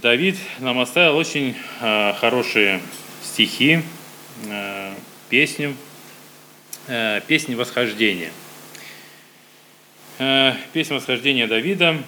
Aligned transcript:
Давид 0.00 0.38
нам 0.60 0.78
оставил 0.78 1.16
очень 1.16 1.54
э, 1.80 2.14
хорошие 2.14 2.80
стихи, 3.22 3.82
э, 4.46 4.94
песню, 5.28 5.76
э, 6.86 7.20
песнь 7.26 7.54
восхождения. 7.54 8.30
Э, 10.18 10.54
песня 10.72 10.96
восхождения 10.96 11.46
Давида 11.46 11.98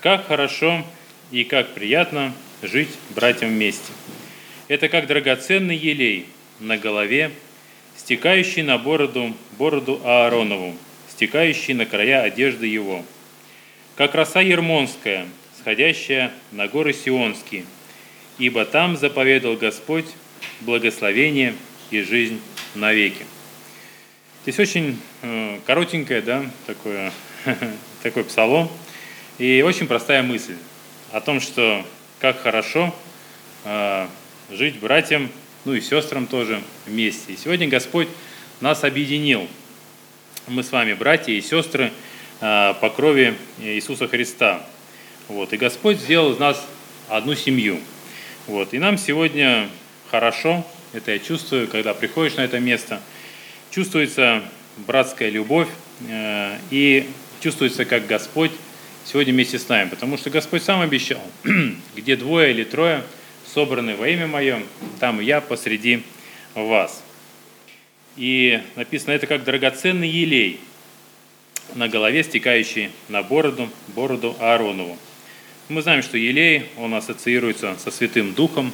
«Как 0.00 0.28
хорошо 0.28 0.84
и 1.32 1.42
как 1.42 1.74
приятно 1.74 2.32
жить 2.62 2.90
братьям 3.16 3.50
вместе». 3.50 3.92
Это 4.68 4.88
как 4.88 5.08
драгоценный 5.08 5.76
елей 5.76 6.26
на 6.60 6.78
голове, 6.78 7.32
стекающий 7.96 8.62
на 8.62 8.78
бороду, 8.78 9.34
бороду 9.58 10.00
Ааронову, 10.04 10.76
стекающий 11.10 11.74
на 11.74 11.84
края 11.84 12.22
одежды 12.22 12.68
его, 12.68 13.04
как 13.96 14.14
роса 14.14 14.40
ермонская– 14.40 15.26
сходящая 15.60 16.32
на 16.52 16.68
горы 16.68 16.92
Сионские, 16.92 17.64
ибо 18.38 18.64
там 18.64 18.96
заповедал 18.96 19.56
Господь 19.56 20.06
благословение 20.60 21.54
и 21.90 22.00
жизнь 22.00 22.40
навеки. 22.74 23.26
Здесь 24.42 24.58
очень 24.58 24.98
э, 25.22 25.58
коротенькое, 25.66 26.22
да, 26.22 26.44
такое, 26.66 27.12
такой 28.02 28.24
псалом, 28.24 28.70
и 29.38 29.62
очень 29.62 29.86
простая 29.86 30.22
мысль 30.22 30.56
о 31.12 31.20
том, 31.20 31.40
что 31.40 31.84
как 32.20 32.40
хорошо 32.40 32.94
э, 33.64 34.06
жить 34.50 34.78
братьям, 34.78 35.30
ну 35.66 35.74
и 35.74 35.80
сестрам 35.80 36.26
тоже 36.26 36.62
вместе. 36.86 37.34
И 37.34 37.36
сегодня 37.36 37.68
Господь 37.68 38.08
нас 38.60 38.82
объединил. 38.84 39.46
Мы 40.46 40.62
с 40.62 40.72
вами 40.72 40.94
братья 40.94 41.32
и 41.32 41.40
сестры 41.42 41.92
э, 42.40 42.74
по 42.80 42.88
крови 42.88 43.34
Иисуса 43.58 44.08
Христа. 44.08 44.66
Вот. 45.30 45.52
И 45.52 45.56
Господь 45.56 46.00
сделал 46.00 46.32
из 46.32 46.40
нас 46.40 46.66
одну 47.08 47.36
семью. 47.36 47.78
Вот. 48.48 48.74
И 48.74 48.80
нам 48.80 48.98
сегодня 48.98 49.68
хорошо, 50.10 50.66
это 50.92 51.12
я 51.12 51.20
чувствую, 51.20 51.68
когда 51.68 51.94
приходишь 51.94 52.34
на 52.34 52.40
это 52.40 52.58
место, 52.58 53.00
чувствуется 53.70 54.42
братская 54.76 55.30
любовь 55.30 55.68
э, 56.08 56.58
и 56.72 57.08
чувствуется, 57.40 57.84
как 57.84 58.08
Господь 58.08 58.50
сегодня 59.04 59.32
вместе 59.32 59.60
с 59.60 59.68
нами. 59.68 59.88
Потому 59.88 60.18
что 60.18 60.30
Господь 60.30 60.64
сам 60.64 60.80
обещал, 60.80 61.22
где 61.94 62.16
двое 62.16 62.50
или 62.50 62.64
трое 62.64 63.04
собраны 63.54 63.94
во 63.94 64.08
имя 64.08 64.26
Мое, 64.26 64.60
там 64.98 65.20
я 65.20 65.40
посреди 65.40 66.02
вас. 66.56 67.04
И 68.16 68.60
написано, 68.74 69.12
это 69.12 69.28
как 69.28 69.44
драгоценный 69.44 70.08
елей 70.08 70.58
на 71.76 71.88
голове, 71.88 72.24
стекающий 72.24 72.90
на 73.08 73.22
бороду, 73.22 73.70
бороду 73.94 74.34
Ааронову. 74.40 74.98
Мы 75.70 75.82
знаем, 75.82 76.02
что 76.02 76.18
елей, 76.18 76.66
он 76.78 76.94
ассоциируется 76.94 77.76
со 77.78 77.92
Святым 77.92 78.34
Духом. 78.34 78.72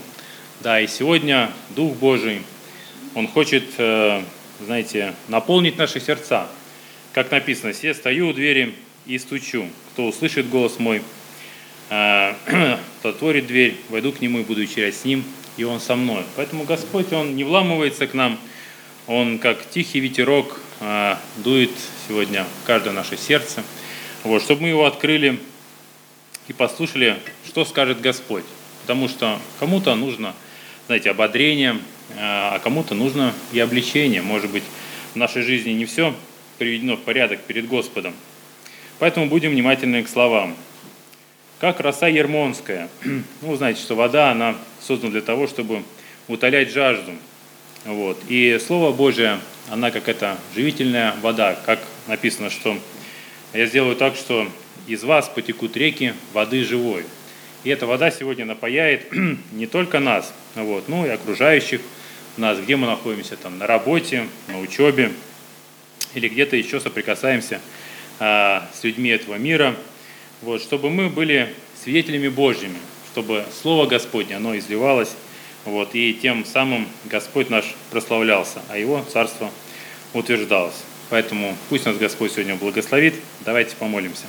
Да, 0.61 0.81
и 0.81 0.87
сегодня 0.87 1.51
Дух 1.77 1.95
Божий, 1.97 2.41
он 3.15 3.29
хочет, 3.29 3.65
э, 3.77 4.23
знаете, 4.65 5.13
наполнить 5.29 5.77
наши 5.77 6.01
сердца. 6.01 6.49
Как 7.13 7.31
написано, 7.31 7.75
«Се 7.75 7.93
стою 7.93 8.31
у 8.31 8.33
двери 8.33 8.73
и 9.05 9.19
стучу. 9.19 9.67
Кто 9.93 10.07
услышит 10.07 10.49
голос 10.49 10.79
мой, 10.79 11.03
э, 11.91 12.33
отворит 13.03 13.47
дверь, 13.47 13.77
войду 13.91 14.11
к 14.11 14.23
нему 14.23 14.39
и 14.39 14.43
буду 14.43 14.63
вечерять 14.63 14.97
с 14.97 15.05
ним, 15.05 15.23
и 15.59 15.65
он 15.65 15.81
со 15.81 15.97
мной». 15.97 16.23
Поэтому 16.35 16.65
Господь, 16.65 17.13
он 17.13 17.37
не 17.37 17.45
вламывается 17.45 18.07
к 18.07 18.15
нам, 18.15 18.39
он 19.07 19.39
как 19.39 19.69
тихий 19.69 20.01
ветерок 20.01 20.59
э, 20.81 21.17
дует 21.45 21.73
сегодня 22.09 22.47
в 22.63 22.67
каждое 22.67 22.95
наше 22.95 23.19
сердце. 23.19 23.63
Вот, 24.25 24.41
чтобы 24.41 24.63
мы 24.63 24.69
его 24.69 24.87
открыли 24.87 25.39
и 26.49 26.53
послушали, 26.53 27.17
что 27.47 27.65
скажет 27.65 28.01
Господь. 28.01 28.45
Потому 28.83 29.09
что 29.09 29.39
кому-то 29.59 29.95
нужно, 29.95 30.35
знаете, 30.87 31.11
ободрение, 31.11 31.79
э, 32.11 32.15
а 32.19 32.59
кому-то 32.61 32.95
нужно 32.95 33.35
и 33.53 33.59
обличение. 33.59 34.23
Может 34.23 34.51
быть, 34.51 34.63
в 35.15 35.17
нашей 35.17 35.43
жизни 35.43 35.71
не 35.71 35.87
все 35.87 36.15
приведено 36.59 36.97
в 36.97 37.01
порядок 37.01 37.41
перед 37.41 37.67
Господом. 37.67 38.15
Поэтому 38.99 39.27
будем 39.27 39.51
внимательны 39.51 40.03
к 40.03 40.09
словам. 40.09 40.57
Как 41.59 41.81
роса 41.81 42.09
ермонская. 42.09 42.89
Ну, 43.43 43.57
знаете, 43.57 43.81
что 43.81 43.95
вода, 43.95 44.31
она 44.31 44.57
создана 44.81 45.13
для 45.13 45.23
того, 45.23 45.47
чтобы 45.47 45.83
утолять 46.29 46.71
жажду. 46.71 47.13
Вот. 47.85 48.19
И 48.29 48.59
Слово 48.65 48.93
Божие, 48.93 49.39
она 49.71 49.91
как 49.91 50.09
эта 50.09 50.39
живительная 50.55 51.15
вода, 51.23 51.57
как 51.67 51.81
написано, 52.09 52.51
что 52.51 52.77
я 53.53 53.67
сделаю 53.67 53.97
так, 53.97 54.17
что 54.17 54.49
из 54.87 55.05
вас 55.05 55.29
потекут 55.29 55.77
реки 55.77 56.15
воды 56.33 56.65
живой. 56.65 57.05
И 57.65 57.71
эта 57.71 57.87
вода 57.87 58.11
сегодня 58.11 58.45
напаяет 58.45 59.13
не 59.53 59.67
только 59.67 59.99
нас, 59.99 60.33
вот, 60.55 60.89
но 60.89 61.07
и 61.07 61.11
окружающих 61.11 61.81
нас, 62.37 62.59
где 62.59 62.77
мы 62.77 62.87
находимся, 62.87 63.37
там, 63.37 63.59
на 63.59 63.67
работе, 63.67 64.27
на 64.49 64.61
учебе 64.61 65.13
или 66.15 66.29
где-то 66.29 66.57
еще 66.57 66.81
соприкасаемся 66.81 67.61
а, 68.21 68.69
с 68.75 68.85
людьми 68.85 69.11
этого 69.11 69.35
мира, 69.37 69.75
вот, 70.43 70.63
чтобы 70.63 70.91
мы 70.91 71.09
были 71.09 71.55
свидетелями 71.83 72.29
Божьими, 72.29 72.79
чтобы 73.13 73.45
Слово 73.63 73.87
Господне, 73.87 74.37
оно 74.37 74.57
изливалось, 74.57 75.15
вот, 75.65 75.95
и 75.95 76.15
тем 76.15 76.45
самым 76.45 76.87
Господь 77.07 77.51
наш 77.51 77.75
прославлялся, 77.91 78.63
а 78.69 78.79
Его 78.79 79.05
Царство 79.13 79.51
утверждалось. 80.13 80.85
Поэтому 81.11 81.57
пусть 81.69 81.85
нас 81.87 81.97
Господь 81.97 82.33
сегодня 82.33 82.57
благословит. 82.57 83.15
Давайте 83.45 83.77
помолимся. 83.77 84.27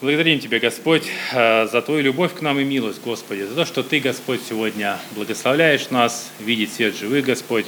Благодарим 0.00 0.38
Тебя, 0.38 0.60
Господь, 0.60 1.08
э, 1.32 1.66
за 1.66 1.82
Твою 1.82 2.02
любовь 2.02 2.32
к 2.32 2.40
нам 2.40 2.60
и 2.60 2.64
милость, 2.64 3.00
Господи, 3.04 3.42
за 3.42 3.54
то, 3.56 3.64
что 3.64 3.82
Ты, 3.82 3.98
Господь, 3.98 4.40
сегодня 4.48 4.96
благословляешь 5.16 5.90
нас, 5.90 6.30
видеть 6.38 6.72
свет 6.72 6.96
живых, 6.96 7.24
Господь, 7.24 7.66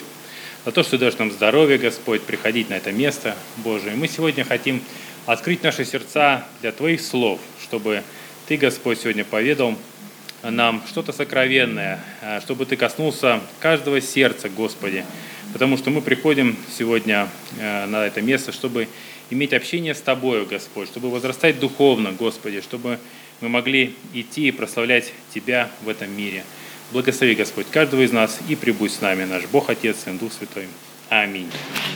за 0.64 0.70
то, 0.70 0.84
что 0.84 0.96
даешь 0.96 1.18
нам 1.18 1.32
здоровье, 1.32 1.76
Господь, 1.78 2.22
приходить 2.22 2.70
на 2.70 2.74
это 2.74 2.92
место, 2.92 3.36
Божие. 3.56 3.96
Мы 3.96 4.06
сегодня 4.06 4.44
хотим 4.44 4.80
открыть 5.26 5.64
наши 5.64 5.84
сердца 5.84 6.46
для 6.60 6.70
Твоих 6.70 7.00
слов, 7.00 7.40
чтобы 7.62 8.04
Ты, 8.46 8.56
Господь, 8.56 9.00
сегодня 9.00 9.24
поведал 9.24 9.76
нам 10.42 10.82
что-то 10.88 11.12
сокровенное, 11.12 11.98
э, 12.22 12.40
чтобы 12.42 12.64
Ты 12.64 12.76
коснулся 12.76 13.40
каждого 13.58 14.00
сердца, 14.00 14.48
Господи, 14.48 15.04
потому 15.52 15.76
что 15.76 15.90
мы 15.90 16.00
приходим 16.00 16.56
сегодня 16.76 17.28
э, 17.58 17.86
на 17.86 18.06
это 18.06 18.22
место, 18.22 18.52
чтобы 18.52 18.88
иметь 19.30 19.52
общение 19.52 19.94
с 19.94 20.00
Тобою, 20.00 20.46
Господь, 20.46 20.88
чтобы 20.88 21.10
возрастать 21.10 21.58
духовно, 21.58 22.12
Господи, 22.12 22.60
чтобы 22.60 22.98
мы 23.40 23.48
могли 23.48 23.94
идти 24.12 24.48
и 24.48 24.50
прославлять 24.50 25.12
Тебя 25.32 25.70
в 25.82 25.88
этом 25.88 26.14
мире. 26.16 26.44
Благослови, 26.92 27.34
Господь, 27.34 27.66
каждого 27.70 28.02
из 28.02 28.12
нас 28.12 28.40
и 28.48 28.56
прибудь 28.56 28.92
с 28.92 29.00
нами, 29.00 29.24
наш 29.24 29.44
Бог, 29.46 29.70
Отец, 29.70 29.98
Сын, 30.04 30.18
Дух 30.18 30.32
Святой. 30.32 30.66
Аминь. 31.08 31.50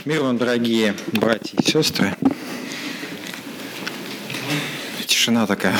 Мир 0.05 0.21
вам, 0.21 0.37
дорогие 0.37 0.95
братья 1.11 1.57
и 1.57 1.63
сестры. 1.63 2.15
Тишина 5.05 5.47
такая. 5.47 5.75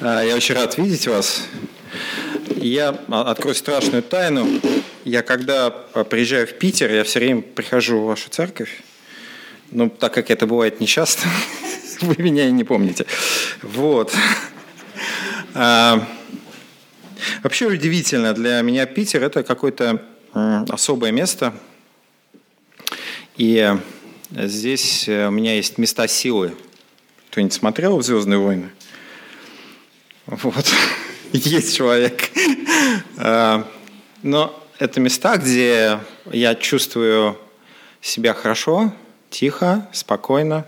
А, 0.00 0.22
я 0.22 0.36
очень 0.36 0.54
рад 0.54 0.78
видеть 0.78 1.06
вас. 1.06 1.46
Я 2.56 2.88
открою 3.08 3.54
страшную 3.54 4.02
тайну. 4.02 4.46
Я 5.08 5.22
когда 5.22 5.68
а, 5.94 6.04
приезжаю 6.04 6.46
в 6.46 6.52
Питер, 6.52 6.92
я 6.92 7.02
все 7.02 7.18
время 7.18 7.40
прихожу 7.40 7.98
в 7.98 8.04
вашу 8.04 8.28
церковь. 8.28 8.82
Ну, 9.70 9.88
так 9.88 10.12
как 10.12 10.30
это 10.30 10.46
бывает 10.46 10.80
нечасто, 10.80 11.26
вы 12.02 12.14
меня 12.22 12.46
и 12.46 12.52
не 12.52 12.62
помните. 12.62 13.06
Вот. 13.62 14.12
А, 15.54 16.06
вообще 17.42 17.68
удивительно, 17.68 18.34
для 18.34 18.60
меня 18.60 18.84
Питер– 18.84 19.22
это 19.24 19.42
какое-то 19.42 20.04
особое 20.68 21.10
место. 21.10 21.54
И 23.38 23.74
здесь 24.30 25.08
э, 25.08 25.28
у 25.28 25.30
меня 25.30 25.54
есть 25.54 25.78
места 25.78 26.06
силы. 26.06 26.54
Кто-нибудь 27.30 27.54
смотрел 27.54 28.02
«Звездные 28.02 28.40
войны»? 28.40 28.68
Вот. 30.26 30.66
Есть 31.32 31.76
человек. 31.78 32.30
А, 33.16 33.66
но 34.22 34.67
это 34.78 35.00
места, 35.00 35.36
где 35.36 36.00
я 36.30 36.54
чувствую 36.54 37.38
себя 38.00 38.32
хорошо, 38.32 38.92
тихо, 39.28 39.88
спокойно. 39.92 40.66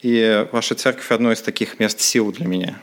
И 0.00 0.46
ваша 0.52 0.76
церковь 0.76 1.10
одно 1.10 1.32
из 1.32 1.42
таких 1.42 1.80
мест 1.80 2.00
сил 2.00 2.30
для 2.30 2.46
меня. 2.46 2.78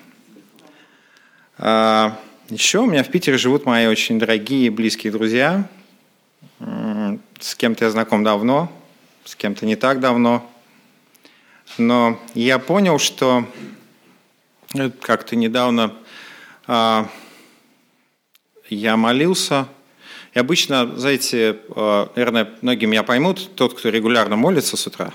А, 1.57 2.19
еще 2.49 2.79
у 2.79 2.85
меня 2.85 3.03
в 3.03 3.09
Питере 3.09 3.37
живут 3.37 3.65
мои 3.65 3.87
очень 3.87 4.19
дорогие 4.19 4.67
и 4.67 4.69
близкие 4.69 5.13
друзья. 5.13 5.69
С 7.39 7.55
кем-то 7.55 7.85
я 7.85 7.91
знаком 7.91 8.23
давно, 8.23 8.69
с 9.23 9.35
кем-то 9.35 9.65
не 9.65 9.77
так 9.77 10.01
давно. 10.01 10.49
Но 11.77 12.19
я 12.33 12.59
понял, 12.59 12.99
что 12.99 13.49
как-то 14.99 15.37
недавно 15.37 15.93
а, 16.67 17.09
я 18.69 18.97
молился. 18.97 19.67
И 20.35 20.39
обычно, 20.39 20.97
знаете, 20.97 21.59
а, 21.69 22.11
наверное, 22.13 22.51
многие 22.61 22.87
меня 22.87 23.03
поймут, 23.03 23.55
тот, 23.55 23.73
кто 23.73 23.87
регулярно 23.87 24.35
молится 24.35 24.75
с 24.75 24.85
утра, 24.85 25.13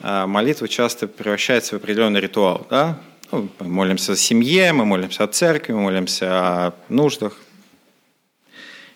а 0.00 0.26
молитва 0.26 0.68
часто 0.68 1.08
превращается 1.08 1.74
в 1.74 1.82
определенный 1.82 2.20
ритуал. 2.20 2.66
Да? 2.68 3.00
Ну, 3.32 3.48
мы 3.58 3.66
молимся 3.68 4.12
о 4.12 4.16
семье, 4.16 4.74
мы 4.74 4.84
молимся 4.84 5.24
о 5.24 5.28
церкви, 5.28 5.72
мы 5.72 5.80
молимся 5.80 6.26
о 6.30 6.74
нуждах. 6.90 7.38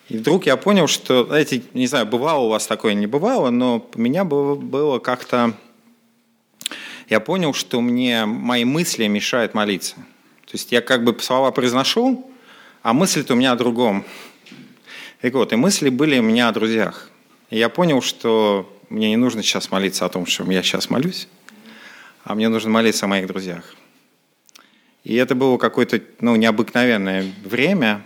И 0.07 0.17
вдруг 0.17 0.45
я 0.45 0.55
понял, 0.55 0.85
что, 0.85 1.25
знаете, 1.25 1.63
не 1.73 1.87
знаю, 1.87 2.05
бывало 2.05 2.45
у 2.45 2.49
вас 2.49 2.67
такое, 2.67 2.93
не 2.93 3.07
бывало, 3.07 3.49
но 3.49 3.89
у 3.95 3.99
меня 3.99 4.25
было 4.25 4.99
как-то... 4.99 5.53
Я 7.09 7.19
понял, 7.19 7.55
что 7.55 7.81
мне 7.81 8.27
мои 8.27 8.65
мысли 8.65 9.07
мешают 9.07 9.55
молиться. 9.55 9.95
То 10.45 10.53
есть 10.53 10.71
я 10.71 10.81
как 10.81 11.03
бы 11.03 11.17
слова 11.19 11.49
произношу, 11.49 12.29
а 12.83 12.93
мысли-то 12.93 13.33
у 13.33 13.35
меня 13.35 13.53
о 13.53 13.55
другом. 13.55 14.05
И 15.23 15.29
вот, 15.29 15.53
и 15.53 15.55
мысли 15.55 15.87
были 15.87 16.19
у 16.19 16.21
меня 16.21 16.49
о 16.49 16.51
друзьях. 16.51 17.09
И 17.49 17.57
я 17.57 17.69
понял, 17.69 18.01
что 18.01 18.69
мне 18.89 19.09
не 19.09 19.15
нужно 19.15 19.41
сейчас 19.41 19.71
молиться 19.71 20.05
о 20.05 20.09
том, 20.09 20.25
что 20.25 20.43
я 20.51 20.61
сейчас 20.61 20.89
молюсь, 20.89 21.29
а 22.25 22.35
мне 22.35 22.49
нужно 22.49 22.69
молиться 22.69 23.05
о 23.05 23.07
моих 23.07 23.27
друзьях. 23.27 23.73
И 25.05 25.15
это 25.15 25.33
было 25.33 25.57
какое-то 25.57 26.01
ну, 26.19 26.35
необыкновенное 26.35 27.25
время, 27.45 28.05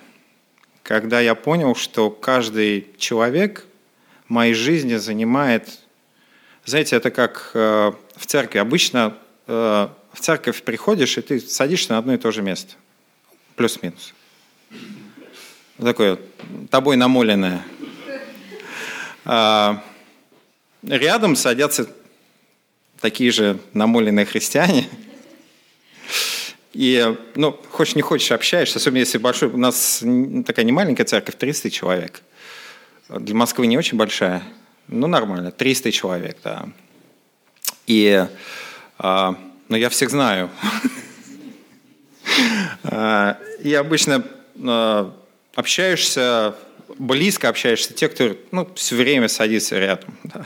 когда 0.83 1.19
я 1.19 1.33
понял, 1.33 1.73
что 1.73 2.11
каждый 2.11 2.87
человек 2.99 3.65
в 4.27 4.29
моей 4.29 4.53
жизни 4.53 4.95
занимает... 4.95 5.79
Знаете, 6.65 6.97
это 6.97 7.09
как 7.09 7.49
э, 7.55 7.93
в 8.15 8.25
церкви. 8.27 8.59
Обычно 8.59 9.17
э, 9.47 9.87
в 10.13 10.19
церковь 10.19 10.61
приходишь, 10.61 11.17
и 11.17 11.21
ты 11.21 11.39
садишься 11.39 11.93
на 11.93 11.97
одно 11.97 12.13
и 12.13 12.17
то 12.17 12.29
же 12.29 12.43
место. 12.43 12.75
Плюс-минус. 13.55 14.13
Такое 15.77 16.17
тобой 16.71 16.95
намоленное. 16.95 17.63
А, 19.25 19.83
рядом 20.81 21.35
садятся 21.35 21.87
такие 22.99 23.29
же 23.31 23.59
намоленные 23.73 24.25
христиане. 24.25 24.89
И, 26.73 27.15
ну, 27.35 27.59
хочешь 27.71 27.95
не 27.95 28.01
хочешь, 28.01 28.31
общаешься, 28.31 28.79
особенно 28.79 28.99
если 28.99 29.19
большой... 29.19 29.49
У 29.49 29.57
нас 29.57 30.03
такая 30.45 30.65
не 30.65 30.71
маленькая 30.71 31.05
церковь, 31.05 31.35
300 31.35 31.69
человек. 31.69 32.21
Для 33.09 33.35
Москвы 33.35 33.67
не 33.67 33.77
очень 33.77 33.97
большая, 33.97 34.43
ну, 34.87 35.07
нормально, 35.07 35.51
300 35.51 35.91
человек, 35.91 36.37
да. 36.43 36.69
И, 37.85 38.27
а, 38.97 39.35
ну, 39.69 39.75
я 39.75 39.89
всех 39.89 40.09
знаю. 40.09 40.49
А, 42.83 43.39
и 43.63 43.73
обычно 43.73 44.23
а, 44.63 45.11
общаешься 45.57 46.55
близко 46.97 47.49
общаешься, 47.49 47.93
те, 47.93 48.09
кто 48.09 48.35
ну, 48.51 48.69
все 48.75 48.95
время 48.95 49.27
садится 49.27 49.77
рядом. 49.77 50.17
Да. 50.23 50.45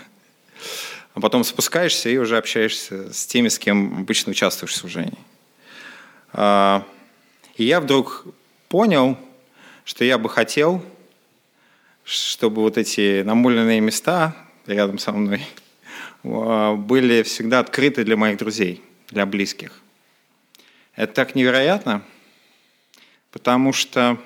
А 1.13 1.19
потом 1.19 1.43
спускаешься 1.43 2.09
и 2.09 2.17
уже 2.17 2.37
общаешься 2.37 3.13
с 3.13 3.25
теми, 3.25 3.49
с 3.49 3.59
кем 3.59 3.99
обычно 3.99 4.31
участвуешь 4.31 4.71
в 4.71 4.75
служении. 4.75 5.17
А, 6.33 6.85
и 7.55 7.65
я 7.65 7.81
вдруг 7.81 8.25
понял, 8.69 9.17
что 9.83 10.05
я 10.05 10.17
бы 10.17 10.29
хотел, 10.29 10.83
чтобы 12.03 12.61
вот 12.61 12.77
эти 12.77 13.21
намоленные 13.23 13.81
места 13.81 14.35
рядом 14.65 14.97
со 14.97 15.11
мной 15.11 15.45
а, 16.23 16.75
были 16.75 17.23
всегда 17.23 17.59
открыты 17.59 18.05
для 18.05 18.15
моих 18.15 18.37
друзей, 18.37 18.81
для 19.09 19.25
близких. 19.25 19.81
Это 20.95 21.13
так 21.13 21.35
невероятно, 21.35 22.03
потому 23.31 23.73
что 23.73 24.17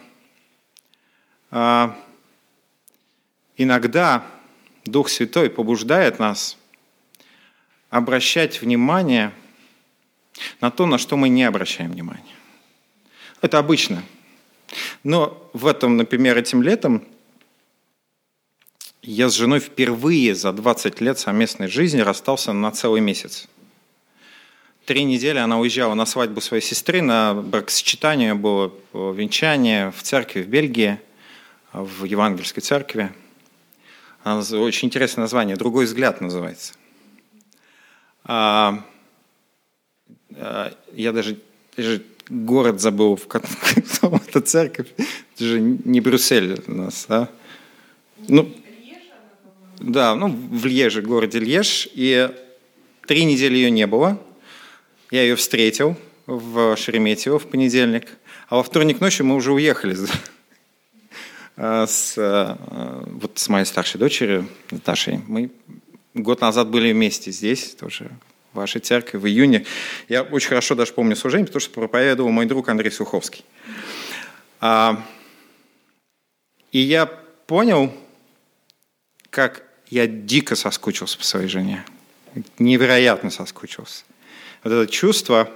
иногда 3.58 4.26
Дух 4.86 5.10
Святой 5.10 5.50
побуждает 5.50 6.20
нас 6.20 6.58
обращать 7.90 8.62
внимание 8.62 9.32
на 10.60 10.70
то, 10.70 10.86
на 10.86 10.98
что 10.98 11.16
мы 11.16 11.30
не 11.30 11.44
обращаем 11.44 11.92
внимания. 11.92 12.24
Это 13.42 13.58
обычно. 13.58 14.04
Но 15.04 15.50
в 15.54 15.68
этом, 15.68 15.96
например, 15.98 16.38
этим 16.38 16.62
летом 16.62 17.04
я 19.02 19.30
с 19.30 19.34
женой 19.34 19.60
впервые 19.60 20.34
за 20.36 20.52
20 20.52 21.00
лет 21.00 21.20
совместной 21.20 21.68
жизни 21.68 22.02
расстался 22.02 22.54
на 22.54 22.72
целый 22.72 23.02
месяц. 23.02 23.48
Три 24.86 25.04
недели 25.04 25.38
она 25.38 25.60
уезжала 25.60 25.94
на 25.94 26.06
свадьбу 26.06 26.42
своей 26.42 26.62
сестры, 26.62 27.02
на 27.02 27.34
бракосочетание 27.34 28.34
было 28.34 28.74
венчание 28.94 29.92
в 29.92 30.02
церкви 30.04 30.42
в 30.42 30.48
Бельгии, 30.48 31.00
в 31.84 32.06
евангельской 32.06 32.62
церкви– 32.62 33.12
очень 34.26 34.88
интересное 34.88 35.22
название. 35.22 35.56
«Другой 35.56 35.86
взгляд» 35.86 36.20
называется. 36.20 36.74
А, 38.24 38.84
а, 40.36 40.74
я 40.94 41.12
даже, 41.12 41.38
даже 41.78 42.02
город 42.28 42.82
забыл, 42.82 43.16
в 43.18 43.28
котором 43.28 44.20
эта 44.28 44.42
церковь. 44.42 44.88
Это 44.98 45.44
же 45.44 45.60
не 45.60 46.02
Брюссель 46.02 46.60
у 46.66 46.74
нас, 46.74 47.06
да? 47.08 47.30
Ну, 48.28 48.52
да, 49.80 50.16
ну, 50.16 50.30
в 50.30 50.66
Льеже, 50.66 51.04
городе 51.04 51.38
Льеж. 51.38 51.88
И 51.94 52.32
три 53.06 53.26
недели 53.26 53.56
ее 53.56 53.70
не 53.70 53.86
было. 53.86 54.20
Я 55.12 55.22
ее 55.22 55.36
встретил 55.36 55.96
в 56.26 56.76
Шереметьево 56.76 57.38
в 57.38 57.46
понедельник. 57.46 58.08
А 58.50 58.56
во 58.56 58.64
вторник 58.64 59.02
ночью 59.02 59.28
мы 59.28 59.36
уже 59.36 59.52
уехали 59.52 59.94
с, 61.58 62.14
э, 62.18 62.56
вот 63.08 63.38
с 63.38 63.48
моей 63.50 63.66
старшей 63.66 63.98
дочерью 63.98 64.48
Наташей. 64.72 65.22
Мы 65.28 65.52
год 66.14 66.42
назад 66.42 66.70
были 66.70 66.92
вместе 66.92 67.32
здесь, 67.32 67.76
тоже 67.76 68.12
в 68.54 68.58
вашей 68.58 68.82
церкви, 68.82 69.18
в 69.18 69.26
июне. 69.26 69.66
Я 70.10 70.24
очень 70.24 70.50
хорошо 70.50 70.76
даже 70.76 70.94
помню 70.94 71.16
служение, 71.16 71.46
потому 71.46 71.62
что 71.62 71.72
проповедовал 71.72 72.32
мой 72.32 72.46
друг 72.46 72.68
Андрей 72.70 72.92
Суховский. 72.92 73.44
А, 74.60 75.04
и 76.72 76.80
я 76.80 77.06
понял, 77.06 77.94
как 79.30 79.64
я 79.90 80.08
дико 80.08 80.56
соскучился 80.56 81.18
по 81.18 81.24
своей 81.24 81.48
жене. 81.48 81.86
Невероятно 82.60 83.30
соскучился. 83.30 84.04
Вот 84.64 84.74
это 84.74 84.92
чувство. 84.92 85.50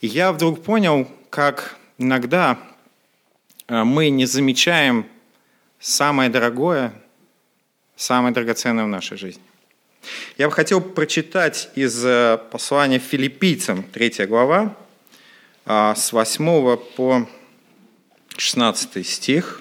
И 0.00 0.06
я 0.06 0.32
вдруг 0.32 0.62
понял, 0.62 1.08
как 1.30 1.76
иногда 1.96 2.58
э, 3.68 3.84
мы 3.84 4.10
не 4.10 4.26
замечаем 4.26 5.06
самое 5.82 6.30
дорогое, 6.30 6.94
самое 7.96 8.32
драгоценное 8.32 8.84
в 8.84 8.88
нашей 8.88 9.18
жизни. 9.18 9.42
Я 10.38 10.48
бы 10.48 10.54
хотел 10.54 10.80
прочитать 10.80 11.68
из 11.74 12.04
э, 12.04 12.38
послания 12.50 12.98
филиппийцам, 12.98 13.82
3 13.82 14.26
глава, 14.26 14.74
а, 15.64 15.94
с 15.94 16.12
8 16.12 16.76
по 16.76 17.28
16 18.36 19.06
стих. 19.06 19.60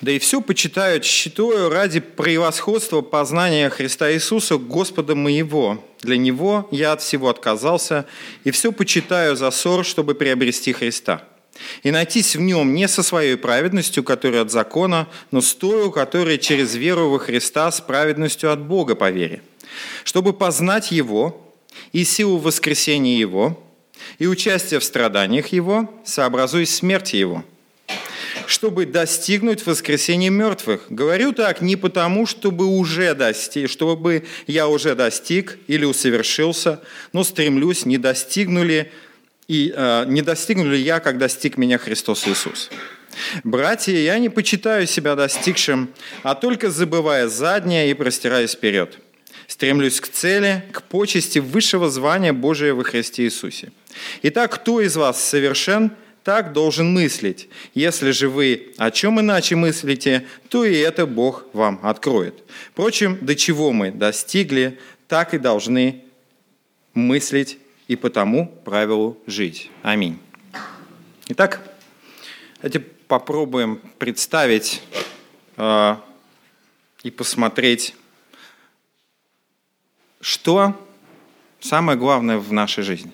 Да 0.00 0.12
и 0.12 0.18
все 0.18 0.40
почитаю, 0.42 1.02
считаю 1.02 1.70
ради 1.70 2.00
превосходства 2.00 3.00
познания 3.00 3.70
Христа 3.70 4.12
Иисуса, 4.12 4.58
Господа 4.58 5.14
моего. 5.14 5.82
Для 6.02 6.18
Него 6.18 6.68
я 6.70 6.92
от 6.92 7.00
всего 7.00 7.30
отказался, 7.30 8.06
и 8.44 8.50
все 8.50 8.70
почитаю 8.70 9.34
за 9.34 9.50
ссор, 9.50 9.84
чтобы 9.84 10.14
приобрести 10.14 10.72
Христа– 10.72 11.22
и 11.82 11.90
найтись 11.90 12.36
в 12.36 12.40
нем 12.40 12.74
не 12.74 12.88
со 12.88 13.02
своей 13.02 13.36
праведностью, 13.36 14.02
которая 14.02 14.42
от 14.42 14.50
закона, 14.50 15.08
но 15.30 15.40
с 15.40 15.54
той, 15.54 15.92
которая 15.92 16.38
через 16.38 16.74
веру 16.74 17.10
во 17.10 17.18
Христа 17.18 17.70
с 17.70 17.80
праведностью 17.80 18.52
от 18.52 18.60
Бога 18.60 18.94
по 18.94 19.10
вере, 19.10 19.42
чтобы 20.04 20.32
познать 20.32 20.90
Его 20.90 21.40
и 21.92 22.04
силу 22.04 22.38
воскресения 22.38 23.16
Его, 23.16 23.60
и 24.18 24.26
участие 24.26 24.80
в 24.80 24.84
страданиях 24.84 25.48
Его, 25.48 25.92
сообразуясь 26.04 26.74
смерти 26.74 27.16
Его, 27.16 27.44
чтобы 28.46 28.86
достигнуть 28.86 29.64
воскресения 29.66 30.30
мертвых. 30.30 30.86
Говорю 30.90 31.32
так 31.32 31.60
не 31.60 31.76
потому, 31.76 32.26
чтобы, 32.26 32.66
уже 32.66 33.14
достиг, 33.14 33.70
чтобы 33.70 34.24
я 34.46 34.68
уже 34.68 34.94
достиг 34.94 35.58
или 35.66 35.84
усовершился, 35.84 36.80
но 37.12 37.24
стремлюсь, 37.24 37.86
не 37.86 37.98
достигнули 37.98 38.92
и 39.48 39.72
э, 39.74 40.04
не 40.06 40.22
достигну 40.22 40.70
ли 40.70 40.80
я, 40.80 41.00
как 41.00 41.18
достиг 41.18 41.56
меня 41.56 41.78
Христос 41.78 42.26
Иисус? 42.26 42.70
Братья, 43.44 43.92
я 43.92 44.18
не 44.18 44.28
почитаю 44.28 44.86
себя 44.86 45.14
достигшим, 45.14 45.90
а 46.22 46.34
только 46.34 46.70
забывая 46.70 47.28
заднее 47.28 47.90
и 47.90 47.94
простираясь 47.94 48.52
вперед. 48.52 48.98
Стремлюсь 49.46 50.00
к 50.00 50.08
цели, 50.08 50.64
к 50.72 50.82
почести 50.82 51.38
высшего 51.38 51.90
звания 51.90 52.32
Божия 52.32 52.74
во 52.74 52.82
Христе 52.82 53.24
Иисусе. 53.24 53.72
Итак, 54.22 54.54
кто 54.54 54.80
из 54.80 54.96
вас 54.96 55.22
совершен, 55.22 55.92
так 56.24 56.54
должен 56.54 56.92
мыслить. 56.92 57.48
Если 57.74 58.10
же 58.10 58.30
вы 58.30 58.72
о 58.78 58.90
чем 58.90 59.20
иначе 59.20 59.56
мыслите, 59.56 60.26
то 60.48 60.64
и 60.64 60.74
это 60.74 61.06
Бог 61.06 61.44
вам 61.52 61.78
откроет. 61.82 62.42
Впрочем, 62.72 63.18
до 63.20 63.36
чего 63.36 63.72
мы 63.72 63.90
достигли, 63.90 64.78
так 65.06 65.34
и 65.34 65.38
должны 65.38 66.02
мыслить 66.94 67.58
и 67.88 67.96
по 67.96 68.10
тому 68.10 68.48
правилу 68.64 69.18
жить. 69.26 69.70
Аминь. 69.82 70.18
Итак, 71.28 71.60
давайте 72.56 72.80
попробуем 72.80 73.80
представить 73.98 74.82
э, 75.56 75.96
и 77.02 77.10
посмотреть 77.10 77.94
что 80.20 80.74
самое 81.60 81.98
главное 81.98 82.38
в 82.38 82.50
нашей 82.50 82.82
жизни? 82.82 83.12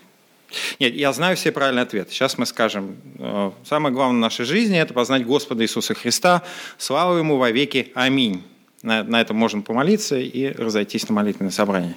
Нет, 0.78 0.94
я 0.94 1.12
знаю 1.12 1.36
все 1.36 1.50
правильные 1.50 1.82
ответы. 1.82 2.12
Сейчас 2.12 2.38
мы 2.38 2.46
скажем, 2.46 2.96
э, 3.18 3.50
самое 3.64 3.92
главное 3.92 4.18
в 4.18 4.20
нашей 4.20 4.44
жизни– 4.44 4.78
это 4.80 4.94
познать 4.94 5.24
Господа 5.24 5.64
Иисуса 5.64 5.94
Христа. 5.94 6.42
Слава 6.78 7.18
Ему 7.18 7.36
во 7.36 7.50
веки. 7.50 7.90
Аминь. 7.94 8.44
На, 8.82 9.02
на 9.02 9.20
этом 9.20 9.36
можно 9.36 9.60
помолиться 9.60 10.18
и 10.18 10.52
разойтись 10.52 11.08
на 11.08 11.14
молитвенное 11.14 11.50
собрание. 11.50 11.94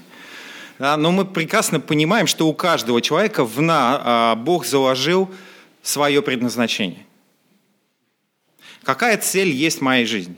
Да, 0.84 0.98
но 0.98 1.14
мы 1.14 1.24
прекрасно 1.24 1.80
понимаем, 1.80 2.28
что 2.28 2.46
у 2.46 2.54
каждого 2.54 3.02
человека 3.02 3.46
в 3.46 3.62
на, 3.62 4.02
а, 4.04 4.36
Бог 4.36 4.66
заложил 4.66 5.34
свое 5.82 6.22
предназначение. 6.22 7.06
Какая 8.84 9.18
цель 9.18 9.48
есть 9.48 9.78
в 9.78 9.82
моей 9.82 10.06
жизни? 10.06 10.36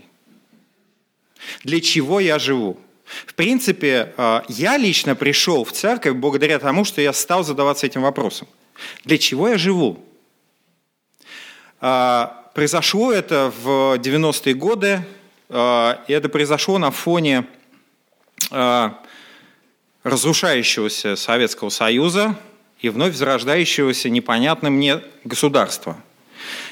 Для 1.63 1.81
чего 1.81 2.19
я 2.19 2.37
живу? 2.37 2.77
В 3.25 3.33
принципе, 3.33 4.13
а, 4.17 4.45
я 4.47 4.77
лично 4.77 5.15
пришел 5.15 5.63
в 5.63 5.71
церковь 5.71 6.13
благодаря 6.13 6.59
тому, 6.59 6.85
что 6.85 7.01
я 7.01 7.11
стал 7.11 7.43
задаваться 7.43 7.87
этим 7.87 8.03
вопросом. 8.03 8.47
Для 9.03 9.17
чего 9.17 9.49
я 9.49 9.57
живу? 9.57 9.97
А, 11.81 12.51
произошло 12.53 13.11
это 13.11 13.51
в 13.63 13.97
90-е 13.97 14.53
годы, 14.53 15.03
и 15.49 16.13
это 16.13 16.29
произошло 16.29 16.77
на 16.77 16.91
фоне 16.91 17.47
разрушающегося 20.05 21.15
Советского 21.15 21.69
Союза 21.69 22.37
и 22.79 22.89
вновь 22.89 23.15
зарождающегося 23.15 24.09
непонятным 24.09 24.73
мне 24.73 25.01
государства. 25.23 25.97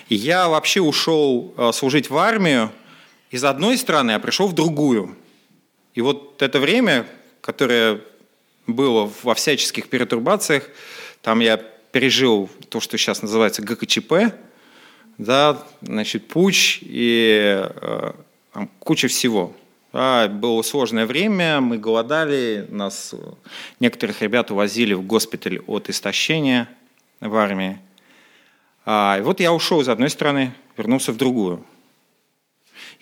Я 0.08 0.48
вообще 0.48 0.82
ушел 0.82 1.52
э, 1.58 1.72
служить 1.74 2.12
в 2.12 2.18
армию 2.18 2.72
из 3.32 3.44
одной 3.44 3.80
страны, 3.80 4.12
а 4.12 4.20
пришел 4.20 4.48
в 4.48 4.54
другую. 4.54 5.16
И 5.96 6.02
вот 6.02 6.44
это 6.44 6.60
время, 6.60 7.08
которое 7.42 8.02
было 8.68 9.12
во 9.24 9.34
всяческих 9.34 9.90
перетурбациях, 9.90 10.70
там 11.24 11.40
я 11.40 11.58
пережил 11.58 12.52
то, 12.70 12.80
что 12.80 13.00
сейчас 13.00 13.24
называется 13.24 13.64
ГКЧП, 13.64 14.36
да, 15.18 15.64
значит, 15.82 16.28
путь 16.28 16.78
и 16.82 17.66
э, 17.66 18.12
там, 18.54 18.70
куча 18.78 19.08
всего. 19.08 19.56
Да, 19.94 20.28
было 20.28 20.64
сложное 20.64 21.06
время, 21.06 21.62
мы 21.62 21.78
голодали, 21.78 22.66
нас 22.70 23.14
некоторых 23.80 24.24
ребят 24.24 24.50
увозили 24.50 24.96
в 24.96 25.04
госпиталь 25.04 25.60
от 25.68 25.88
истощения 25.88 26.68
в 27.20 27.36
армии. 27.36 27.78
А, 28.86 29.18
и 29.20 29.22
вот 29.22 29.40
я 29.40 29.54
ушел 29.54 29.82
из 29.82 29.90
одной 29.90 30.10
страны, 30.10 30.56
вернулся 30.78 31.12
в 31.12 31.18
другую. 31.18 31.64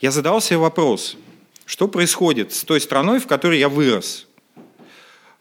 Я 0.02 0.12
задал 0.12 0.42
себе 0.42 0.58
вопрос, 0.58 1.16
что 1.66 1.88
происходит 1.88 2.52
с 2.52 2.66
той 2.66 2.82
страной, 2.82 3.20
в 3.20 3.28
которой 3.28 3.58
я 3.58 3.70
вырос? 3.70 4.28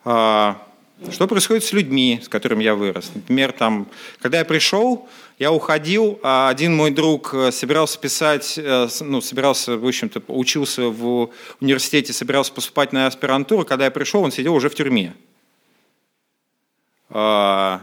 А, 0.05 0.65
что 1.11 1.27
происходит 1.27 1.65
с 1.65 1.73
людьми, 1.73 2.21
с 2.23 2.29
которыми 2.29 2.63
я 2.63 2.77
вырос? 2.77 3.11
Например, 3.13 3.51
там, 3.51 3.89
когда 4.21 4.39
я 4.39 4.45
пришел, 4.45 5.09
я 5.41 5.51
уходил, 5.53 6.21
а 6.23 6.51
один 6.51 6.77
мой 6.77 6.91
друг 6.91 7.33
э, 7.33 7.51
собирался 7.51 7.99
писать, 7.99 8.59
э, 8.59 8.89
ну, 9.01 9.23
собирался, 9.23 9.79
в 9.79 9.87
общем-то, 9.87 10.23
учился 10.29 10.91
в 10.91 11.31
университете, 11.61 12.13
собирался 12.13 12.53
поступать 12.53 12.93
на 12.93 13.07
аспирантуру. 13.07 13.65
Когда 13.65 13.87
я 13.87 13.91
пришел, 13.91 14.23
он 14.23 14.33
сидел 14.33 14.55
уже 14.55 14.69
в 14.69 14.75
тюрьме. 14.75 15.15
А, 17.09 17.81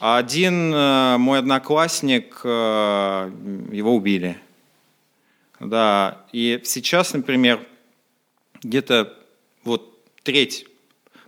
один 0.00 0.74
э, 0.74 1.18
мой 1.18 1.38
одноклассник, 1.38 2.40
его 2.44 3.94
убили. 3.94 4.40
Да, 5.60 6.26
и 6.32 6.60
сейчас, 6.64 7.12
например, 7.12 7.64
где-то 8.64 9.16
вот 9.62 10.02
треть 10.24 10.66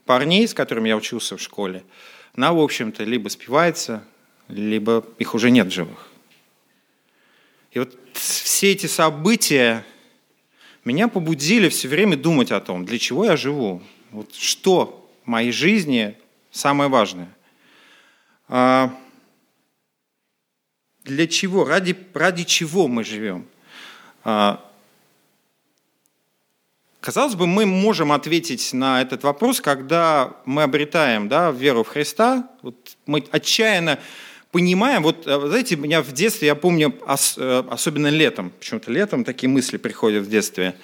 парней, 0.04 0.48
с 0.48 0.52
которыми 0.52 0.88
я 0.88 0.96
учился 0.96 1.36
в 1.36 1.40
школе, 1.40 1.84
она, 2.34 2.52
в 2.52 2.58
общем-то, 2.58 3.04
либо 3.04 3.28
спивается, 3.28 4.02
либо 4.48 5.04
их 5.18 5.34
уже 5.34 5.50
нет 5.50 5.72
живых. 5.72 6.10
И 7.72 7.78
вот 7.78 7.96
все 8.12 8.72
эти 8.72 8.86
события 8.86 9.84
меня 10.84 11.08
побудили 11.08 11.68
все 11.68 11.88
время 11.88 12.16
думать 12.16 12.52
о 12.52 12.60
том, 12.60 12.84
для 12.84 12.98
чего 12.98 13.24
я 13.24 13.36
живу, 13.36 13.82
вот 14.10 14.34
что 14.34 15.10
в 15.24 15.28
моей 15.28 15.50
жизни 15.50 16.16
самое 16.50 16.90
важное. 16.90 17.34
А 18.48 18.94
для 21.02 21.26
чего, 21.26 21.64
ради, 21.64 21.96
ради 22.12 22.44
чего 22.44 22.88
мы 22.88 23.04
живем? 23.04 23.46
А 24.22 24.70
Казалось 27.04 27.34
бы, 27.34 27.46
мы 27.46 27.66
можем 27.66 28.12
ответить 28.12 28.72
на 28.72 29.02
этот 29.02 29.24
вопрос, 29.24 29.60
когда 29.60 30.38
мы 30.46 30.62
обретаем 30.62 31.28
да, 31.28 31.50
веру 31.50 31.84
в 31.84 31.88
Христа. 31.88 32.48
Вот 32.62 32.96
мы 33.04 33.22
отчаянно 33.30 33.98
понимаем, 34.54 35.02
вот, 35.02 35.26
э, 35.26 35.46
знаете, 35.48 35.74
меня 35.74 36.00
в 36.00 36.12
детстве, 36.12 36.46
я 36.46 36.54
помню, 36.54 36.94
э, 37.08 37.64
особенно 37.68 38.06
летом, 38.06 38.52
почему-то 38.56 38.92
летом 38.92 39.24
такие 39.24 39.48
мысли 39.48 39.78
приходят 39.78 40.22
в 40.22 40.30
детстве. 40.30 40.76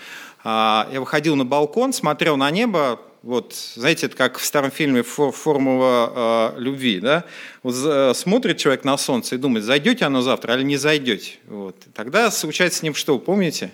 А, 0.42 0.88
я 0.92 0.98
выходил 0.98 1.36
на 1.36 1.44
балкон, 1.44 1.92
смотрел 1.92 2.36
на 2.36 2.50
небо, 2.50 3.00
вот, 3.22 3.54
знаете, 3.76 4.06
это 4.06 4.16
как 4.16 4.38
в 4.38 4.44
старом 4.44 4.72
фильме 4.72 5.04
«Формула 5.04 6.52
э, 6.56 6.60
любви», 6.60 6.98
да? 6.98 7.24
Вот, 7.62 8.16
смотрит 8.16 8.56
человек 8.58 8.82
на 8.82 8.98
солнце 8.98 9.36
и 9.36 9.38
думает, 9.38 9.64
зайдете 9.64 10.04
оно 10.04 10.20
завтра 10.20 10.56
или 10.56 10.64
не 10.64 10.76
зайдете. 10.76 11.34
Вот. 11.46 11.76
Тогда 11.94 12.32
случается 12.32 12.80
с 12.80 12.82
ним 12.82 12.96
что, 12.96 13.20
помните? 13.20 13.70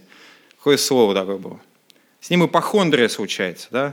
Какое 0.58 0.76
слово 0.76 1.14
такое 1.14 1.38
было? 1.38 1.60
С 2.20 2.28
ним 2.28 2.44
ипохондрия 2.44 3.08
случается, 3.08 3.68
да? 3.70 3.90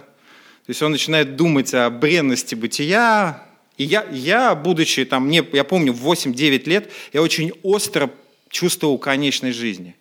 То 0.65 0.69
есть 0.69 0.81
он 0.81 0.91
начинает 0.91 1.37
думать 1.37 1.73
о 1.73 1.89
бренности 1.89 2.55
бытия, 2.55 3.45
и 3.77 3.83
я, 3.83 4.03
я 4.11 4.55
будучи 4.55 5.05
там, 5.05 5.27
мне, 5.27 5.43
я 5.53 5.63
помню, 5.63 5.93
в 5.93 6.07
8-9 6.07 6.69
лет, 6.69 6.91
я 7.11 7.21
очень 7.21 7.51
остро 7.63 8.11
чувствовал 8.49 8.97
конечной 8.97 9.51
жизни. 9.51 9.95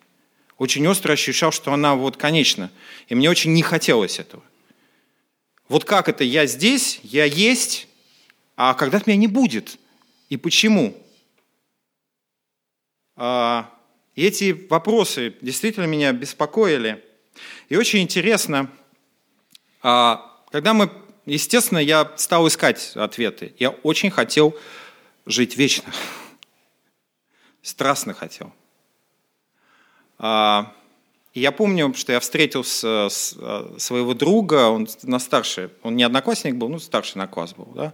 Очень 0.57 0.87
остро 0.87 1.13
ощущал, 1.13 1.51
что 1.51 1.73
она 1.73 1.95
вот 1.95 2.17
конечна. 2.17 2.71
И 3.07 3.15
мне 3.15 3.29
очень 3.29 3.53
не 3.53 3.63
хотелось 3.63 4.19
этого. 4.19 4.43
Вот 5.67 5.85
как 5.85 6.07
это 6.07 6.23
я 6.23 6.45
здесь, 6.45 6.99
я 7.03 7.25
есть, 7.25 7.87
а 8.55 8.73
когда-то 8.75 9.09
меня 9.09 9.19
не 9.19 9.27
будет? 9.27 9.77
И 10.29 10.37
почему? 10.37 10.95
А, 13.15 13.73
эти 14.15 14.51
вопросы 14.69 15.33
действительно 15.41 15.85
меня 15.85 16.11
беспокоили– 16.11 17.03
и 17.69 17.75
очень 17.75 18.01
интересно, 18.01 18.69
а, 19.81 20.43
когда 20.51 20.73
мы, 20.73 20.91
естественно, 21.25 21.79
я 21.79 22.11
стал 22.17 22.47
искать 22.47 22.93
ответы. 22.95 23.53
Я 23.59 23.69
очень 23.69 24.11
хотел 24.11 24.57
жить 25.25 25.57
вечно. 25.57 25.91
Страстно 27.61 28.13
хотел. 28.13 28.51
А, 30.17 30.73
я 31.33 31.51
помню, 31.51 31.93
что 31.95 32.11
я 32.11 32.19
встретил 32.19 32.63
своего 32.63 34.13
друга, 34.13 34.69
он 34.69 34.87
на 35.03 35.19
старше, 35.19 35.71
он 35.81 35.95
не 35.95 36.03
одноклассник 36.03 36.55
был, 36.55 36.69
ну 36.69 36.79
старший 36.79 37.17
на 37.17 37.27
класс 37.27 37.53
был, 37.53 37.65
да, 37.73 37.93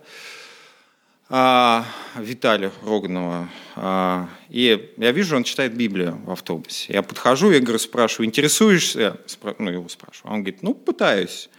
а, 1.31 1.85
Виталия 2.15 2.71
Роганова. 2.83 3.49
А, 3.75 4.27
и 4.49 4.93
я 4.97 5.11
вижу, 5.11 5.35
он 5.35 5.43
читает 5.43 5.75
Библию 5.75 6.19
в 6.25 6.31
автобусе. 6.31 6.91
Я 6.91 7.03
подхожу, 7.03 7.51
я 7.51 7.59
говорю, 7.59 7.77
спрашиваю, 7.77 8.27
интересуешься? 8.27 9.17
Ну, 9.59 9.69
его 9.69 9.87
спрашиваю. 9.89 10.33
Он 10.33 10.39
говорит, 10.41 10.63
ну, 10.63 10.73
пытаюсь. 10.73 11.49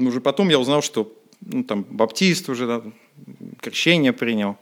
Но 0.00 0.08
уже 0.08 0.20
потом 0.20 0.48
я 0.48 0.58
узнал, 0.58 0.82
что 0.82 1.12
ну, 1.40 1.64
там, 1.64 1.84
баптист 1.84 2.48
уже, 2.48 2.66
да, 2.66 2.82
крещение 3.60 4.12
принял. 4.12 4.56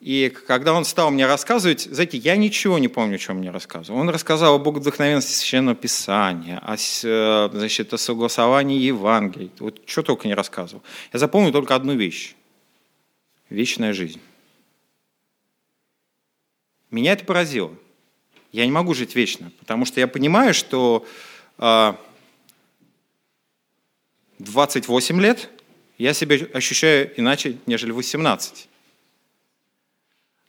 И 0.00 0.32
когда 0.46 0.72
он 0.72 0.84
стал 0.84 1.10
мне 1.10 1.26
рассказывать, 1.26 1.82
знаете, 1.82 2.16
я 2.16 2.36
ничего 2.36 2.78
не 2.78 2.88
помню, 2.88 3.16
о 3.16 3.18
чем 3.18 3.36
мне 3.36 3.50
рассказывал. 3.50 4.00
Он 4.00 4.08
рассказал 4.08 4.54
о 4.54 4.58
богодухновенности 4.58 5.32
Священного 5.32 5.76
Писания, 5.76 6.58
о, 6.58 6.74
э, 6.74 7.50
значит, 7.52 7.92
о 7.92 7.98
согласовании 7.98 8.78
Евангелия. 8.78 9.50
Вот 9.58 9.82
что 9.84 10.02
только 10.02 10.26
не 10.26 10.34
рассказывал. 10.34 10.82
Я 11.12 11.18
запомнил 11.18 11.52
только 11.52 11.74
одну 11.74 11.94
вещь 11.94 12.34
вечная 13.50 13.92
жизнь. 13.92 14.20
Меня 16.90 17.12
это 17.12 17.24
поразило. 17.24 17.74
Я 18.52 18.64
не 18.64 18.72
могу 18.72 18.94
жить 18.94 19.14
вечно, 19.14 19.52
потому 19.58 19.84
что 19.84 20.00
я 20.00 20.08
понимаю, 20.08 20.54
что 20.54 21.06
28 24.40 25.18
а, 25.18 25.22
лет 25.22 25.48
я 25.98 26.12
себя 26.14 26.36
ощущаю 26.52 27.12
иначе, 27.18 27.58
нежели 27.66 27.92
18. 27.92 28.68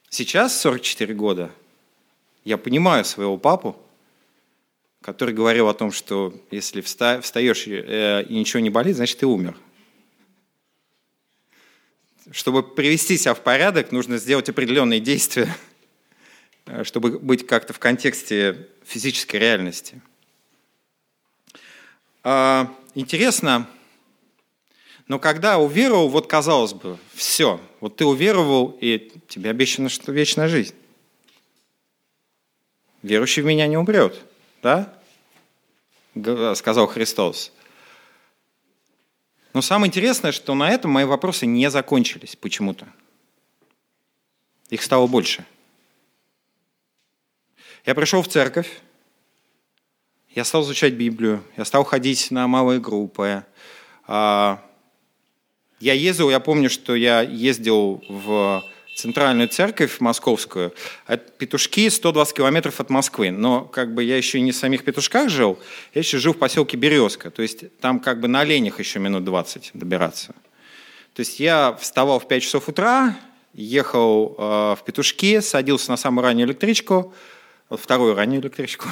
Сейчас, 0.09 0.59
44 0.59 1.13
года, 1.13 1.51
я 2.43 2.57
понимаю 2.57 3.05
своего 3.05 3.37
папу, 3.37 3.77
который 5.01 5.33
говорил 5.33 5.67
о 5.67 5.73
том, 5.73 5.91
что 5.91 6.33
если 6.51 6.81
встаешь 6.81 7.67
э, 7.67 8.23
и 8.27 8.35
ничего 8.35 8.59
не 8.59 8.69
болит, 8.69 8.95
значит, 8.95 9.19
ты 9.19 9.25
умер– 9.25 9.55
чтобы 12.31 12.63
привести 12.63 13.17
себя 13.17 13.33
в 13.33 13.41
порядок, 13.41 13.91
нужно 13.91 14.17
сделать 14.17 14.47
определенные 14.49 14.99
действия, 14.99 15.53
э, 16.65 16.83
чтобы 16.83 17.19
быть 17.19 17.47
как-то 17.47 17.73
в 17.73 17.79
контексте 17.79 18.67
физической 18.85 19.37
реальности. 19.37 20.01
А, 22.23 22.73
интересно, 22.93 23.67
Но 25.11 25.19
когда 25.19 25.59
уверовал, 25.59 26.07
вот 26.07 26.27
казалось 26.27 26.71
бы, 26.71 26.97
все, 27.13 27.59
вот 27.81 27.97
ты 27.97 28.05
уверовал, 28.05 28.77
и 28.79 29.11
тебе 29.27 29.49
обещано, 29.49 29.89
что 29.89 30.13
вечная 30.13 30.47
жизнь. 30.47 30.73
Верующий 33.01 33.41
в 33.41 33.45
меня 33.45 33.67
не 33.67 33.75
умрет, 33.75 34.23
да? 34.63 34.97
Сказал 36.55 36.87
Христос. 36.87 37.51
Но 39.51 39.61
самое 39.61 39.89
интересное, 39.89 40.31
что 40.31 40.55
на 40.55 40.69
этом 40.69 40.91
мои 40.91 41.03
вопросы 41.03 41.45
не 41.45 41.69
закончились 41.69 42.37
почему-то. 42.37 42.87
Их 44.69 44.81
стало 44.81 45.07
больше. 45.07 45.45
Я 47.85 47.95
пришел 47.95 48.21
в 48.21 48.29
церковь, 48.29 48.79
я 50.29 50.45
стал 50.45 50.63
изучать 50.63 50.93
Библию, 50.93 51.43
я 51.57 51.65
стал 51.65 51.83
ходить 51.83 52.31
на 52.31 52.47
малые 52.47 52.79
группы. 52.79 53.43
Я 55.81 55.93
ездил, 55.93 56.29
я 56.29 56.39
помню, 56.39 56.69
что 56.69 56.95
я 56.95 57.21
ездил 57.21 58.03
в 58.07 58.63
центральную 58.95 59.49
церковь 59.49 59.99
московскую. 59.99 60.73
Петушки 61.39 61.89
120 61.89 62.37
километров 62.37 62.79
от 62.79 62.91
Москвы. 62.91 63.31
Но 63.31 63.61
как 63.61 63.95
бы 63.95 64.03
я 64.03 64.15
еще 64.15 64.39
не 64.41 64.51
в 64.51 64.55
самих 64.55 64.83
Петушках 64.83 65.29
жил, 65.29 65.57
я 65.95 65.99
еще 65.99 66.19
жил 66.19 66.33
в 66.33 66.37
поселке 66.37 66.77
Березка. 66.77 67.31
То 67.31 67.41
есть 67.41 67.77
там 67.79 67.99
как 67.99 68.19
бы 68.19 68.27
на 68.27 68.41
оленях 68.41 68.77
еще 68.77 68.99
минут 68.99 69.23
20 69.23 69.71
добираться. 69.73 70.35
То 71.15 71.21
есть 71.21 71.39
я 71.39 71.73
вставал 71.73 72.19
в 72.19 72.27
5 72.27 72.43
часов 72.43 72.69
утра, 72.69 73.17
ехал 73.53 74.35
э, 74.37 74.41
в 74.79 74.83
Петушки, 74.85 75.39
садился 75.39 75.89
на 75.89 75.97
самую 75.97 76.23
раннюю 76.23 76.47
электричку, 76.47 77.13
вторую 77.71 78.13
раннюю 78.13 78.41
электричку, 78.41 78.87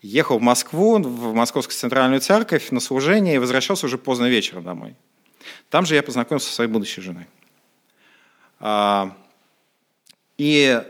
ехал 0.00 0.38
в 0.38 0.42
Москву, 0.42 0.98
в 0.98 1.34
Московскую 1.34 1.76
центральную 1.76 2.22
церковь 2.22 2.70
на 2.70 2.80
служение 2.80 3.34
и 3.34 3.38
возвращался 3.38 3.84
уже 3.84 3.98
поздно 3.98 4.30
вечером 4.30 4.64
домой. 4.64 4.96
Там 5.68 5.86
же 5.86 5.94
я 5.94 6.02
познакомился 6.02 6.48
со 6.48 6.54
своей 6.54 6.70
будущей 6.70 7.00
женой. 7.00 7.26
А, 8.58 9.16
и 10.38 10.82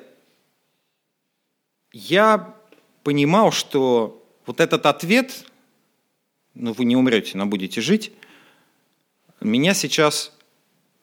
я 1.93 2.55
понимал, 3.03 3.53
что 3.53 4.25
вот 4.47 4.61
этот 4.61 4.87
ответ, 4.87 5.45
ну 6.55 6.73
вы 6.73 6.85
не 6.85 6.97
умрете, 6.97 7.37
но 7.37 7.47
будете 7.47 7.81
жить, 7.81 8.13
меня 9.41 9.75
сейчас, 9.75 10.33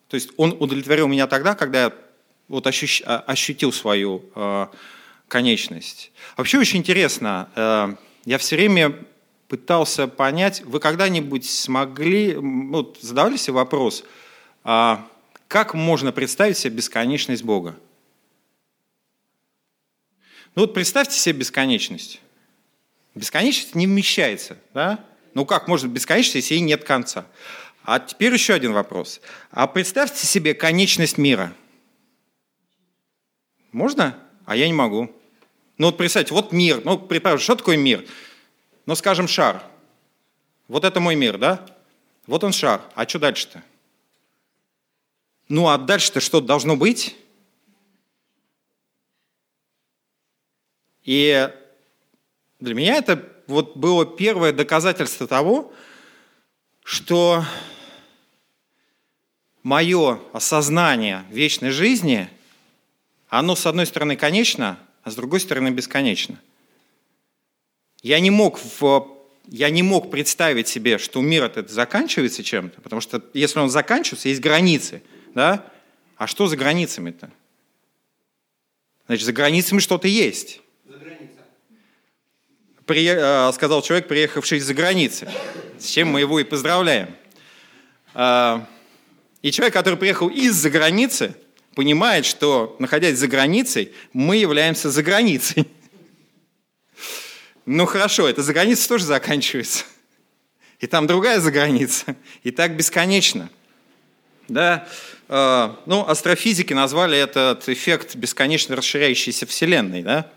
то 0.07 0.15
есть 0.15 0.29
он 0.37 0.55
удовлетворил 0.59 1.07
меня 1.07 1.27
тогда, 1.27 1.55
когда 1.55 1.85
я 1.85 1.93
вот 2.47 2.67
ощутил 2.67 3.73
свою 3.73 4.23
а, 4.35 4.71
конечность. 5.27 6.11
Вообще 6.37 6.59
очень 6.59 6.79
интересно, 6.79 7.49
э, 7.55 7.95
я 8.25 8.37
все 8.37 8.55
время 8.55 9.05
пытался 9.47 10.07
понять, 10.07 10.61
вы 10.61 10.79
когда-нибудь 10.79 11.49
смогли, 11.49 12.35
вот 12.35 12.99
задавали 13.01 13.37
себе 13.37 13.53
вопрос, 13.53 14.03
а 14.63 15.07
как 15.47 15.73
можно 15.73 16.11
представить 16.11 16.57
себе 16.57 16.75
бесконечность 16.75 17.43
Бога? 17.43 17.75
Ну 20.55 20.63
вот 20.63 20.73
представьте 20.73 21.17
себе 21.17 21.39
бесконечность. 21.39 22.19
Бесконечность 23.15 23.75
не 23.75 23.87
вмещается, 23.87 24.57
да? 24.73 25.03
Ну 25.33 25.45
как 25.45 25.67
может 25.67 25.89
бесконечность, 25.89 26.35
если 26.35 26.55
ей 26.55 26.61
нет 26.61 26.83
конца? 26.83 27.25
А 27.83 27.99
теперь 27.99 28.33
еще 28.33 28.53
один 28.53 28.73
вопрос. 28.73 29.21
А 29.51 29.65
представьте 29.67 30.27
себе 30.27 30.53
конечность 30.53 31.17
мира. 31.17 31.53
Можно? 33.71 34.17
А 34.45 34.55
я 34.55 34.67
не 34.67 34.73
могу. 34.73 35.11
Ну 35.77 35.85
вот 35.87 35.97
представьте, 35.97 36.33
вот 36.33 36.51
мир. 36.51 36.81
Ну, 36.83 36.97
представьте, 36.97 37.43
что 37.43 37.55
такое 37.55 37.77
мир? 37.77 38.03
Ну, 38.87 38.95
скажем, 38.95 39.27
шар. 39.27 39.61
Вот 40.69 40.85
это 40.85 41.01
мой 41.01 41.15
мир, 41.15 41.37
да? 41.37 41.63
Вот 42.25 42.45
он 42.45 42.53
шар. 42.53 42.81
А 42.95 43.07
что 43.07 43.19
дальше-то? 43.19 43.61
Ну, 45.49 45.67
а 45.67 45.77
дальше-то 45.77 46.21
что 46.21 46.39
должно 46.39 46.77
быть? 46.77 47.17
И 51.03 51.53
для 52.59 52.73
меня 52.73 52.95
это 52.95 53.29
вот 53.47 53.75
было 53.75 54.05
первое 54.05 54.53
доказательство 54.53 55.27
того, 55.27 55.73
что 56.83 57.43
мое 59.63 60.21
осознание 60.31 61.25
вечной 61.29 61.71
жизни, 61.71 62.29
оно, 63.27 63.57
с 63.57 63.65
одной 63.65 63.85
стороны, 63.85 64.15
конечно, 64.15 64.79
а 65.03 65.11
с 65.11 65.15
другой 65.15 65.41
стороны 65.41 65.71
бесконечно. 65.71 66.39
Я 68.01 68.19
не 68.19 68.29
мог, 68.29 68.59
в, 68.79 69.07
я 69.47 69.69
не 69.69 69.83
мог 69.83 70.11
представить 70.11 70.67
себе, 70.67 70.97
что 70.97 71.21
мир 71.21 71.43
этот 71.43 71.69
заканчивается 71.69 72.43
чем-то, 72.43 72.81
потому 72.81 73.01
что 73.01 73.23
если 73.33 73.59
он 73.59 73.69
заканчивается, 73.69 74.29
есть 74.29 74.41
границы. 74.41 75.01
Да? 75.33 75.65
А 76.15 76.27
что 76.27 76.47
за 76.47 76.57
границами-то? 76.57 77.31
Значит, 79.07 79.25
за 79.25 79.33
границами 79.33 79.79
что-то 79.79 80.07
есть. 80.07 80.61
При, 82.85 83.05
э, 83.05 83.51
сказал 83.53 83.81
человек, 83.81 84.07
приехавший 84.07 84.59
из-за 84.59 84.73
границы. 84.73 85.29
С 85.77 85.87
чем 85.87 86.09
мы 86.09 86.21
его 86.21 86.39
и 86.39 86.43
поздравляем. 86.43 87.15
Э, 88.13 88.61
и 89.41 89.51
человек, 89.51 89.73
который 89.73 89.97
приехал 89.97 90.29
из-за 90.29 90.69
границы, 90.69 91.35
понимает, 91.75 92.25
что, 92.25 92.75
находясь 92.79 93.17
за 93.17 93.27
границей, 93.27 93.93
мы 94.11 94.37
являемся 94.37 94.89
за 94.89 95.03
границей. 95.03 95.67
Ну 97.67 97.85
хорошо, 97.85 98.27
это 98.27 98.41
за 98.41 98.53
границей 98.53 98.87
тоже 98.87 99.05
заканчивается. 99.05 99.85
И 100.79 100.87
там 100.87 101.05
другая 101.05 101.39
за 101.39 101.51
граница. 101.51 102.15
И 102.41 102.49
так 102.49 102.75
бесконечно. 102.75 103.51
Да? 104.47 104.87
Э, 105.27 105.75
ну, 105.85 106.07
астрофизики 106.07 106.73
назвали 106.73 107.19
этот 107.19 107.69
эффект 107.69 108.15
бесконечно 108.15 108.75
расширяющейся 108.75 109.45
Вселенной. 109.45 110.01
Да? 110.01 110.31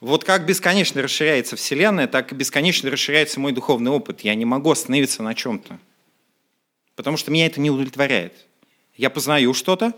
Вот 0.00 0.22
как 0.22 0.46
бесконечно 0.46 1.02
расширяется 1.02 1.56
Вселенная, 1.56 2.06
так 2.06 2.30
и 2.30 2.36
бесконечно 2.36 2.88
расширяется 2.88 3.40
мой 3.40 3.50
духовный 3.50 3.90
опыт. 3.90 4.20
Я 4.20 4.36
не 4.36 4.44
могу 4.44 4.70
остановиться 4.70 5.24
на 5.24 5.34
чем-то. 5.34 5.80
Потому 6.94 7.16
что 7.16 7.32
меня 7.32 7.46
это 7.46 7.60
не 7.60 7.70
удовлетворяет 7.70 8.34
я 8.96 9.10
познаю 9.10 9.54
что-то, 9.54 9.92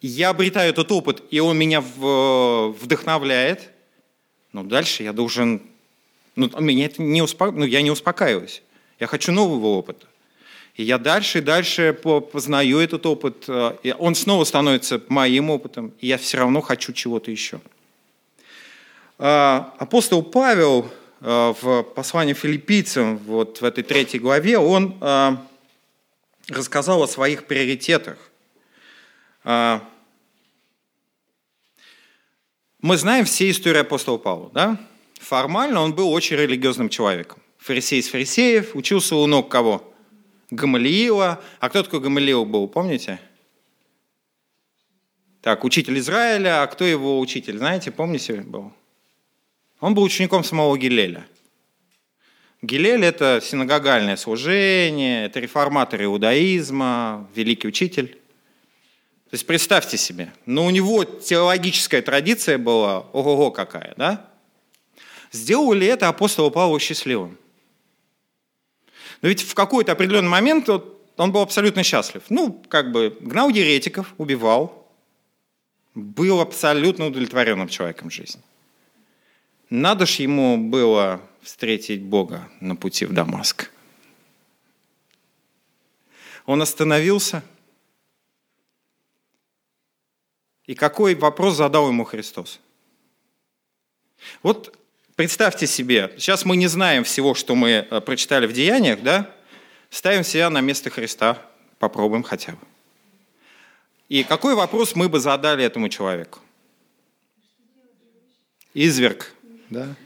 я 0.00 0.30
обретаю 0.30 0.70
этот 0.70 0.90
опыт, 0.92 1.22
и 1.30 1.40
он 1.40 1.58
меня 1.58 1.80
вдохновляет, 1.80 3.70
но 4.52 4.62
дальше 4.62 5.02
я 5.02 5.12
должен... 5.12 5.62
Ну, 6.36 6.50
меня 6.60 6.86
это 6.86 7.02
не 7.02 7.22
успо... 7.22 7.50
ну, 7.50 7.64
я 7.64 7.82
не 7.82 7.90
успокаиваюсь. 7.90 8.62
Я 9.00 9.06
хочу 9.06 9.32
нового 9.32 9.66
опыта. 9.66 10.06
И 10.74 10.84
я 10.84 10.98
дальше 10.98 11.38
и 11.38 11.40
дальше 11.40 11.92
познаю 11.92 12.78
этот 12.78 13.04
опыт, 13.04 13.44
э, 13.48 13.76
и 13.82 13.94
он 13.98 14.14
снова 14.14 14.44
становится 14.44 15.02
моим 15.08 15.50
опытом, 15.50 15.92
и 15.98 16.06
я 16.06 16.18
все 16.18 16.38
равно 16.38 16.60
хочу 16.60 16.92
чего-то 16.92 17.32
еще. 17.32 17.60
А, 19.18 19.74
апостол 19.78 20.22
Павел 20.22 20.88
э, 21.20 21.54
в 21.60 21.82
послании 21.82 22.32
филиппийцам, 22.32 23.18
вот 23.18 23.60
в 23.60 23.64
этой 23.64 23.82
третьей 23.82 24.20
главе, 24.20 24.58
он 24.58 24.96
э, 25.00 25.36
рассказал 26.48 27.02
о 27.02 27.08
своих 27.08 27.46
приоритетах. 27.46 28.16
Мы 32.80 32.96
знаем 32.96 33.24
все 33.24 33.50
истории 33.50 33.80
апостола 33.80 34.18
Павла, 34.18 34.50
да? 34.52 34.80
Формально 35.20 35.80
он 35.80 35.94
был 35.94 36.12
очень 36.12 36.36
религиозным 36.36 36.88
человеком. 36.88 37.42
Фарисей 37.58 37.98
из 37.98 38.08
фарисеев, 38.08 38.76
учился 38.76 39.16
у 39.16 39.26
ног 39.26 39.50
кого? 39.50 39.92
Гамалиила. 40.50 41.42
А 41.60 41.68
кто 41.68 41.82
такой 41.82 42.00
Гамалиил 42.00 42.44
был, 42.44 42.68
помните? 42.68 43.20
Так, 45.42 45.64
учитель 45.64 45.98
Израиля, 45.98 46.62
а 46.62 46.66
кто 46.66 46.84
его 46.84 47.18
учитель, 47.20 47.58
знаете, 47.58 47.90
помните 47.90 48.34
был? 48.34 48.72
Он 49.80 49.94
был 49.94 50.02
учеником 50.02 50.44
самого 50.44 50.76
Гилеля– 50.76 51.26
Гилель– 52.60 53.04
это 53.06 53.40
синагогальное 53.40 54.16
служение, 54.16 55.26
это 55.26 55.38
реформатор 55.38 56.02
иудаизма, 56.02 57.28
великий 57.34 57.68
учитель. 57.68 58.18
То 59.30 59.34
есть 59.34 59.46
представьте 59.46 59.98
себе, 59.98 60.32
но 60.46 60.64
у 60.64 60.70
него 60.70 61.04
теологическая 61.04 62.00
традиция 62.00 62.56
была, 62.56 63.00
ого-го 63.00 63.50
какая, 63.50 63.92
да? 63.98 64.30
Сделал 65.32 65.74
ли 65.74 65.86
это 65.86 66.08
апостола 66.08 66.48
Павла 66.48 66.80
счастливым? 66.80 67.36
Но 69.20 69.28
ведь 69.28 69.42
в 69.42 69.52
какой-то 69.54 69.92
определенный 69.92 70.30
момент 70.30 70.68
он 70.70 71.32
был 71.32 71.42
абсолютно 71.42 71.82
счастлив. 71.82 72.22
Ну, 72.30 72.62
как 72.68 72.90
бы 72.90 73.16
гнал 73.20 73.50
еретиков, 73.50 74.14
убивал, 74.16 74.90
был 75.94 76.40
абсолютно 76.40 77.06
удовлетворенным 77.06 77.68
человеком 77.68 78.08
в 78.08 78.14
жизни. 78.14 78.40
Надо 79.68 80.06
ж 80.06 80.20
ему 80.20 80.56
было 80.56 81.20
встретить 81.42 82.00
Бога 82.00 82.48
на 82.60 82.76
пути 82.76 83.04
в 83.04 83.12
Дамаск. 83.12 83.70
Он 86.46 86.62
остановился. 86.62 87.42
И 90.68 90.74
какой 90.74 91.14
вопрос 91.14 91.56
задал 91.56 91.88
ему 91.88 92.04
Христос? 92.04 92.60
Вот 94.42 94.78
представьте 95.16 95.66
себе, 95.66 96.14
сейчас 96.18 96.44
мы 96.44 96.58
не 96.58 96.66
знаем 96.66 97.04
всего, 97.04 97.34
что 97.34 97.54
мы 97.54 97.70
э, 97.70 98.00
прочитали 98.02 98.46
в 98.46 98.52
Деяниях, 98.52 99.02
да? 99.02 99.34
ставим 99.88 100.24
себя 100.24 100.50
на 100.50 100.60
место 100.60 100.90
Христа, 100.90 101.42
попробуем 101.78 102.22
хотя 102.22 102.52
бы. 102.52 102.58
И 104.10 104.24
какой 104.24 104.54
вопрос 104.54 104.94
мы 104.94 105.08
бы 105.08 105.20
задали 105.20 105.64
этому 105.64 105.88
человеку? 105.88 106.38
Изверг, 108.74 109.32
да? 109.70 109.96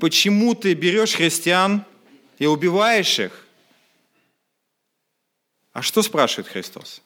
Почему 0.00 0.54
ты 0.54 0.72
берешь 0.72 1.12
христиан 1.12 1.84
и 2.38 2.46
убиваешь 2.46 3.18
их? 3.18 3.46
А 5.74 5.82
что 5.82 6.00
спрашивает 6.02 6.48
Христос? 6.48 7.02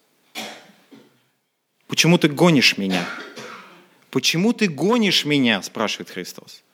Почему 1.95 2.19
ты 2.19 2.27
гонишь 2.27 2.77
меня? 2.77 3.07
Почему 4.11 4.53
ты 4.53 4.67
гонишь 4.67 5.25
меня, 5.25 5.63
спрашивает 5.63 6.11
Христос. 6.11 6.65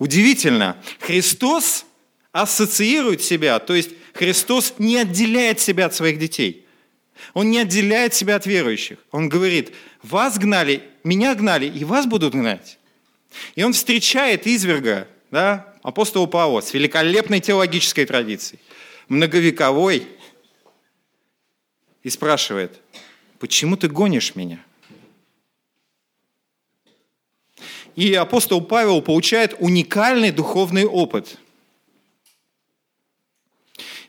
Удивительно. 0.00 0.76
Христос 0.98 1.86
ассоциирует 2.32 3.22
себя, 3.22 3.60
то 3.60 3.76
есть 3.76 3.90
Христос 4.14 4.74
не 4.78 4.96
отделяет 4.96 5.60
себя 5.60 5.86
от 5.86 5.94
своих 5.94 6.18
детей. 6.18 6.66
Он 7.32 7.48
не 7.52 7.60
отделяет 7.60 8.12
себя 8.12 8.34
от 8.34 8.44
верующих. 8.44 8.98
Он 9.12 9.28
говорит, 9.28 9.72
вас 10.02 10.36
гнали, 10.36 10.82
меня 11.04 11.36
гнали, 11.36 11.66
и 11.66 11.84
вас 11.84 12.06
будут 12.06 12.32
гнать. 12.34 12.80
И 13.54 13.62
он 13.62 13.72
встречает 13.72 14.48
изверга, 14.48 15.06
да, 15.30 15.76
апостола 15.84 16.26
Павла 16.26 16.60
с 16.60 16.74
великолепной 16.74 17.38
теологической 17.38 18.04
традицией, 18.04 18.58
многовековой, 19.06 20.08
и 22.02 22.10
спрашивает, 22.10 22.80
почему 23.38 23.76
ты 23.76 23.88
гонишь 23.88 24.34
меня? 24.34 24.64
И 27.96 28.14
апостол 28.14 28.60
Павел 28.60 29.02
получает 29.02 29.56
уникальный 29.58 30.30
духовный 30.30 30.84
опыт. 30.84 31.36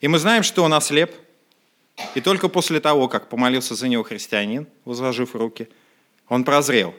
И 0.01 0.07
мы 0.07 0.19
знаем, 0.19 0.43
что 0.43 0.63
он 0.63 0.73
ослеп. 0.73 1.11
И 2.15 2.21
только 2.21 2.49
после 2.49 2.79
того, 2.79 3.07
как 3.07 3.29
помолился 3.29 3.75
за 3.75 3.87
него 3.87 4.03
христианин, 4.03 4.67
возложив 4.85 5.35
руки, 5.35 5.67
он 6.27 6.43
прозрел. 6.43 6.93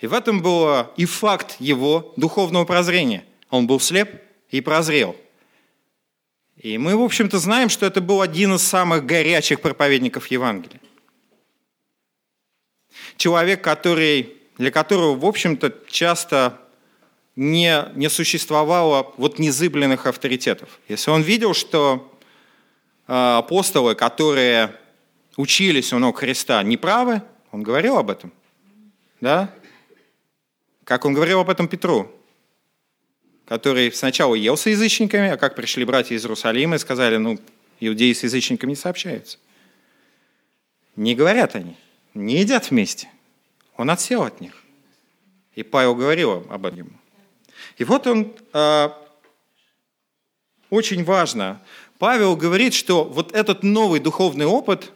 И 0.00 0.06
в 0.06 0.12
этом 0.12 0.42
был 0.42 0.88
и 0.96 1.04
факт 1.04 1.56
его 1.60 2.12
духовного 2.16 2.64
прозрения. 2.64 3.24
Он 3.48 3.66
был 3.66 3.80
слеп 3.80 4.20
и 4.50 4.60
прозрел. 4.60 5.16
И 6.56 6.78
мы, 6.78 6.96
в 6.96 7.02
общем-то, 7.02 7.38
знаем, 7.38 7.68
что 7.68 7.86
это 7.86 8.00
был 8.00 8.20
один 8.20 8.54
из 8.54 8.62
самых 8.62 9.06
горячих 9.06 9.60
проповедников 9.60 10.26
Евангелия. 10.26 10.80
Человек, 13.16 13.62
который 13.62 14.34
для 14.58 14.70
которого, 14.70 15.16
в 15.16 15.24
общем-то, 15.24 15.72
часто 15.88 16.60
не, 17.36 17.84
не 17.94 18.08
существовало 18.08 19.12
вот 19.16 19.38
незыбленных 19.38 20.06
авторитетов. 20.06 20.78
Если 20.88 21.10
он 21.10 21.22
видел, 21.22 21.54
что 21.54 22.16
э, 23.08 23.12
апостолы, 23.12 23.94
которые 23.94 24.74
учились 25.36 25.92
у 25.92 25.98
ног 25.98 26.18
Христа, 26.18 26.62
неправы, 26.62 27.22
он 27.50 27.62
говорил 27.62 27.98
об 27.98 28.10
этом. 28.10 28.32
Да? 29.20 29.52
Как 30.84 31.04
он 31.04 31.14
говорил 31.14 31.40
об 31.40 31.50
этом 31.50 31.66
Петру, 31.66 32.10
который 33.46 33.92
сначала 33.92 34.34
ел 34.34 34.56
с 34.56 34.66
язычниками, 34.66 35.30
а 35.30 35.36
как 35.36 35.56
пришли 35.56 35.84
братья 35.84 36.14
из 36.14 36.24
Иерусалима 36.24 36.76
и 36.76 36.78
сказали, 36.78 37.16
ну, 37.16 37.38
иудеи 37.80 38.12
с 38.12 38.22
язычниками 38.22 38.70
не 38.70 38.76
сообщаются. 38.76 39.38
Не 40.94 41.16
говорят 41.16 41.56
они, 41.56 41.76
не 42.14 42.38
едят 42.38 42.70
вместе. 42.70 43.08
Он 43.76 43.90
отсел 43.90 44.22
от 44.22 44.40
них. 44.40 44.62
И 45.54 45.62
Павел 45.62 45.94
говорил 45.94 46.46
об 46.48 46.66
этом. 46.66 46.98
И 47.76 47.84
вот 47.84 48.06
он, 48.06 48.32
э, 48.52 48.88
очень 50.70 51.04
важно, 51.04 51.60
Павел 51.98 52.36
говорит, 52.36 52.74
что 52.74 53.04
вот 53.04 53.34
этот 53.34 53.62
новый 53.62 54.00
духовный 54.00 54.46
опыт, 54.46 54.92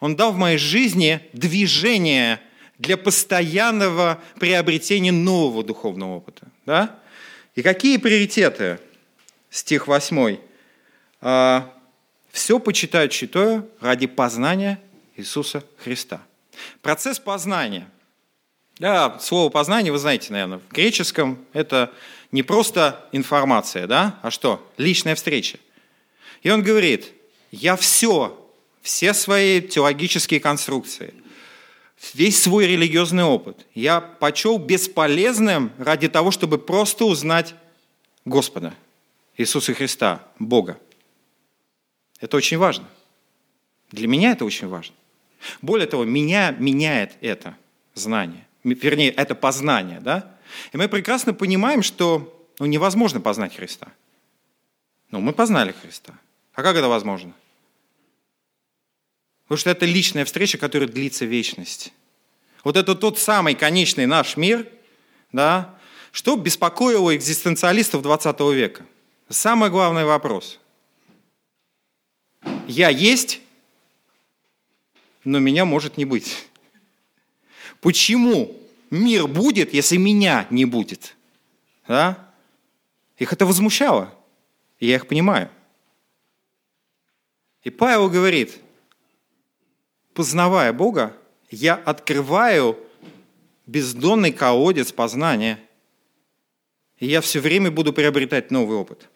он 0.00 0.16
дал 0.16 0.32
в 0.32 0.36
моей 0.36 0.58
жизни 0.58 1.20
движение 1.32 2.40
для 2.78 2.96
постоянного 2.96 4.20
приобретения 4.38 5.12
нового 5.12 5.62
духовного 5.62 6.16
опыта. 6.16 6.48
Да? 6.66 6.98
И 7.54 7.62
какие 7.62 7.96
приоритеты? 7.98 8.78
Стих 9.50 9.86
8. 9.86 10.38
«А, 11.20 11.72
«Все 12.32 12.58
почитают 12.58 13.12
читаю 13.12 13.68
ради 13.80 14.08
познания 14.08 14.80
Иисуса 15.16 15.64
Христа». 15.78 16.22
Процесс 16.82 17.18
познания. 17.18 17.88
Да, 18.78 19.18
слово 19.20 19.50
познание, 19.50 19.92
вы 19.92 19.98
знаете, 19.98 20.32
наверное, 20.32 20.58
в 20.58 20.72
греческом 20.72 21.44
это 21.52 21.92
не 22.32 22.42
просто 22.42 23.08
информация, 23.12 23.86
да, 23.86 24.18
а 24.22 24.30
что? 24.30 24.68
Личная 24.76 25.14
встреча. 25.14 25.58
И 26.42 26.50
он 26.50 26.62
говорит, 26.62 27.12
я 27.52 27.76
все, 27.76 28.36
все 28.82 29.14
свои 29.14 29.60
теологические 29.60 30.40
конструкции, 30.40 31.14
весь 32.14 32.42
свой 32.42 32.66
религиозный 32.66 33.22
опыт 33.22 33.64
я 33.74 34.00
почел 34.00 34.58
бесполезным 34.58 35.72
ради 35.78 36.08
того, 36.08 36.32
чтобы 36.32 36.58
просто 36.58 37.04
узнать 37.04 37.54
Господа, 38.24 38.74
Иисуса 39.36 39.72
Христа, 39.72 40.26
Бога. 40.40 40.78
Это 42.20 42.36
очень 42.36 42.58
важно. 42.58 42.88
Для 43.92 44.08
меня 44.08 44.32
это 44.32 44.44
очень 44.44 44.66
важно. 44.66 44.96
Более 45.62 45.86
того, 45.86 46.04
меня 46.04 46.50
меняет 46.52 47.16
это 47.20 47.56
знание. 47.94 48.46
Вернее, 48.62 49.10
это 49.10 49.34
познание. 49.34 50.00
Да? 50.00 50.36
И 50.72 50.76
мы 50.76 50.88
прекрасно 50.88 51.34
понимаем, 51.34 51.82
что 51.82 52.48
ну, 52.58 52.66
невозможно 52.66 53.20
познать 53.20 53.56
Христа. 53.56 53.88
Ну, 55.10 55.20
мы 55.20 55.32
познали 55.32 55.72
Христа. 55.72 56.14
А 56.54 56.62
как 56.62 56.76
это 56.76 56.88
возможно? 56.88 57.32
Потому 59.44 59.58
что 59.58 59.70
это 59.70 59.84
личная 59.86 60.24
встреча, 60.24 60.56
которая 60.56 60.88
длится 60.88 61.24
вечность. 61.24 61.92
Вот 62.62 62.76
это 62.76 62.94
тот 62.94 63.18
самый 63.18 63.54
конечный 63.54 64.06
наш 64.06 64.36
мир, 64.36 64.66
да, 65.32 65.74
что 66.12 66.36
беспокоило 66.36 67.14
экзистенциалистов 67.14 68.02
20 68.02 68.40
века. 68.54 68.86
Самый 69.28 69.68
главный 69.68 70.04
вопрос. 70.04 70.58
Я 72.66 72.88
есть, 72.88 73.40
но 75.24 75.38
меня 75.38 75.64
может 75.64 75.96
не 75.96 76.04
быть. 76.04 76.46
Почему 77.80 78.56
мир 78.90 79.26
будет, 79.26 79.74
если 79.74 79.96
меня 79.96 80.46
не 80.50 80.64
будет? 80.64 81.16
Да? 81.88 82.32
Их 83.18 83.32
это 83.32 83.46
возмущало. 83.46 84.14
И 84.78 84.86
я 84.86 84.96
их 84.96 85.06
понимаю. 85.06 85.50
И 87.62 87.70
Павел 87.70 88.10
говорит, 88.10 88.60
познавая 90.12 90.72
Бога, 90.72 91.16
я 91.50 91.74
открываю 91.74 92.78
бездонный 93.66 94.32
колодец 94.32 94.92
познания, 94.92 95.58
и 96.98 97.06
я 97.06 97.20
все 97.20 97.40
время 97.40 97.70
буду 97.70 97.92
приобретать 97.92 98.50
новый 98.50 98.76
опыт– 98.76 99.08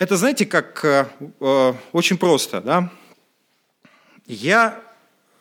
Это, 0.00 0.16
знаете, 0.16 0.46
как 0.46 0.82
э, 0.82 1.06
э, 1.40 1.74
очень 1.92 2.16
просто, 2.16 2.62
да? 2.62 2.90
Я 4.24 4.82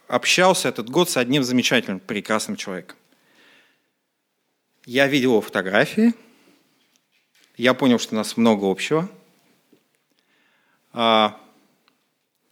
общался 0.09 0.67
этот 0.67 0.89
год 0.89 1.09
с 1.09 1.15
одним 1.15 1.45
замечательным, 1.45 2.01
прекрасным 2.01 2.57
человеком. 2.57 2.97
Я 4.85 5.07
видел 5.07 5.29
его 5.29 5.41
фотографии, 5.41 6.13
я 7.55 7.73
понял, 7.73 7.99
что 7.99 8.15
у 8.15 8.17
нас 8.17 8.35
много 8.35 8.69
общего. 8.69 9.09
А, 10.91 11.39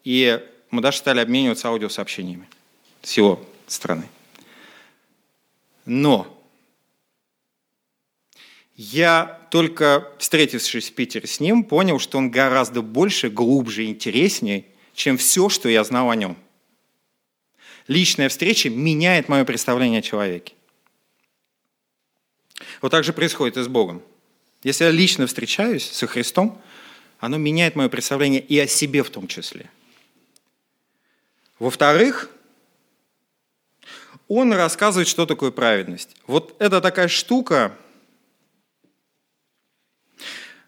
и 0.05 0.41
мы 0.71 0.81
даже 0.81 0.99
стали 0.99 1.19
обмениваться 1.19 1.67
аудиосообщениями 1.67 2.47
с 3.01 3.17
его 3.17 3.45
стороны. 3.67 4.07
Но 5.85 6.36
я 8.77 9.41
только 9.49 10.07
встретившись 10.19 10.91
в 10.91 10.93
Питере 10.93 11.27
с 11.27 11.39
ним, 11.39 11.63
понял, 11.63 11.97
что 11.97 12.19
он 12.19 12.29
гораздо 12.29 12.83
больше, 12.83 13.29
глубже 13.29 13.85
интереснее, 13.85 14.65
чем 14.93 15.17
все, 15.17 15.49
что 15.49 15.67
я 15.67 15.83
знал 15.83 16.11
о 16.11 16.15
нем. 16.15 16.37
Личная 17.87 18.29
встреча 18.29 18.69
меняет 18.69 19.29
мое 19.29 19.45
представление 19.45 19.99
о 19.99 20.03
человеке. 20.03 20.53
Вот 22.81 22.89
так 22.89 23.03
же 23.03 23.13
происходит 23.13 23.57
и 23.57 23.63
с 23.63 23.67
Богом. 23.67 24.03
Если 24.63 24.83
я 24.83 24.91
лично 24.91 25.25
встречаюсь 25.25 25.89
со 25.89 26.05
Христом, 26.05 26.61
оно 27.19 27.37
меняет 27.37 27.75
мое 27.75 27.89
представление 27.89 28.41
и 28.41 28.59
о 28.59 28.67
себе 28.67 29.01
в 29.01 29.09
том 29.09 29.27
числе. 29.27 29.69
Во-вторых, 31.57 32.29
он 34.27 34.53
рассказывает, 34.53 35.07
что 35.07 35.25
такое 35.25 35.49
праведность. 35.49 36.15
Вот 36.27 36.55
это 36.59 36.81
такая 36.81 37.07
штука, 37.07 37.75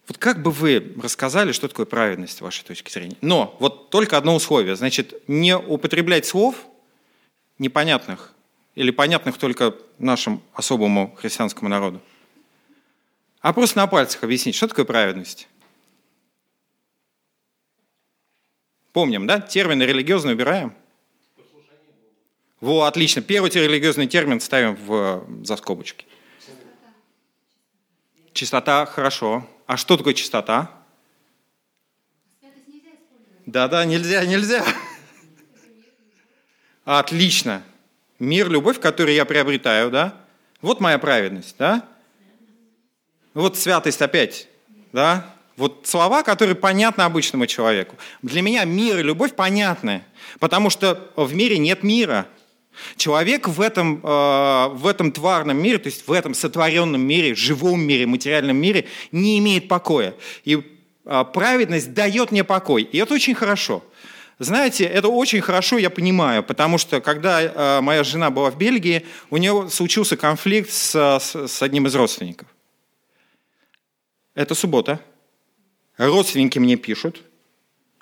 вот 0.09 0.17
как 0.17 0.41
бы 0.41 0.49
вы 0.49 0.95
рассказали, 1.01 1.51
что 1.51 1.67
такое 1.67 1.85
праведность 1.85 2.37
с 2.37 2.41
вашей 2.41 2.65
точки 2.65 2.91
зрения? 2.91 3.15
Но 3.21 3.55
вот 3.59 3.91
только 3.91 4.17
одно 4.17 4.35
условие. 4.35 4.75
Значит, 4.75 5.13
не 5.27 5.55
употреблять 5.55 6.25
слов 6.25 6.55
непонятных 7.59 8.33
или 8.73 8.89
понятных 8.89 9.37
только 9.37 9.75
нашему 9.99 10.41
особому 10.53 11.15
христианскому 11.15 11.69
народу? 11.69 12.01
А 13.41 13.53
просто 13.53 13.77
на 13.77 13.85
пальцах 13.85 14.23
объяснить, 14.23 14.55
что 14.55 14.67
такое 14.67 14.83
праведность? 14.83 15.47
Помним, 18.91 19.27
да? 19.27 19.39
Термины 19.39 19.83
религиозные 19.83 20.33
убираем. 20.33 20.73
Во, 22.59 22.85
отлично. 22.85 23.21
Первый 23.21 23.51
религиозный 23.51 24.07
термин 24.07 24.41
ставим 24.41 24.75
в, 24.75 25.23
за 25.43 25.55
скобочки. 25.55 26.07
Чистота, 28.39 28.85
хорошо. 28.85 29.45
А 29.67 29.75
что 29.75 29.97
такое 29.97 30.13
чистота? 30.13 30.71
Да-да, 33.45 33.83
нельзя, 33.83 34.23
нельзя. 34.23 34.63
Отлично. 36.85 37.63
Мир, 38.17 38.49
любовь, 38.49 38.79
которую 38.79 39.13
я 39.13 39.25
приобретаю, 39.25 39.91
да? 39.91 40.15
Вот 40.61 40.79
моя 40.79 40.97
праведность, 40.99 41.57
да? 41.59 41.85
Вот 43.33 43.57
святость 43.57 44.01
опять, 44.01 44.47
да? 44.93 45.35
Вот 45.57 45.81
слова, 45.85 46.23
которые 46.23 46.55
понятны 46.55 47.01
обычному 47.01 47.45
человеку. 47.45 47.97
Для 48.21 48.41
меня 48.41 48.63
мир 48.63 48.99
и 48.99 49.03
любовь 49.03 49.35
понятны, 49.35 50.05
потому 50.39 50.69
что 50.69 51.11
в 51.17 51.33
мире 51.33 51.57
нет 51.57 51.83
мира. 51.83 52.25
Человек 52.97 53.47
в 53.47 53.61
этом, 53.61 53.99
э, 54.03 54.67
в 54.73 54.87
этом 54.87 55.11
тварном 55.11 55.61
мире, 55.61 55.77
то 55.77 55.87
есть 55.87 56.07
в 56.07 56.11
этом 56.11 56.33
сотворенном 56.33 57.01
мире, 57.01 57.35
живом 57.35 57.81
мире, 57.81 58.05
материальном 58.05 58.57
мире 58.57 58.85
не 59.11 59.39
имеет 59.39 59.67
покоя. 59.67 60.13
И 60.45 60.61
э, 61.05 61.25
праведность 61.33 61.93
дает 61.93 62.31
мне 62.31 62.43
покой. 62.43 62.83
И 62.83 62.97
это 62.97 63.13
очень 63.13 63.35
хорошо. 63.35 63.83
Знаете, 64.39 64.85
это 64.85 65.09
очень 65.09 65.41
хорошо, 65.41 65.77
я 65.77 65.89
понимаю, 65.89 66.43
потому 66.43 66.77
что 66.77 67.01
когда 67.01 67.41
э, 67.41 67.81
моя 67.81 68.05
жена 68.05 68.29
была 68.29 68.49
в 68.49 68.57
Бельгии, 68.57 69.05
у 69.29 69.35
нее 69.35 69.67
случился 69.69 70.15
конфликт 70.15 70.69
с, 70.71 70.95
с, 70.95 71.47
с 71.47 71.61
одним 71.61 71.87
из 71.87 71.95
родственников. 71.95 72.47
Это 74.35 74.55
суббота. 74.55 75.01
Родственники 75.97 76.57
мне 76.59 76.77
пишут, 76.77 77.21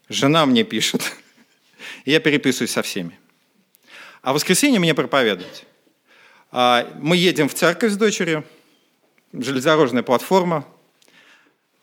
жена 0.07 0.45
мне 0.45 0.63
пишет, 0.63 1.11
я 2.05 2.19
переписываюсь 2.19 2.69
со 2.69 2.83
всеми. 2.83 3.17
А 4.21 4.31
в 4.31 4.35
воскресенье 4.35 4.79
мне 4.79 4.93
проповедовать. 4.93 5.65
А, 6.51 6.87
мы 6.99 7.17
едем 7.17 7.49
в 7.49 7.53
церковь 7.53 7.91
с 7.91 7.97
дочерью, 7.97 8.43
железнодорожная 9.33 10.03
платформа, 10.03 10.65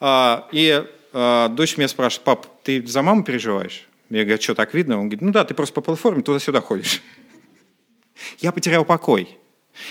а, 0.00 0.48
и 0.52 0.84
а, 1.12 1.48
дочь 1.48 1.76
меня 1.76 1.88
спрашивает, 1.88 2.24
пап, 2.24 2.62
ты 2.62 2.86
за 2.86 3.02
маму 3.02 3.24
переживаешь? 3.24 3.86
Я 4.10 4.24
говорю, 4.24 4.42
что 4.42 4.54
так 4.54 4.74
видно? 4.74 4.96
Он 4.96 5.08
говорит, 5.08 5.22
ну 5.22 5.32
да, 5.32 5.44
ты 5.44 5.54
просто 5.54 5.74
по 5.74 5.80
платформе 5.80 6.22
туда-сюда 6.22 6.60
ходишь. 6.60 7.02
Я 8.38 8.52
потерял 8.52 8.84
покой. 8.84 9.38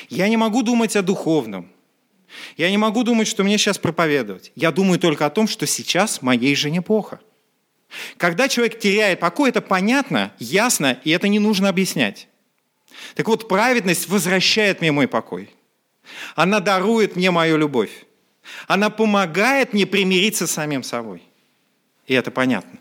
Я 0.10 0.28
не 0.30 0.38
могу 0.38 0.64
думать 0.64 0.96
о 0.96 1.02
духовном. 1.02 1.70
Я 2.58 2.70
не 2.70 2.78
могу 2.78 3.04
думать, 3.04 3.28
что 3.28 3.44
мне 3.44 3.58
сейчас 3.58 3.78
проповедовать. 3.78 4.52
Я 4.56 4.72
думаю 4.72 5.00
только 5.00 5.26
о 5.26 5.30
том, 5.30 5.48
что 5.48 5.68
сейчас 5.68 6.22
моей 6.22 6.56
жене 6.56 6.82
плохо. 6.82 7.20
Когда 8.18 8.48
человек 8.48 8.80
теряет 8.80 9.20
покой, 9.20 9.50
это 9.50 9.62
понятно, 9.62 10.34
ясно, 10.40 11.00
и 11.04 11.12
это 11.12 11.28
не 11.28 11.40
нужно 11.40 11.70
объяснять. 11.70 12.28
Так 13.16 13.28
вот, 13.28 13.48
праведность 13.48 14.08
возвращает 14.08 14.82
мне 14.82 14.92
мой 14.92 15.08
покой. 15.08 15.50
Она 16.36 16.60
дарует 16.60 17.16
мне 17.16 17.32
мою 17.32 17.58
любовь. 17.58 18.06
Она 18.68 18.90
помогает 18.90 19.74
мне 19.74 19.86
примириться 19.86 20.48
с 20.48 20.52
самим 20.52 20.84
собой. 20.84 21.22
И 22.08 22.14
это 22.14 22.32
понятно. 22.32 22.80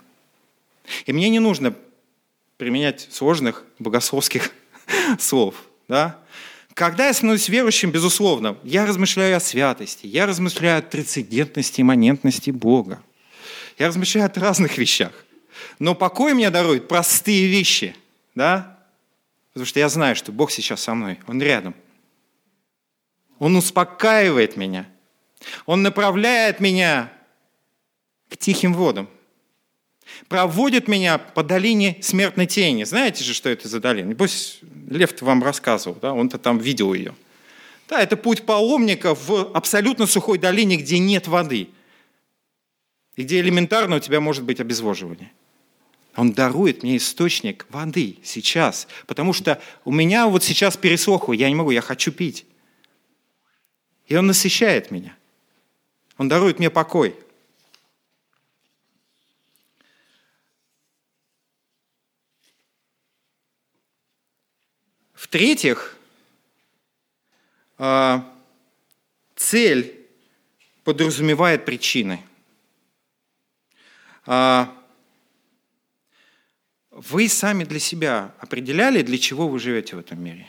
И 1.07 1.13
мне 1.13 1.29
не 1.29 1.39
нужно 1.39 1.75
применять 2.57 3.09
сложных 3.11 3.65
богословских 3.79 4.51
слов. 5.19 5.55
Да? 5.89 6.19
Когда 6.75 7.07
я 7.07 7.13
становлюсь 7.13 7.49
верующим, 7.49 7.91
безусловно, 7.91 8.57
я 8.65 8.87
размышляю 8.87 9.37
о 9.37 9.41
святости, 9.41 10.07
я 10.07 10.27
размышляю 10.27 10.79
о 10.79 10.83
трансцендентности, 10.83 11.81
имманентности 11.81 12.51
Бога. 12.51 13.03
Я 13.79 13.89
размышляю 13.89 14.31
о 14.35 14.41
разных 14.41 14.79
вещах. 14.79 15.13
Но 15.79 15.95
покой 15.95 16.35
мне 16.35 16.51
дарует 16.51 16.89
простые 16.89 17.47
вещи. 17.47 17.95
Да? 18.35 18.72
Потому 19.53 19.67
что 19.67 19.81
я 19.81 19.89
знаю, 19.89 20.17
что 20.17 20.33
Бог 20.33 20.51
сейчас 20.51 20.83
со 20.83 20.95
мной, 20.95 21.19
Он 21.27 21.41
рядом. 21.43 21.75
Он 23.39 23.57
успокаивает 23.57 24.57
меня. 24.57 24.87
Он 25.67 25.83
направляет 25.83 26.61
меня 26.61 27.13
к 28.29 28.37
тихим 28.37 28.73
водам. 28.73 29.09
Проводит 30.29 30.89
меня 30.89 31.19
по 31.19 31.43
долине 31.43 31.99
смертной 32.01 32.47
тени. 32.47 32.85
Знаете 32.85 33.25
же, 33.25 33.35
что 33.35 33.49
это 33.49 33.69
за 33.69 33.81
долина? 33.81 34.15
Пусть 34.15 34.61
Лев 34.89 35.21
вам 35.21 35.43
рассказывал, 35.43 35.99
да? 36.01 36.13
он-то 36.13 36.39
там 36.39 36.59
видел 36.59 36.95
ее. 36.95 37.15
Да, 37.89 38.01
это 38.01 38.17
путь 38.17 38.47
паломника 38.47 39.15
в 39.15 39.51
абсолютно 39.53 40.07
сухой 40.07 40.39
долине, 40.39 40.77
где 40.77 40.99
нет 40.99 41.29
воды. 41.29 41.69
И 43.17 43.23
где 43.23 43.41
элементарно 43.41 43.97
у 43.97 44.01
тебя 44.01 44.21
может 44.21 44.45
быть 44.45 44.61
обезвоживание. 44.61 45.31
Он 46.15 46.33
дарует 46.33 46.83
мне 46.83 46.99
источник 46.99 47.67
воды 47.71 48.19
сейчас, 48.23 48.87
потому 49.07 49.33
что 49.33 49.61
у 49.85 49.93
меня 49.93 50.27
вот 50.27 50.45
сейчас 50.45 50.77
пересохло, 50.77 51.33
я 51.33 51.49
не 51.49 51.55
могу, 51.55 51.71
я 51.71 51.81
хочу 51.81 52.13
пить. 52.13 52.45
И 54.07 54.17
он 54.17 54.27
насыщает 54.27 54.91
меня. 54.91 55.17
Он 56.19 56.29
дарует 56.29 56.59
мне 56.59 56.69
покой. 56.69 57.17
В-третьих, 65.15 65.97
а, 67.79 68.31
цель 69.35 70.07
подразумевает 70.85 71.65
причины. 71.65 72.23
Вы 76.93 77.29
сами 77.29 77.65
для 77.65 77.79
себя 77.79 78.35
определяли, 78.39 79.03
для 79.03 79.17
чего 79.17 79.49
вы 79.49 79.59
живете 79.59 79.97
в 79.97 79.99
этом 79.99 80.23
мире? 80.23 80.47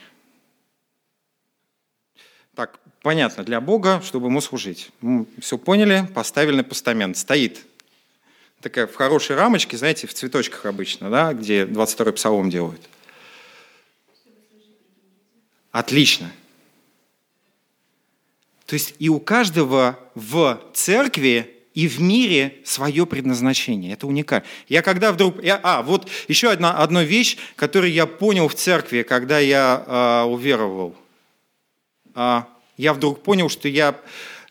Так, 2.54 2.80
понятно, 3.02 3.46
для 3.46 3.62
Бога, 3.62 4.02
чтобы 4.04 4.28
ему 4.28 4.42
служить. 4.42 4.92
Мы 5.00 5.26
все 5.40 5.58
поняли, 5.58 6.06
поставили 6.14 6.58
на 6.58 6.64
постамент. 6.66 7.18
Стоит 7.18 7.66
такая 8.60 8.88
в 8.88 8.96
хорошей 8.96 9.38
рамочке, 9.38 9.78
знаете, 9.78 10.06
в 10.06 10.14
цветочках 10.14 10.66
обычно, 10.66 11.10
да, 11.10 11.34
где 11.34 11.64
22-й 11.64 12.14
псалом 12.14 12.50
делают. 12.50 12.82
Отлично. 15.72 16.30
То 18.66 18.74
есть 18.74 18.96
и 19.00 19.08
у 19.10 19.20
каждого 19.20 19.98
в 20.14 20.62
церкви 20.74 21.53
и 21.74 21.88
в 21.88 22.00
мире 22.00 22.60
свое 22.64 23.06
предназначение. 23.06 23.94
Это 23.94 24.06
уникально. 24.06 24.46
Я 24.68 24.82
когда 24.82 25.12
вдруг... 25.12 25.44
Я, 25.44 25.60
а, 25.64 25.82
вот 25.82 26.10
еще 26.28 26.52
одна, 26.52 26.78
одна 26.78 27.04
вещь, 27.04 27.38
которую 27.56 27.92
я 27.92 28.06
понял 28.06 28.48
в 28.48 28.54
церкви, 28.54 29.02
когда 29.02 29.40
я 29.40 29.84
э, 29.86 30.30
уверовал. 30.30 30.96
А, 32.14 32.48
я 32.78 32.94
вдруг 32.94 33.24
понял, 33.24 33.50
что 33.50 33.68
я, 33.68 34.00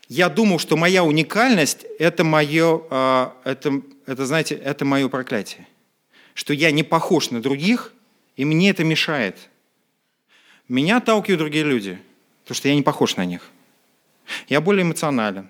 я 0.09 0.27
думал, 0.27 0.59
что 0.59 0.75
моя 0.75 1.03
уникальность– 1.03 1.85
это 1.99 2.25
мое, 2.25 2.81
э, 2.89 3.29
это, 3.45 3.81
это, 4.05 4.25
знаете, 4.25 4.55
это 4.55 4.83
мое 4.83 5.07
проклятие. 5.07 5.65
Что 6.33 6.53
я 6.53 6.71
не 6.71 6.83
похож 6.83 7.31
на 7.31 7.41
других, 7.41 7.93
и 8.35 8.43
мне 8.43 8.69
это 8.69 8.83
мешает. 8.83 9.37
Меня 10.67 10.97
отталкивают 10.97 11.39
другие 11.39 11.63
люди, 11.63 11.99
потому 12.43 12.55
что 12.55 12.67
я 12.67 12.75
не 12.75 12.81
похож 12.81 13.15
на 13.15 13.23
них. 13.23 13.49
Я 14.49 14.59
более 14.59 14.83
эмоционален 14.83 15.47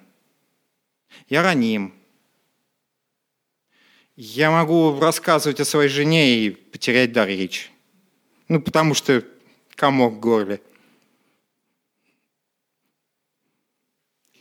я 1.30 1.42
раним. 1.42 1.94
Я 4.16 4.52
могу 4.52 5.00
рассказывать 5.00 5.60
о 5.60 5.66
своей 5.66 5.90
жене 5.90 6.38
и 6.38 6.52
потерять 6.52 7.12
дар 7.12 7.28
речи. 7.28 7.70
Ну, 8.48 8.62
потому 8.62 8.94
что 8.94 9.26
комок 9.76 10.14
в 10.14 10.20
горле. 10.20 10.62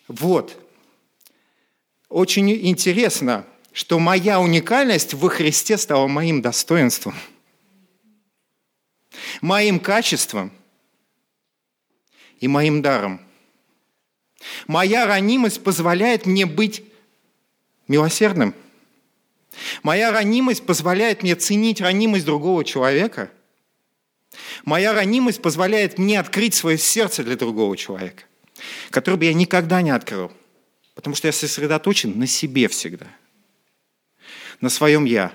Вот. 0.09 0.59
Очень 2.11 2.51
интересно, 2.51 3.47
что 3.73 3.99
моя 3.99 4.41
уникальность 4.41 5.15
во 5.15 5.31
Христе 5.31 5.79
стала 5.79 6.07
моим 6.07 6.43
достоинством, 6.43 7.15
моим 9.41 9.81
качеством 9.81 10.53
и 12.41 12.49
моим 12.49 12.83
даром– 12.83 13.27
Моя 14.67 15.07
ранимость 15.07 15.63
позволяет 15.63 16.27
мне 16.27 16.47
быть 16.47 16.85
милосердным. 17.89 18.55
Моя 19.83 20.11
ранимость 20.11 20.65
позволяет 20.65 21.23
мне 21.23 21.35
ценить 21.35 21.81
ранимость 21.81 22.25
другого 22.25 22.65
человека. 22.65 23.31
Моя 24.65 24.95
ранимость 24.95 25.43
позволяет 25.43 25.99
мне 25.99 26.19
открыть 26.19 26.55
свое 26.55 26.79
сердце 26.79 27.23
для 27.23 27.37
другого 27.37 27.77
человека, 27.77 28.25
которое 28.91 29.19
бы 29.19 29.25
я 29.27 29.35
никогда 29.35 29.83
не 29.83 29.91
открыл, 29.91 30.33
потому 30.95 31.15
что 31.15 31.29
я 31.29 31.33
сосредоточен 31.33 32.19
на 32.19 32.27
себе 32.27 32.69
всегда, 32.69 33.09
на 34.61 34.71
своем 34.71 35.05
«я», 35.05 35.33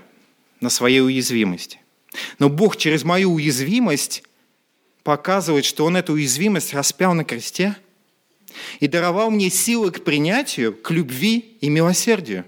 на 0.60 0.70
своей 0.72 1.02
уязвимости. 1.02 1.80
Но 2.40 2.50
Бог 2.50 2.78
через 2.78 3.04
мою 3.04 3.34
уязвимость 3.34 4.24
показывает, 5.04 5.66
что 5.66 5.86
Он 5.86 5.96
эту 5.98 6.14
уязвимость 6.14 6.74
распял 6.74 7.14
на 7.14 7.24
кресте 7.24 7.76
и 8.80 8.88
даровал 8.88 9.32
мне 9.32 9.50
силы 9.50 9.92
к 9.92 10.04
принятию, 10.04 10.76
к 10.76 10.92
любви 10.92 11.58
и 11.62 11.70
милосердию. 11.70 12.46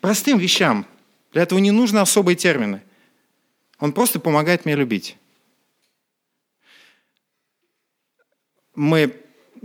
Простым 0.00 0.38
вещам. 0.38 0.86
Для 1.32 1.42
этого 1.42 1.58
не 1.58 1.70
нужны 1.70 1.98
особые 1.98 2.36
термины. 2.36 2.82
Он 3.78 3.92
просто 3.92 4.20
помогает 4.20 4.64
мне 4.64 4.74
любить. 4.74 5.16
Мы, 8.74 9.14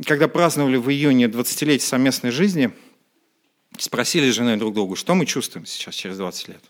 когда 0.06 0.28
праздновали 0.28 0.78
в 0.78 0.90
июне 0.90 1.26
20-летие 1.26 1.80
совместной 1.80 2.32
жизни, 2.32 2.72
спросили 3.78 4.32
с 4.32 4.36
женой 4.36 4.58
друг 4.58 4.74
другу, 4.74 4.96
что 4.96 5.16
мы 5.16 5.26
чувствуем 5.26 5.66
сейчас, 5.66 5.96
через 5.96 6.18
20 6.18 6.48
лет. 6.50 6.64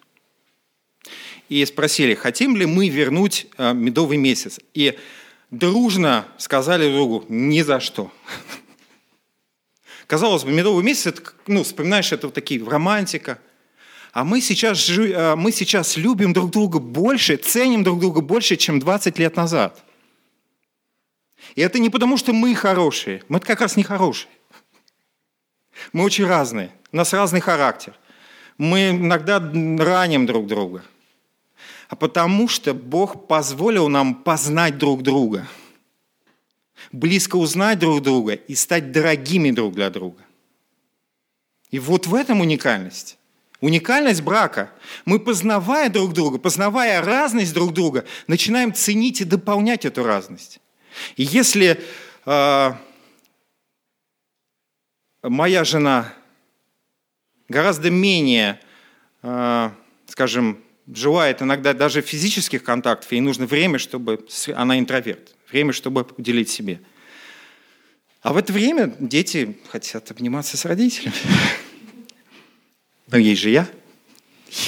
И 1.49 1.63
спросили, 1.65 2.15
хотим 2.15 2.55
ли 2.55 2.65
мы 2.65 2.89
вернуть 2.89 3.47
э, 3.57 3.73
медовый 3.73 4.17
месяц. 4.17 4.59
И 4.73 4.97
дружно 5.51 6.25
сказали 6.37 6.91
другу, 6.91 7.25
ни 7.29 7.61
за 7.61 7.79
что. 7.79 8.11
Казалось 10.07 10.43
бы, 10.43 10.51
медовый 10.51 10.83
месяц, 10.83 11.07
это, 11.07 11.21
ну, 11.47 11.63
вспоминаешь, 11.63 12.11
это 12.11 12.27
вот 12.27 12.33
такие 12.33 12.63
романтика. 12.63 13.39
А 14.11 14.23
мы 14.23 14.39
сейчас, 14.39 14.89
э, 14.89 15.35
мы 15.35 15.51
сейчас 15.51 15.97
любим 15.97 16.31
друг 16.31 16.51
друга 16.51 16.79
больше, 16.79 17.37
ценим 17.37 17.83
друг 17.83 17.99
друга 17.99 18.21
больше, 18.21 18.55
чем 18.55 18.79
20 18.79 19.17
лет 19.19 19.35
назад. 19.35 19.83
И 21.55 21.61
это 21.61 21.79
не 21.79 21.89
потому, 21.89 22.17
что 22.17 22.33
мы 22.33 22.55
хорошие. 22.55 23.23
Мы 23.29 23.39
как 23.39 23.61
раз 23.61 23.75
не 23.75 23.83
хорошие. 23.83 24.29
Мы 25.91 26.03
очень 26.03 26.25
разные. 26.25 26.71
У 26.91 26.97
нас 26.97 27.13
разный 27.13 27.41
характер. 27.41 27.93
Мы 28.57 28.91
иногда 28.91 29.39
раним 29.39 30.25
друг 30.25 30.47
друга. 30.47 30.83
А 31.87 31.95
потому 31.95 32.47
что 32.47 32.73
Бог 32.73 33.27
позволил 33.27 33.89
нам 33.89 34.15
познать 34.15 34.77
друг 34.77 35.03
друга. 35.03 35.47
Близко 36.91 37.35
узнать 37.35 37.79
друг 37.79 38.01
друга 38.01 38.33
и 38.33 38.55
стать 38.55 38.91
дорогими 38.91 39.51
друг 39.51 39.73
для 39.73 39.89
друга. 39.89 40.21
И 41.71 41.79
вот 41.79 42.07
в 42.07 42.15
этом 42.15 42.41
уникальность. 42.41 43.17
Уникальность 43.61 44.21
брака. 44.21 44.71
Мы, 45.05 45.19
познавая 45.19 45.89
друг 45.89 46.13
друга, 46.13 46.37
познавая 46.37 47.01
разность 47.01 47.53
друг 47.53 47.73
друга, 47.73 48.05
начинаем 48.27 48.73
ценить 48.73 49.21
и 49.21 49.25
дополнять 49.25 49.85
эту 49.85 50.03
разность. 50.03 50.59
И 51.15 51.23
если 51.23 51.81
э, 52.25 52.73
моя 55.23 55.63
жена 55.63 56.13
гораздо 57.47 57.89
менее, 57.89 58.59
э, 59.21 59.71
скажем, 60.07 60.64
желает 60.91 61.41
иногда 61.41 61.73
даже 61.73 62.01
физических 62.01 62.63
контактов, 62.63 63.11
ей 63.11 63.21
нужно 63.21 63.45
время, 63.45 63.79
чтобы... 63.79 64.25
Она 64.55 64.79
интроверт. 64.79 65.35
Время, 65.51 65.73
чтобы 65.73 66.07
уделить 66.17 66.49
себе. 66.49 66.81
А 68.21 68.33
в 68.33 68.37
это 68.37 68.51
время 68.51 68.95
дети 68.99 69.57
хотят 69.69 70.09
обниматься 70.11 70.57
с 70.57 70.65
родителями. 70.65 71.15
Но 73.07 73.17
есть 73.17 73.41
же 73.41 73.49
я. 73.49 73.67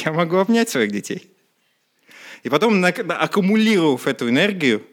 Я 0.06 0.12
могу 0.12 0.38
обнять 0.38 0.70
своих 0.70 0.92
детей. 0.92 1.30
И 2.44 2.50
потом, 2.50 2.84
аккумулировав 2.84 4.08
эту 4.08 4.30
энергию, 4.30 4.86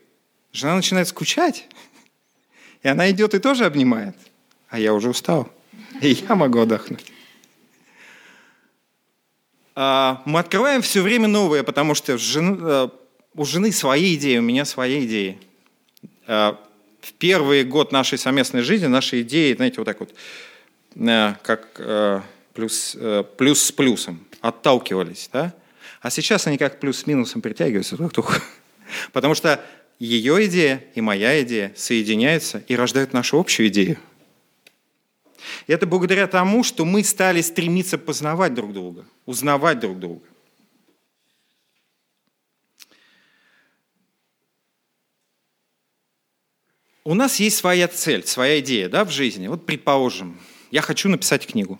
Жена 0.55 0.77
начинает 0.77 1.09
скучать, 1.09 1.67
и 2.85 2.89
она 2.89 3.11
идет 3.11 3.35
и 3.35 3.41
тоже 3.41 3.65
обнимает. 3.65 4.17
А 4.69 4.79
я 4.79 4.95
уже 4.95 5.11
устал, 5.11 5.51
и 6.01 6.11
я 6.11 6.37
могу 6.37 6.61
отдохнуть. 6.61 7.05
А, 9.77 10.23
мы 10.25 10.41
открываем 10.41 10.83
все 10.83 11.03
время 11.03 11.27
новое, 11.29 11.63
потому 11.63 11.95
что 11.95 12.17
э, 12.17 12.89
у 13.35 13.45
жены 13.45 13.73
свои 13.73 14.15
идеи, 14.15 14.39
у 14.39 14.43
меня 14.43 14.65
свои 14.65 15.05
идеи. 15.05 15.39
А, 16.27 16.59
в 17.01 17.13
первый 17.15 17.65
год 17.65 17.91
нашей 17.91 18.17
совместной 18.17 18.63
жизни 18.63 18.87
наши 18.87 19.23
идеи, 19.23 19.55
знаете, 19.55 19.77
вот 19.79 19.85
так 19.85 20.01
вот, 20.01 20.15
э, 20.95 21.35
как 21.43 21.69
э, 21.79 22.21
плюс, 22.55 22.97
плюс 23.37 23.63
с 23.63 23.73
плюсом, 23.73 24.25
отталкивались. 24.41 25.29
Да? 25.33 25.53
А 26.01 26.11
сейчас 26.11 26.47
они 26.47 26.57
как 26.57 26.79
плюс 26.79 27.01
с 27.01 27.07
минусом 27.07 27.43
притягиваются. 27.43 27.97
Потому 29.13 29.35
что 29.35 29.65
ее 29.99 30.47
идея 30.47 30.85
и 30.95 31.01
моя 31.01 31.43
идея 31.43 31.73
соединяются 31.77 32.63
и 32.69 32.77
рождают 32.77 33.13
нашу 33.13 33.41
общую 33.41 33.69
идею. 33.69 33.99
Это 35.67 35.87
благодаря 35.87 36.27
тому, 36.27 36.65
что 36.65 36.85
мы 36.85 37.05
стали 37.05 37.41
стремиться 37.41 37.99
познавать 37.99 38.55
друг 38.55 38.73
друга, 38.73 39.05
узнавать 39.27 39.81
друг 39.81 39.99
друга. 39.99 40.27
У 47.07 47.13
нас 47.13 47.39
есть 47.39 47.57
своя 47.57 47.87
цель, 47.87 48.27
своя 48.27 48.61
идея 48.61 48.89
да, 48.89 49.05
в 49.05 49.11
жизни. 49.11 49.47
Вот 49.47 49.67
предположим, 49.67 50.41
я 50.71 50.81
хочу 50.81 51.11
написать 51.11 51.47
книгу. 51.47 51.79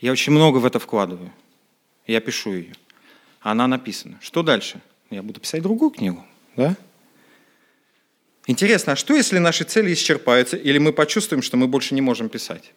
Я 0.00 0.12
очень 0.12 0.32
много 0.32 0.56
в 0.58 0.64
это 0.64 0.78
вкладываю. 0.78 1.30
Я 2.06 2.20
пишу 2.20 2.54
ее. 2.54 2.74
Она 3.40 3.66
написана. 3.66 4.18
Что 4.22 4.42
дальше? 4.42 4.80
Я 5.10 5.22
буду 5.22 5.38
писать 5.38 5.62
другую 5.62 5.90
книгу. 5.90 6.24
Да? 6.56 6.76
Интересно, 8.46 8.94
а 8.94 8.96
что, 8.96 9.14
если 9.14 9.38
наши 9.38 9.64
цели 9.64 9.92
исчерпаются, 9.92 10.56
или 10.56 10.78
мы 10.78 10.92
почувствуем, 10.92 11.42
что 11.42 11.56
мы 11.56 11.68
больше 11.68 11.94
не 11.94 12.00
можем 12.00 12.28
писать? 12.28 12.72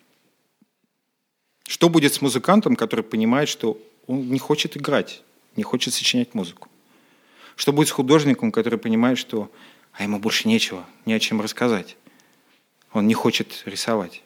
Что 1.68 1.90
будет 1.90 2.14
с 2.14 2.22
музыкантом, 2.22 2.76
который 2.76 3.04
понимает, 3.04 3.50
что 3.50 3.82
он 4.06 4.30
не 4.30 4.38
хочет 4.38 4.78
играть, 4.78 5.24
не 5.56 5.64
хочет 5.64 5.94
сочинять 5.94 6.36
музыку? 6.36 6.70
Что 7.56 7.74
будет 7.74 7.88
с 7.88 7.92
художником, 7.92 8.52
который 8.52 8.78
понимает, 8.78 9.18
что 9.18 9.50
а 9.94 10.04
ему 10.04 10.20
больше 10.20 10.48
нечего, 10.48 10.86
не 11.06 11.14
о 11.14 11.20
чем 11.20 11.42
рассказать? 11.42 11.96
Он 12.92 13.08
не 13.08 13.14
хочет 13.14 13.64
рисовать. 13.66 14.22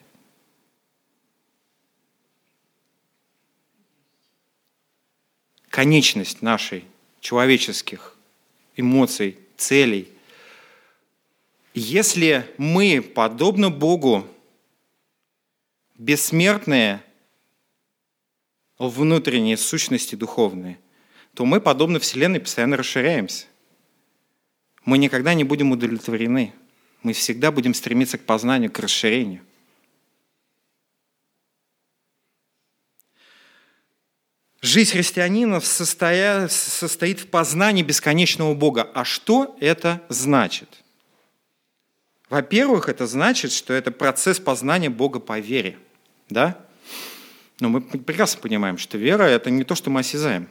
Конечность 5.68 6.42
нашей 6.42 6.84
человеческих 7.20 8.16
эмоций, 8.76 9.38
целей. 9.56 10.08
Если 11.72 12.52
мы, 12.58 13.00
подобно 13.00 13.70
Богу, 13.70 14.26
бессмертные 15.96 17.02
внутренние 18.78 19.56
сущности 19.56 20.14
духовные, 20.16 20.78
то 21.34 21.44
мы, 21.44 21.60
подобно 21.60 22.00
Вселенной, 22.00 22.40
постоянно 22.40 22.76
расширяемся. 22.76 23.46
Мы 24.84 24.98
никогда 24.98 25.34
не 25.34 25.44
будем 25.44 25.70
удовлетворены. 25.70 26.54
Мы 27.02 27.12
всегда 27.12 27.52
будем 27.52 27.74
стремиться 27.74 28.18
к 28.18 28.24
познанию, 28.24 28.72
к 28.72 28.78
расширению. 28.78 29.42
Жизнь 34.60 34.90
христианина 34.90 35.60
состоит 35.60 37.20
в 37.20 37.26
познании 37.28 37.82
бесконечного 37.82 38.54
Бога. 38.54 38.90
А 38.94 39.04
что 39.04 39.56
это 39.60 40.02
значит? 40.08 40.82
Во-первых, 42.30 42.88
это 42.88 43.06
значит, 43.06 43.50
что 43.50 43.74
это 43.74 43.90
процесс 43.90 44.38
познания 44.38 44.88
Бога 44.88 45.18
по 45.18 45.40
вере. 45.40 45.76
Да? 46.28 46.64
Но 47.58 47.68
мы 47.68 47.80
прекрасно 47.80 48.40
понимаем, 48.40 48.78
что 48.78 48.96
вера– 48.96 49.22
это 49.24 49.50
не 49.50 49.64
то, 49.64 49.74
что 49.74 49.90
мы 49.90 50.00
осязаем. 50.00 50.48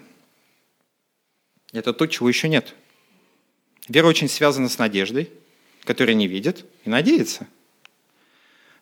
Это 1.71 1.93
то, 1.93 2.05
чего 2.05 2.27
еще 2.27 2.49
нет. 2.49 2.75
Вера 3.87 4.07
очень 4.07 4.27
связана 4.27 4.67
с 4.67 4.77
надеждой, 4.77 5.31
которая 5.85 6.15
не 6.15 6.27
видит 6.27 6.65
и 6.83 6.89
надеется. 6.89 7.47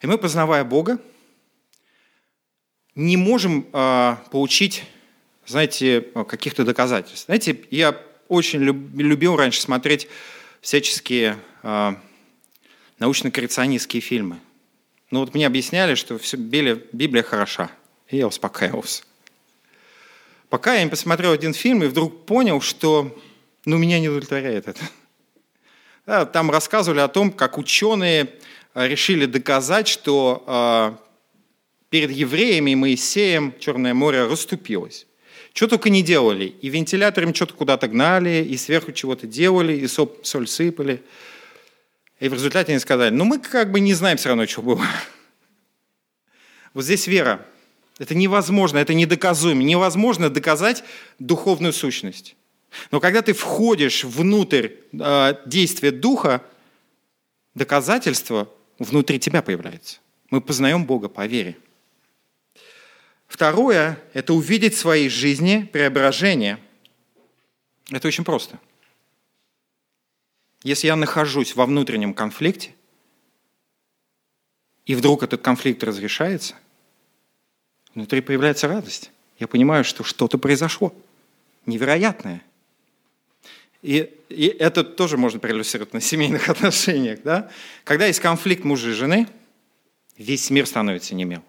И 0.01 0.07
мы, 0.07 0.17
познавая 0.17 0.63
Бога, 0.63 0.99
не 2.95 3.15
можем 3.15 3.67
э, 3.71 4.15
получить 4.31 4.83
знаете, 5.45 6.02
каких-то 6.02 6.65
доказательств. 6.65 7.27
Знаете, 7.27 7.62
я 7.69 7.98
очень 8.27 8.60
любил 8.62 9.35
раньше 9.35 9.62
смотреть 9.62 10.08
всяческие 10.62 11.37
э, 11.63 11.95
научно-коррекционистские 13.00 14.02
фильмы. 14.02 14.39
Ну 15.12 15.21
вот 15.21 15.33
мне 15.33 15.48
объясняли, 15.48 15.95
что 15.95 16.17
все, 16.17 16.37
Библия, 16.37 17.23
хороша. 17.23 17.71
И 18.10 18.17
я 18.17 18.27
успокаивался. 18.27 19.04
Пока 20.50 20.75
я 20.75 20.83
не 20.83 20.89
посмотрел 20.89 21.31
один 21.31 21.54
фильм 21.54 21.83
и 21.83 21.87
вдруг 21.87 22.25
понял, 22.25 22.62
что 22.62 23.17
ну, 23.65 23.77
меня 23.77 24.00
не 24.00 24.10
удовлетворяет 24.10 24.67
это. 24.67 24.81
Да, 26.06 26.25
там 26.25 26.50
рассказывали 26.50 27.02
о 27.02 27.10
том, 27.10 27.31
как 27.31 27.58
ученые 27.58 28.29
а, 28.73 28.87
решили 28.87 29.25
доказать, 29.25 29.89
что 29.89 30.41
э, 30.48 30.93
перед 31.89 32.12
евреями 32.12 32.71
и 32.71 32.75
Моисеем 32.75 33.54
Черное 33.60 33.93
море 33.93 34.25
расступилось. 34.25 35.06
Что 35.54 35.67
только 35.67 35.89
не 35.89 36.02
делали. 36.02 36.45
И 36.62 36.69
вентилятором 36.69 37.35
что-то 37.35 37.56
куда-то 37.56 37.89
гнали, 37.89 38.45
и 38.48 38.56
сверху 38.56 38.93
чего-то 38.93 39.27
делали, 39.27 39.73
и 39.73 39.87
соль 39.87 40.48
сыпали. 40.48 41.02
И 42.19 42.29
в 42.29 42.33
результате 42.33 42.71
они 42.71 42.79
сказали, 42.79 43.13
ну 43.13 43.25
мы 43.25 43.39
как 43.39 43.71
бы 43.71 43.79
не 43.79 43.93
знаем 43.93 44.17
все 44.17 44.29
равно, 44.29 44.47
что 44.47 44.61
было. 44.61 44.83
Вот 46.73 46.83
здесь 46.83 47.07
вера. 47.07 47.45
Это 47.99 48.15
невозможно, 48.15 48.77
это 48.77 48.93
недоказуемо. 48.93 49.63
Невозможно 49.63 50.29
доказать 50.29 50.83
духовную 51.19 51.73
сущность. 51.73 52.35
Но 52.91 52.99
когда 52.99 53.21
ты 53.21 53.33
входишь 53.33 54.03
внутрь 54.03 54.69
э, 54.93 55.33
действия 55.45 55.91
Духа, 55.91 56.43
доказательство 57.55 58.49
внутри 58.77 59.19
тебя 59.19 59.41
появляется. 59.41 59.97
Мы 60.29 60.41
познаем 60.41 60.85
Бога 60.85 61.09
по 61.09 61.25
вере. 61.25 61.57
Второе– 63.27 63.99
это 64.13 64.33
увидеть 64.33 64.75
в 64.75 64.79
своей 64.79 65.09
жизни 65.09 65.67
преображение. 65.71 66.59
Это 67.91 68.07
очень 68.07 68.23
просто. 68.23 68.59
Если 70.63 70.87
я 70.87 70.95
нахожусь 70.95 71.55
во 71.55 71.65
внутреннем 71.65 72.13
конфликте, 72.13 72.73
и 74.85 74.95
вдруг 74.95 75.23
этот 75.23 75.41
конфликт 75.41 75.83
разрешается, 75.83 76.55
внутри 77.93 78.21
появляется 78.21 78.67
радость. 78.67 79.12
Я 79.37 79.47
понимаю, 79.47 79.83
что 79.83 80.03
что-то 80.03 80.37
произошло. 80.37 80.93
Невероятное. 81.65 82.41
И, 83.83 84.12
и 84.29 84.47
это 84.47 84.83
тоже 84.83 85.17
можно 85.17 85.39
проиллюстрировать 85.39 85.93
на 85.93 86.01
семейных 86.01 86.49
отношениях. 86.49 87.19
Да? 87.23 87.51
Когда 87.83 88.08
есть 88.08 88.19
конфликт 88.19 88.63
мужа 88.63 88.89
и 88.89 88.93
жены, 88.93 89.27
весь 90.17 90.49
мир 90.49 90.65
становится 90.65 91.13
немел. 91.13 91.43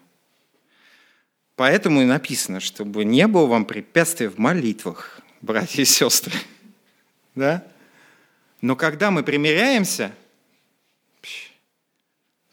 Поэтому 1.55 2.01
и 2.01 2.05
написано, 2.05 2.59
чтобы 2.59 3.03
не 3.03 3.27
было 3.27 3.45
вам 3.45 3.65
препятствий 3.65 4.27
в 4.27 4.37
молитвах, 4.37 5.19
братья 5.41 5.81
и 5.81 5.85
сестры. 5.85 6.33
Да? 7.35 7.63
Но 8.61 8.75
когда 8.75 9.09
мы 9.09 9.23
примиряемся, 9.23 10.13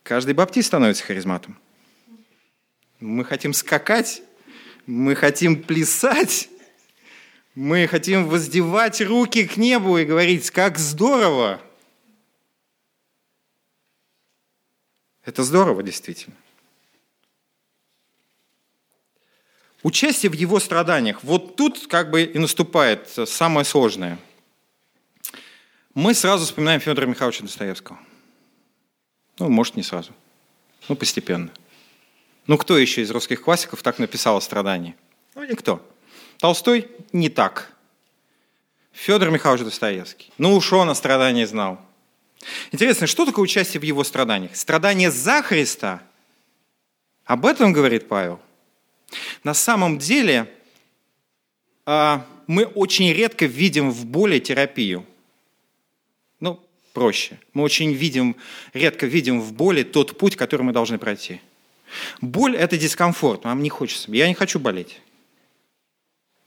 каждый 0.02 0.34
баптист 0.34 0.68
становится 0.68 1.04
харизматом. 1.04 1.58
Мы 3.00 3.24
хотим 3.24 3.52
скакать, 3.52 4.22
мы 4.86 5.16
хотим 5.16 5.62
плясать, 5.62 6.48
мы 7.54 7.86
хотим 7.88 8.28
воздевать 8.28 9.00
руки 9.00 9.46
к 9.46 9.56
небу 9.56 9.98
и 9.98 10.04
говорить, 10.04 10.50
как 10.50 10.78
здорово. 10.78 11.60
Это 15.24 15.42
здорово, 15.42 15.82
действительно. 15.82 16.36
Участие 19.82 20.30
в 20.30 20.34
его 20.34 20.60
страданиях. 20.60 21.22
Вот 21.24 21.56
тут 21.56 21.88
как 21.88 22.10
бы 22.10 22.22
и 22.22 22.38
наступает 22.38 23.08
самое 23.08 23.64
сложное. 23.64 24.18
Мы 25.96 26.12
сразу 26.12 26.44
вспоминаем 26.44 26.78
Федора 26.78 27.06
Михайловича 27.06 27.42
Достоевского. 27.42 27.98
Ну, 29.38 29.48
может, 29.48 29.76
не 29.76 29.82
сразу. 29.82 30.12
Ну, 30.90 30.94
постепенно. 30.94 31.50
Ну, 32.46 32.58
кто 32.58 32.76
еще 32.76 33.00
из 33.00 33.10
русских 33.10 33.40
классиков 33.40 33.82
так 33.82 33.98
написал 33.98 34.36
о 34.36 34.42
страдании? 34.42 34.94
Ну, 35.34 35.44
никто. 35.44 35.80
Толстой 36.36 36.88
не 37.14 37.30
так. 37.30 37.72
Федор 38.92 39.30
Михайлович 39.30 39.64
Достоевский. 39.64 40.30
Ну 40.36 40.54
уж 40.54 40.70
он 40.70 40.90
о 40.90 40.94
страдании 40.94 41.46
знал. 41.46 41.80
Интересно, 42.72 43.06
что 43.06 43.24
такое 43.24 43.44
участие 43.44 43.80
в 43.80 43.84
его 43.84 44.04
страданиях? 44.04 44.54
Страдание 44.54 45.10
за 45.10 45.40
Христа. 45.42 46.02
Об 47.24 47.46
этом 47.46 47.72
говорит 47.72 48.06
Павел. 48.06 48.38
На 49.44 49.54
самом 49.54 49.96
деле 49.96 50.52
а, 51.86 52.26
мы 52.46 52.66
очень 52.66 53.10
редко 53.14 53.46
видим 53.46 53.90
в 53.90 54.04
боли 54.04 54.38
терапию. 54.40 55.06
Проще. 56.96 57.38
Мы 57.52 57.62
очень 57.62 57.92
видим, 57.92 58.36
редко 58.72 59.04
видим 59.04 59.42
в 59.42 59.52
боли 59.52 59.82
тот 59.82 60.16
путь, 60.16 60.34
который 60.34 60.62
мы 60.62 60.72
должны 60.72 60.96
пройти. 60.96 61.42
Боль– 62.22 62.56
это 62.56 62.78
дискомфорт, 62.78 63.44
нам 63.44 63.62
не 63.62 63.68
хочется. 63.68 64.10
Я 64.10 64.26
не 64.28 64.32
хочу 64.32 64.58
болеть. 64.58 65.02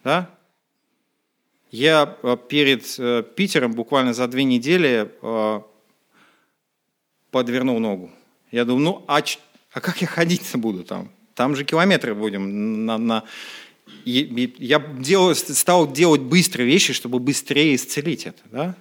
Да? 0.03 0.27
Я 1.69 2.17
э, 2.23 2.35
перед 2.49 2.83
э, 2.97 3.23
Питером 3.35 3.73
буквально 3.73 4.15
за 4.15 4.27
две 4.27 4.43
недели 4.43 5.11
э, 5.21 5.61
подвернул 7.29 7.79
ногу. 7.79 8.09
Я 8.49 8.65
думаю, 8.65 8.83
ну 8.83 9.05
а, 9.07 9.21
а 9.73 9.81
как 9.81 10.01
я 10.01 10.07
ходить-то 10.07 10.57
буду 10.57 10.83
там? 10.83 11.11
Там 11.35 11.55
же 11.55 11.63
километры 11.63 12.15
будем. 12.15 12.87
На, 12.87 12.97
на... 12.97 13.23
Я 14.03 14.79
делал, 14.79 15.35
стал 15.35 15.91
делать 15.91 16.21
быстрые 16.21 16.65
вещи, 16.65 16.93
чтобы 16.93 17.19
быстрее 17.19 17.75
исцелить 17.75 18.25
это. 18.25 18.41
Да? 18.45 18.75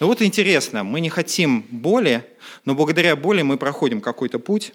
Но 0.00 0.06
вот 0.06 0.22
интересно, 0.22 0.84
мы 0.84 1.00
не 1.00 1.08
хотим 1.08 1.62
боли, 1.70 2.24
но 2.64 2.74
благодаря 2.74 3.16
боли 3.16 3.42
мы 3.42 3.56
проходим 3.56 4.00
какой-то 4.00 4.38
путь. 4.38 4.72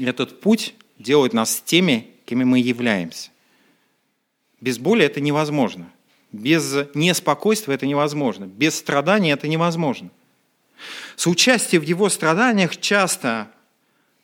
Этот 0.00 0.40
путь 0.40 0.74
делает 0.98 1.32
нас 1.32 1.62
теми, 1.64 2.08
кем 2.24 2.46
мы 2.46 2.58
являемся. 2.58 3.30
Без 4.60 4.78
боли 4.78 5.04
это 5.04 5.20
невозможно. 5.20 5.90
Без 6.32 6.74
неспокойствия 6.94 7.74
это 7.74 7.86
невозможно. 7.86 8.46
Без 8.46 8.76
страданий 8.76 9.30
это 9.30 9.46
невозможно. 9.46 10.10
Соучастие 11.16 11.80
в 11.80 11.84
его 11.84 12.08
страданиях 12.08 12.76
часто 12.80 13.50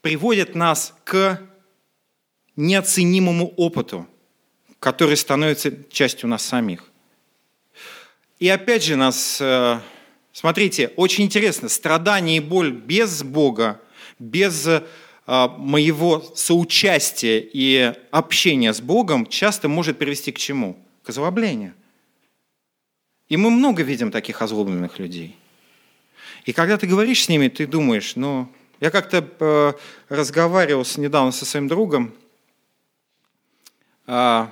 приводит 0.00 0.54
нас 0.54 0.94
к 1.04 1.40
неоценимому 2.56 3.52
опыту, 3.56 4.06
который 4.80 5.16
становится 5.16 5.72
частью 5.90 6.28
нас 6.28 6.44
самих. 6.44 6.89
И 8.40 8.48
опять 8.48 8.82
же 8.82 8.96
нас, 8.96 9.38
э, 9.40 9.78
смотрите, 10.32 10.88
очень 10.96 11.24
интересно, 11.24 11.68
страдание 11.68 12.38
и 12.38 12.40
боль 12.40 12.72
без 12.72 13.22
Бога, 13.22 13.80
без 14.18 14.66
а, 15.32 15.46
моего 15.46 16.20
соучастия 16.34 17.38
и 17.40 17.94
общения 18.10 18.72
с 18.72 18.80
Богом 18.80 19.26
часто 19.26 19.68
может 19.68 19.96
привести 19.96 20.32
к 20.32 20.38
чему? 20.38 20.76
К 21.04 21.10
озлоблению. 21.10 21.72
И 23.28 23.36
мы 23.36 23.50
много 23.50 23.84
видим 23.84 24.10
таких 24.10 24.42
озлобленных 24.42 24.98
людей. 24.98 25.36
И 26.46 26.52
когда 26.52 26.76
ты 26.76 26.88
говоришь 26.88 27.22
с 27.22 27.28
ними, 27.28 27.46
ты 27.46 27.68
думаешь, 27.68 28.16
ну, 28.16 28.48
я 28.80 28.90
как-то 28.90 29.24
э, 29.38 29.72
разговаривал 30.08 30.84
с, 30.84 30.96
недавно 30.98 31.30
со 31.30 31.44
своим 31.44 31.68
другом, 31.68 32.12
э, 34.08 34.46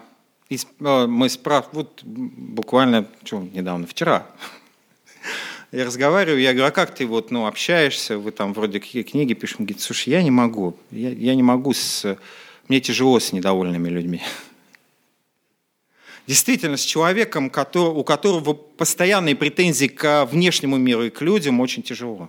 и, 0.48 0.56
э, 0.56 1.06
мы 1.06 1.28
спрашивали, 1.28 1.76
вот 1.76 2.02
буквально, 2.04 3.06
что, 3.24 3.46
недавно, 3.52 3.86
вчера, 3.86 4.26
я 5.72 5.84
разговариваю, 5.84 6.40
я 6.40 6.52
говорю, 6.52 6.68
а 6.68 6.70
как 6.70 6.94
ты 6.94 7.06
вот, 7.06 7.30
ну, 7.30 7.46
общаешься, 7.46 8.18
вы 8.18 8.30
там 8.30 8.54
вроде 8.54 8.80
какие 8.80 9.02
книги 9.02 9.34
пишем, 9.34 9.66
говорит, 9.66 9.80
слушай, 9.80 10.10
я 10.10 10.22
не 10.22 10.30
могу, 10.30 10.76
я, 10.90 11.10
я 11.10 11.34
не 11.34 11.42
могу 11.42 11.74
с, 11.74 12.16
мне 12.68 12.80
тяжело 12.80 13.20
с 13.20 13.32
недовольными 13.32 13.88
людьми. 13.88 14.22
Действительно, 16.26 16.76
с 16.76 16.82
человеком, 16.82 17.46
у 17.46 18.04
которого 18.04 18.52
постоянные 18.52 19.34
претензии 19.34 19.86
к 19.86 20.26
внешнему 20.26 20.76
миру 20.76 21.04
и 21.04 21.10
к 21.10 21.22
людям, 21.22 21.58
очень 21.60 21.82
тяжело. 21.82 22.28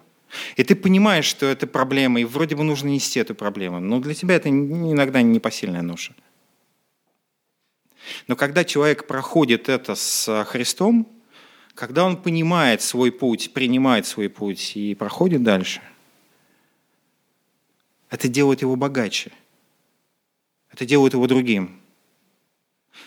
И 0.56 0.64
ты 0.64 0.76
понимаешь, 0.76 1.26
что 1.26 1.46
это 1.46 1.68
проблема, 1.68 2.22
и 2.22 2.24
вроде 2.24 2.56
бы 2.56 2.64
нужно 2.64 2.88
нести 2.88 3.20
эту 3.20 3.36
проблему, 3.36 3.80
но 3.80 4.00
для 4.00 4.14
тебя 4.14 4.36
это 4.36 4.48
иногда 4.48 5.22
непосильная 5.22 5.82
ноша. 5.82 6.14
Но 8.28 8.36
когда 8.36 8.64
человек 8.64 9.08
проходит 9.08 9.70
это 9.70 9.96
с 9.96 10.46
Христом, 10.46 11.08
когда 11.76 12.06
он 12.06 12.18
понимает 12.18 12.82
свой 12.82 13.12
путь, 13.12 13.54
принимает 13.54 14.06
свой 14.06 14.30
путь 14.30 14.76
и 14.76 14.96
проходит 14.96 15.44
дальше, 15.44 15.82
это 18.10 18.28
делает 18.28 18.62
его 18.62 18.76
богаче. 18.76 19.32
Это 20.72 20.86
делает 20.86 21.14
его 21.14 21.28
другим. 21.28 21.80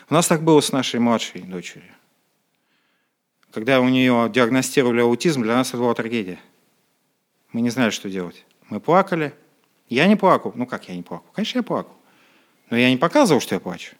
У 0.09 0.15
нас 0.15 0.27
так 0.27 0.43
было 0.43 0.61
с 0.61 0.73
нашей 0.73 1.01
младшей 1.01 1.43
дочерью. 1.43 1.93
Когда 3.51 3.81
у 3.81 3.89
нее 3.89 4.31
диагностировали 4.33 5.01
аутизм, 5.01 5.43
для 5.43 5.55
нас 5.55 5.69
это 5.69 5.79
была 5.79 5.95
трагедия. 5.95 6.39
Мы 7.53 7.61
не 7.61 7.71
знали, 7.71 7.91
что 7.91 8.09
делать. 8.09 8.47
Мы 8.71 8.81
плакали. 8.81 9.35
Я 9.89 10.07
не 10.07 10.17
плакал. 10.17 10.53
Ну 10.55 10.67
как 10.67 10.89
я 10.89 10.97
не 10.97 11.03
плакал? 11.03 11.27
Конечно, 11.35 11.59
я 11.59 11.63
плакал. 11.63 11.93
Но 12.71 12.79
я 12.79 12.89
не 12.91 12.97
показывал, 12.97 13.41
что 13.41 13.55
я 13.55 13.61
плачу. 13.61 13.95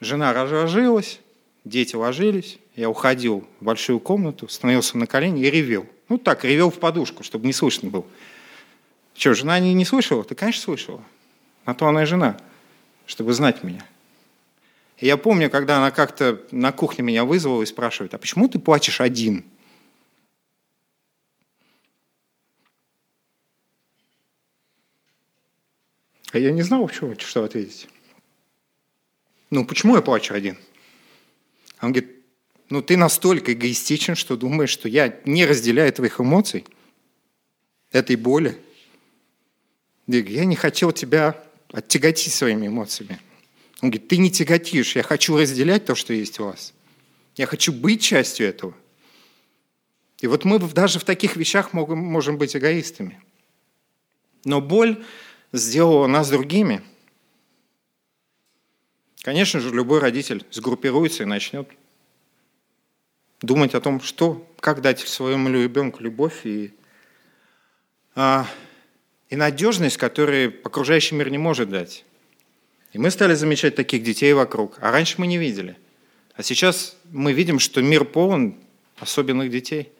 Жена 0.00 0.32
разложилась, 0.32 1.20
дети 1.64 1.96
ложились. 1.96 2.58
Я 2.76 2.90
уходил 2.90 3.46
в 3.60 3.64
большую 3.64 4.00
комнату, 4.00 4.48
становился 4.48 4.98
на 4.98 5.06
колени 5.06 5.42
и 5.42 5.50
ревел. 5.50 5.86
Ну 6.08 6.18
так, 6.18 6.44
ревел 6.44 6.70
в 6.70 6.78
подушку, 6.78 7.22
чтобы 7.22 7.46
не 7.46 7.52
слышно 7.52 7.88
было. 7.88 8.04
Что, 9.14 9.34
жена 9.34 9.58
не, 9.60 9.74
не 9.74 9.84
слышала? 9.84 10.24
Ты, 10.24 10.34
конечно, 10.34 10.62
слышала. 10.62 11.02
На 11.66 11.74
то 11.74 11.86
она 11.86 12.02
и 12.02 12.06
жена, 12.06 12.36
чтобы 13.06 13.32
знать 13.32 13.62
меня. 13.62 13.84
И 14.98 15.06
я 15.06 15.16
помню, 15.16 15.50
когда 15.50 15.78
она 15.78 15.90
как-то 15.90 16.40
на 16.50 16.72
кухне 16.72 17.04
меня 17.04 17.24
вызвала 17.24 17.62
и 17.62 17.66
спрашивает, 17.66 18.14
а 18.14 18.18
почему 18.18 18.48
ты 18.48 18.58
плачешь 18.58 19.00
один? 19.00 19.44
А 26.32 26.38
я 26.38 26.50
не 26.50 26.62
знал, 26.62 26.88
что, 26.88 27.18
что 27.20 27.44
ответить. 27.44 27.88
Ну, 29.50 29.64
почему 29.64 29.96
я 29.96 30.02
плачу 30.02 30.34
один? 30.34 30.58
Он 31.80 31.92
говорит, 31.92 32.10
ну 32.70 32.82
ты 32.82 32.96
настолько 32.96 33.52
эгоистичен, 33.52 34.14
что 34.14 34.36
думаешь, 34.36 34.70
что 34.70 34.88
я 34.88 35.20
не 35.24 35.44
разделяю 35.44 35.92
твоих 35.92 36.20
эмоций, 36.20 36.64
этой 37.92 38.16
боли. 38.16 38.58
Я 40.06 40.44
не 40.44 40.56
хотел 40.56 40.92
тебя 40.92 41.42
оттяготить 41.72 42.32
своими 42.32 42.66
эмоциями. 42.66 43.20
Он 43.80 43.90
говорит, 43.90 44.08
ты 44.08 44.16
не 44.16 44.30
тяготишь, 44.30 44.96
я 44.96 45.02
хочу 45.02 45.36
разделять 45.36 45.84
то, 45.84 45.94
что 45.94 46.12
есть 46.12 46.40
у 46.40 46.44
вас. 46.44 46.72
Я 47.36 47.46
хочу 47.46 47.72
быть 47.72 48.02
частью 48.02 48.48
этого. 48.48 48.74
И 50.20 50.26
вот 50.26 50.44
мы 50.44 50.58
даже 50.58 50.98
в 50.98 51.04
таких 51.04 51.36
вещах 51.36 51.72
можем, 51.72 52.38
быть 52.38 52.56
эгоистами. 52.56 53.20
Но 54.44 54.60
боль 54.60 55.04
сделала 55.52 56.06
нас 56.06 56.30
другими. 56.30 56.82
Конечно 59.24 59.58
же, 59.58 59.70
любой 59.70 60.00
родитель 60.00 60.44
сгруппируется 60.50 61.22
и 61.22 61.26
начнет 61.26 61.66
думать 63.40 63.74
о 63.74 63.80
том, 63.80 64.02
что, 64.02 64.46
как 64.60 64.82
дать 64.82 65.00
своему 65.00 65.48
ребенку 65.48 66.02
любовь 66.02 66.44
и, 66.44 66.74
а, 68.14 68.46
и 69.30 69.36
надежность, 69.36 69.96
которую 69.96 70.54
окружающий 70.62 71.14
мир 71.14 71.30
не 71.30 71.38
может 71.38 71.70
дать. 71.70 72.04
И 72.92 72.98
мы 72.98 73.10
стали 73.10 73.32
замечать 73.32 73.74
таких 73.74 74.02
детей 74.02 74.34
вокруг, 74.34 74.76
а 74.82 74.90
раньше 74.90 75.14
мы 75.16 75.26
не 75.26 75.38
видели. 75.38 75.78
А 76.34 76.42
сейчас 76.42 76.94
мы 77.10 77.32
видим, 77.32 77.60
что 77.60 77.80
мир 77.80 78.04
полон 78.04 78.58
особенных 78.98 79.50
детей. 79.50 79.90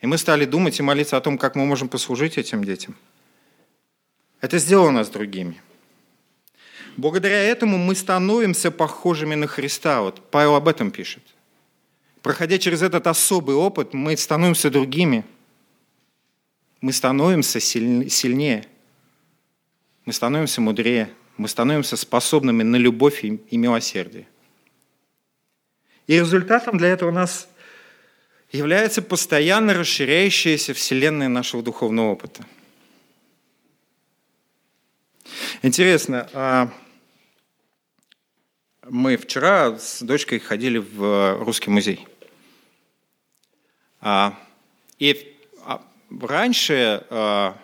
И 0.00 0.06
мы 0.06 0.16
стали 0.16 0.44
думать 0.44 0.78
и 0.78 0.82
молиться 0.84 1.16
о 1.16 1.20
том, 1.20 1.36
как 1.36 1.56
мы 1.56 1.66
можем 1.66 1.88
послужить 1.88 2.38
этим 2.38 2.62
детям. 2.62 2.94
Это 4.40 4.58
сделало 4.58 4.92
нас 4.92 5.08
другими. 5.08 5.60
Благодаря 6.96 7.42
этому 7.42 7.78
мы 7.78 7.94
становимся 7.94 8.70
похожими 8.70 9.34
на 9.34 9.46
Христа. 9.46 10.02
Вот 10.02 10.30
Павел 10.30 10.54
об 10.54 10.68
этом 10.68 10.90
пишет– 10.90 11.22
проходя 12.22 12.58
через 12.58 12.82
этот 12.82 13.06
особый 13.06 13.56
опыт, 13.56 13.94
мы 13.94 14.16
становимся 14.16 14.70
другими. 14.70 15.24
Мы 16.80 16.92
становимся 16.92 17.60
сильнее. 17.60 18.66
Мы 20.04 20.12
становимся 20.12 20.60
мудрее. 20.60 21.10
Мы 21.36 21.48
становимся 21.48 21.96
способными 21.96 22.62
на 22.62 22.76
любовь 22.76 23.24
и 23.24 23.56
милосердие. 23.56 24.26
И 26.06 26.14
результатом 26.14 26.76
для 26.76 26.88
этого 26.88 27.10
у 27.10 27.12
нас 27.12 27.48
является 28.50 29.00
постоянно 29.00 29.74
расширяющаяся 29.74 30.74
вселенная 30.74 31.28
нашего 31.28 31.62
духовного 31.62 32.10
опыта. 32.10 32.44
Интересно, 35.62 36.28
а 36.32 36.72
мы 38.88 39.16
вчера 39.16 39.78
с 39.78 40.02
дочкой 40.02 40.38
ходили 40.38 40.78
в 40.78 41.38
русский 41.44 41.70
музей. 41.70 42.06
А, 44.00 44.38
и 44.98 45.36
а, 45.64 45.82
раньше 46.20 47.06
а, 47.10 47.56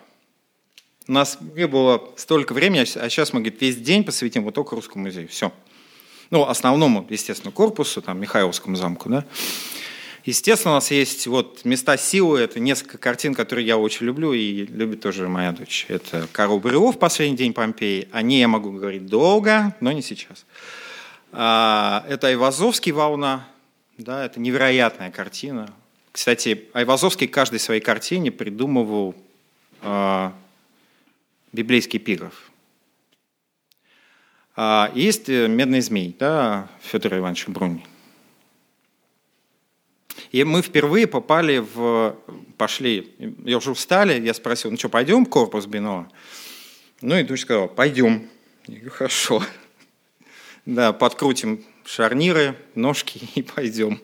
у 1.07 1.11
нас 1.11 1.39
не 1.55 1.67
было 1.67 2.13
столько 2.15 2.53
времени, 2.53 2.81
а 2.81 3.09
сейчас 3.09 3.33
мы 3.33 3.39
говорит, 3.39 3.61
весь 3.61 3.77
день 3.77 4.03
посвятим 4.03 4.43
вот 4.43 4.53
только 4.53 4.75
русскому 4.75 5.05
музею. 5.05 5.27
Все. 5.27 5.51
Ну, 6.29 6.45
основному, 6.45 7.05
естественно, 7.09 7.51
корпусу, 7.51 8.01
там, 8.01 8.19
Михайловскому 8.19 8.75
замку, 8.75 9.09
да. 9.09 9.25
Естественно, 10.27 10.73
у 10.73 10.75
нас 10.75 10.91
есть 10.91 11.25
вот 11.25 11.63
места 11.63 11.95
силы, 11.95 12.41
это 12.41 12.59
несколько 12.59 12.97
картин, 12.97 13.33
которые 13.33 13.65
я 13.65 13.77
очень 13.77 14.05
люблю, 14.05 14.33
и 14.33 14.65
любит 14.65 14.99
тоже 14.99 15.29
моя 15.29 15.53
дочь. 15.53 15.85
Это 15.87 16.27
Карл 16.33 16.59
Брюлов 16.59 16.99
«Последний 16.99 17.37
день 17.37 17.53
Помпеи». 17.53 18.09
О 18.11 18.21
ней 18.21 18.41
я 18.41 18.49
могу 18.49 18.71
говорить 18.73 19.05
долго, 19.05 19.73
но 19.79 19.93
не 19.93 20.01
сейчас. 20.01 20.45
Это 21.31 22.19
Айвазовский 22.23 22.91
«Волна», 22.91 23.47
да, 23.97 24.25
это 24.25 24.41
невероятная 24.41 25.11
картина, 25.11 25.73
кстати, 26.11 26.65
Айвазовский 26.73 27.27
каждой 27.27 27.59
своей 27.59 27.79
картине 27.79 28.31
придумывал 28.31 29.15
э, 29.83 30.31
библейский 31.53 31.99
эпиграф. 31.99 32.51
А 34.55 34.91
есть 34.95 35.29
э, 35.29 35.47
«Медный 35.47 35.79
змей», 35.79 36.15
да, 36.19 36.67
Федор 36.81 37.17
Иванович 37.17 37.47
Бруни. 37.47 37.85
И 40.31 40.43
мы 40.43 40.61
впервые 40.61 41.07
попали 41.07 41.59
в... 41.59 42.15
Пошли, 42.57 43.13
я 43.45 43.57
уже 43.57 43.71
устали, 43.71 44.19
я 44.19 44.33
спросил, 44.33 44.71
ну 44.71 44.77
что, 44.77 44.89
пойдем 44.89 45.25
в 45.25 45.29
корпус 45.29 45.65
Биноа? 45.65 46.09
Ну 47.01 47.17
и 47.17 47.23
дочь 47.23 47.41
сказала, 47.41 47.67
пойдем. 47.67 48.29
Я 48.67 48.75
говорю, 48.75 48.91
хорошо. 48.91 49.43
Да, 50.65 50.91
подкрутим 50.91 51.63
шарниры, 51.85 52.55
ножки 52.75 53.29
и 53.35 53.41
пойдем. 53.41 54.01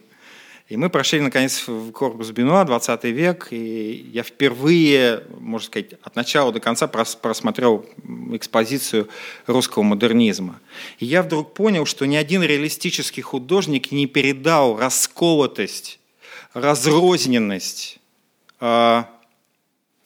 И 0.69 0.77
мы 0.77 0.89
прошли, 0.89 1.19
наконец, 1.19 1.67
в 1.67 1.91
корпус 1.91 2.31
Бенуа, 2.31 2.63
20 2.63 3.03
век, 3.03 3.49
и 3.51 4.09
я 4.13 4.23
впервые, 4.23 5.23
можно 5.37 5.67
сказать, 5.67 5.93
от 6.01 6.15
начала 6.15 6.53
до 6.53 6.61
конца 6.61 6.87
просмотрел 6.87 7.85
экспозицию 8.31 9.09
русского 9.45 9.83
модернизма. 9.83 10.59
И 10.99 11.05
я 11.05 11.21
вдруг 11.21 11.53
понял, 11.53 11.85
что 11.85 12.05
ни 12.05 12.15
один 12.15 12.43
реалистический 12.43 13.21
художник 13.21 13.91
не 13.91 14.07
передал 14.07 14.77
расколотость, 14.79 15.99
разрозненность, 16.53 17.99
а, 18.59 19.09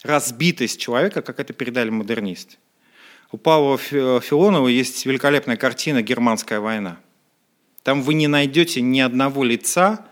разбитость 0.03 0.79
человека, 0.79 1.21
как 1.21 1.39
это 1.39 1.53
передали 1.53 1.89
модернисты. 1.89 2.57
У 3.31 3.37
Павла 3.37 3.77
Филонова 3.77 4.67
есть 4.67 5.05
великолепная 5.05 5.57
картина 5.57 6.01
«Германская 6.01 6.59
война». 6.59 6.97
Там 7.83 8.01
вы 8.01 8.13
не 8.13 8.27
найдете 8.27 8.81
ни 8.81 8.99
одного 8.99 9.43
лица, 9.43 10.05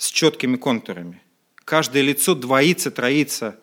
с 0.00 0.10
четкими 0.10 0.56
контурами. 0.56 1.20
Каждое 1.56 2.02
лицо 2.02 2.34
двоится, 2.34 2.90
троится, 2.90 3.60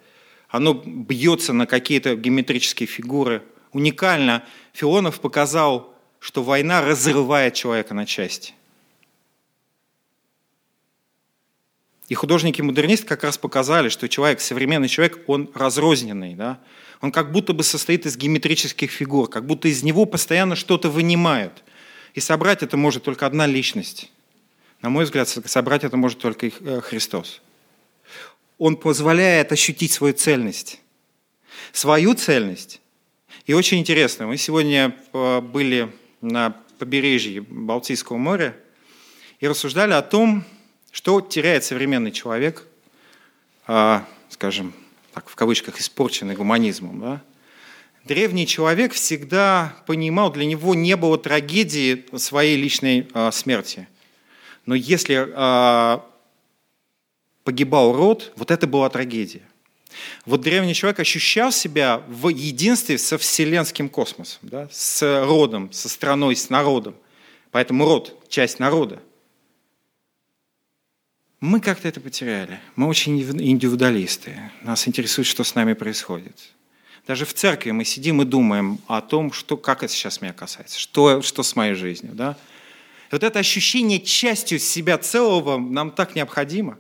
оно 0.50 0.74
бьется 0.76 1.52
на 1.52 1.66
какие-то 1.66 2.16
геометрические 2.16 2.86
фигуры. 2.86 3.42
Уникально 3.74 4.44
Филонов 4.72 5.20
показал, 5.20 5.96
что 6.20 6.44
война 6.44 6.84
разрывает 6.84 7.56
человека 7.56 7.96
на 7.96 8.06
части. 8.06 8.54
И 12.10 12.16
художники-модернисты 12.16 13.06
как 13.06 13.24
раз 13.24 13.38
показали, 13.38 13.90
что 13.90 14.08
человек, 14.08 14.40
современный 14.40 14.88
человек, 14.88 15.20
он 15.28 15.50
разрозненный. 15.54 16.36
Да? 16.36 16.60
Он 17.02 17.12
как 17.12 17.32
будто 17.32 17.54
бы 17.54 17.64
состоит 17.64 18.06
из 18.06 18.16
геометрических 18.16 18.90
фигур, 18.90 19.30
как 19.30 19.46
будто 19.46 19.68
из 19.68 19.84
него 19.84 20.06
постоянно 20.06 20.56
что-то 20.56 20.90
вынимают. 20.90 21.64
И 22.14 22.20
собрать 22.20 22.64
это 22.64 22.78
может 22.78 23.04
только 23.04 23.26
одна 23.26 23.46
личность. 23.46 24.12
На 24.82 24.90
мой 24.90 25.04
взгляд, 25.04 25.28
собрать 25.28 25.84
это 25.84 25.98
может 25.98 26.20
только 26.20 26.48
э, 26.48 26.82
Христос. 26.82 27.42
Он 28.58 28.78
позволяет 28.78 29.52
ощутить 29.52 29.92
свою 29.92 30.14
цельность. 30.14 30.80
Свою 31.74 32.14
цельность. 32.14 32.82
И 33.46 33.54
очень 33.54 33.80
интересно, 33.80 34.28
мы 34.28 34.38
сегодня 34.38 34.96
э, 35.14 35.42
были 35.42 35.92
на 36.22 36.56
побережье 36.80 37.42
Балтийского 37.42 38.18
моря 38.18 38.56
и 39.40 39.48
рассуждали 39.48 39.94
о 39.94 40.02
том, 40.02 40.46
что 40.92 41.22
теряет 41.22 41.64
современный 41.64 42.12
человек, 42.12 42.66
а, 43.68 44.06
скажем, 44.30 44.74
так, 45.14 45.30
в 45.30 45.36
кавычках, 45.36 45.80
испорченный 45.80 46.36
гуманизмом. 46.36 47.00
Да? 47.00 47.22
Древний 48.06 48.48
человек 48.48 48.94
всегда 48.94 49.76
понимал, 49.86 50.32
для 50.32 50.46
него 50.46 50.76
не 50.76 50.96
было 50.96 51.18
трагедии 51.18 52.06
своей 52.18 52.58
личной 52.58 53.08
а, 53.14 53.32
смерти– 53.32 53.88
но 54.68 54.76
если 54.76 55.28
э, 55.34 56.00
погибал 57.44 57.94
род, 57.94 58.34
вот 58.36 58.52
это 58.52 58.68
была 58.68 58.90
трагедия. 58.90 59.42
Вот 60.26 60.42
древний 60.42 60.76
человек 60.76 61.00
ощущал 61.00 61.52
себя 61.54 62.04
в 62.08 62.28
единстве 62.28 62.98
со 62.98 63.18
вселенским 63.18 63.90
космосом, 63.90 64.40
да, 64.44 64.68
с 64.70 65.26
родом, 65.26 65.72
со 65.72 65.88
страной, 65.90 66.36
с 66.36 66.50
народом. 66.50 66.96
Поэтому 67.52 67.86
род– 67.86 68.14
часть 68.30 68.60
народа. 68.60 69.02
Мы 71.40 71.60
как-то 71.60 71.88
это 71.88 72.00
потеряли. 72.02 72.60
Мы 72.76 72.88
очень 72.88 73.20
индивидуалисты. 73.20 74.52
Нас 74.64 74.88
интересует, 74.88 75.28
что 75.28 75.44
с 75.44 75.54
нами 75.54 75.74
происходит. 75.74 76.36
Даже 77.06 77.26
в 77.26 77.34
церкви 77.34 77.72
мы 77.72 77.86
сидим 77.86 78.22
и 78.22 78.26
думаем 78.26 78.80
о 78.88 79.02
том, 79.02 79.32
что, 79.32 79.56
как 79.56 79.84
это 79.84 79.94
сейчас 79.94 80.20
меня 80.22 80.34
касается, 80.34 80.80
что, 80.80 81.22
что 81.22 81.44
с 81.44 81.56
моей 81.56 81.76
жизнью. 81.76 82.14
Да? 82.16 82.38
И 83.10 83.12
вот 83.12 83.24
это 83.24 83.38
ощущение 83.38 84.02
частью 84.02 84.58
себя 84.58 84.98
целого 84.98 85.58
нам 85.58 85.92
так 85.92 86.16
необходимо. 86.16 86.80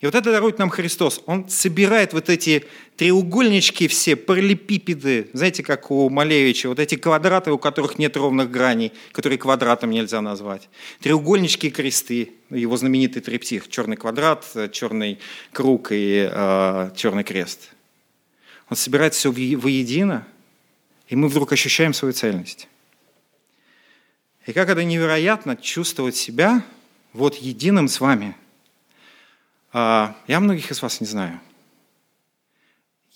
И 0.00 0.06
вот 0.06 0.14
это 0.14 0.32
дарует 0.32 0.58
нам 0.58 0.70
Христос. 0.70 1.20
Он 1.26 1.48
собирает 1.48 2.12
вот 2.12 2.28
эти 2.28 2.66
треугольнички 2.96 3.88
все, 3.88 4.16
параллелепипеды, 4.16 5.28
знаете, 5.32 5.62
как 5.62 5.90
у 5.90 6.08
Малевича, 6.10 6.68
вот 6.68 6.78
эти 6.78 6.96
квадраты, 6.96 7.52
у 7.52 7.58
которых 7.58 7.98
нет 7.98 8.16
ровных 8.16 8.50
граней, 8.50 8.92
которые 9.12 9.38
квадратом 9.38 9.90
нельзя 9.90 10.20
назвать. 10.20 10.68
Треугольнички 11.00 11.68
и 11.68 11.70
кресты, 11.70 12.32
его 12.50 12.76
знаменитый 12.76 13.22
триптих, 13.22 13.68
черный 13.68 13.96
квадрат, 13.96 14.44
черный 14.72 15.18
круг 15.52 15.88
и 15.90 16.28
э, 16.30 16.90
черный 16.96 17.24
крест. 17.24 17.70
Он 18.70 18.76
собирает 18.76 19.14
все 19.14 19.30
воедино, 19.30 20.26
и 21.08 21.16
мы 21.16 21.28
вдруг 21.28 21.52
ощущаем 21.52 21.94
свою 21.94 22.14
цельность. 22.14 22.68
И 24.46 24.52
как 24.52 24.68
это 24.68 24.84
невероятно 24.84 25.56
чувствовать 25.56 26.16
себя 26.16 26.64
вот 27.12 27.36
единым 27.36 27.88
с 27.88 28.00
вами. 28.00 28.36
А, 29.76 30.14
я 30.28 30.38
многих 30.38 30.70
из 30.70 30.80
вас 30.80 31.00
не 31.00 31.06
знаю. 31.08 31.40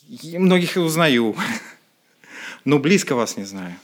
Я 0.09 0.41
многих 0.41 0.77
и 0.77 0.81
узнаю, 0.81 1.37
но 2.65 2.81
близко 2.81 3.15
вас 3.15 3.37
не 3.37 3.45
знаю. 3.45 3.77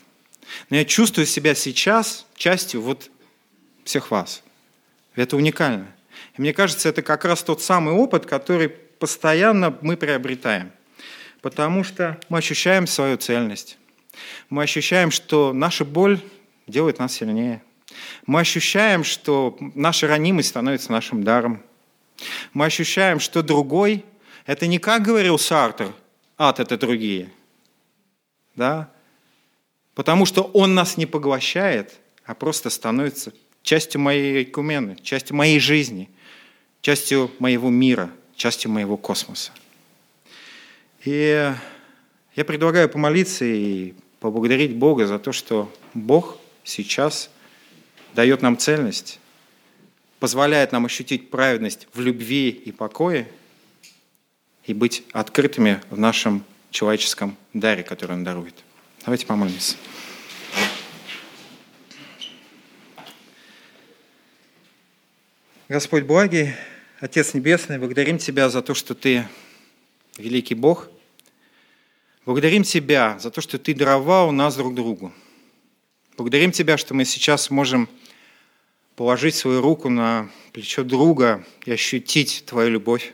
Но 0.71 0.77
я 0.77 0.85
чувствую 0.85 1.25
себя 1.25 1.55
сейчас 1.55 2.27
частью 2.35 2.83
вот 2.83 3.11
всех 3.85 4.11
вас. 4.11 4.43
Это 5.15 5.37
уникально. 5.37 5.87
И 6.37 6.41
мне 6.41 6.53
кажется, 6.53 6.89
это 6.89 7.03
как 7.03 7.25
раз 7.25 7.45
тот 7.45 7.63
самый 7.63 7.95
опыт, 7.95 8.27
который 8.27 8.71
постоянно 8.71 9.79
мы 9.81 9.97
приобретаем. 9.97 10.73
Потому 11.43 11.85
что 11.85 12.19
мы 12.29 12.39
ощущаем 12.39 12.89
свою 12.89 13.19
цельность. 13.19 13.79
Мы 14.51 14.65
ощущаем, 14.65 15.13
что 15.13 15.53
наша 15.53 15.85
боль 15.85 16.21
делает 16.67 16.99
нас 16.99 17.13
сильнее. 17.13 17.63
Мы 18.27 18.41
ощущаем, 18.41 19.05
что 19.05 19.57
наша 19.77 20.09
ранимость 20.09 20.49
становится 20.49 20.91
нашим 20.91 21.23
даром. 21.23 21.63
Мы 22.53 22.67
ощущаем, 22.67 23.21
что 23.21 23.43
другой– 23.43 24.05
это 24.47 24.67
не 24.67 24.79
как 24.79 25.03
говорил 25.03 25.39
Сартер, 25.39 25.93
ад– 26.39 26.59
это 26.61 26.77
другие. 26.77 27.31
Да? 28.55 28.91
Потому 29.95 30.27
что 30.27 30.43
он 30.43 30.75
нас 30.75 30.97
не 30.97 31.07
поглощает, 31.07 31.95
а 32.25 32.35
просто 32.35 32.71
становится 32.71 33.33
частью 33.63 34.01
моей 34.01 34.45
кумены, 34.45 34.97
частью 35.03 35.37
моей 35.37 35.59
жизни, 35.59 36.09
частью 36.81 37.31
моего 37.39 37.71
мира, 37.71 38.11
частью 38.37 38.71
моего 38.71 38.97
космоса. 38.97 39.53
И 41.05 41.53
я 42.35 42.45
предлагаю 42.45 42.89
помолиться 42.89 43.45
и 43.45 43.95
поблагодарить 44.21 44.75
Бога 44.75 45.07
за 45.07 45.19
то, 45.19 45.33
что 45.33 45.73
Бог 45.93 46.39
сейчас 46.63 47.31
дает 48.15 48.43
нам 48.43 48.57
цельность, 48.57 49.21
позволяет 50.21 50.73
нам 50.73 50.87
ощутить 50.87 51.31
праведность 51.31 51.89
в 51.93 52.01
любви 52.01 52.49
и 52.49 52.73
покое 52.73 53.29
и 54.65 54.73
быть 54.73 55.05
открытыми 55.13 55.81
в 55.91 55.99
нашем 55.99 56.45
человеческом 56.71 57.37
даре, 57.53 57.83
который 57.83 58.13
Он 58.13 58.25
дарует. 58.25 58.55
Давайте 59.05 59.27
помолимся. 59.27 59.77
Господь 65.69 66.05
благий, 66.05 66.55
Отец 67.01 67.35
Небесный, 67.35 67.79
благодарим 67.79 68.19
Тебя 68.19 68.49
за 68.49 68.63
то, 68.63 68.75
что 68.75 68.95
Ты 68.95 69.27
великий 70.17 70.55
Бог. 70.55 70.89
Благодарим 72.25 72.63
Тебя 72.63 73.19
за 73.19 73.31
то, 73.31 73.41
что 73.41 73.59
Ты 73.59 73.75
даровал 73.75 74.33
нас 74.33 74.57
друг 74.57 74.75
другу. 74.75 75.13
Благодарим 76.17 76.53
Тебя, 76.53 76.77
что 76.79 76.95
мы 76.95 77.05
сейчас 77.05 77.51
можем 77.51 77.89
положить 78.97 79.35
свою 79.35 79.61
руку 79.61 79.89
на 79.89 80.31
плечо 80.53 80.85
друга 80.85 81.45
и 81.65 81.73
ощутить 81.73 82.45
Твою 82.47 82.71
любовь. 82.71 83.13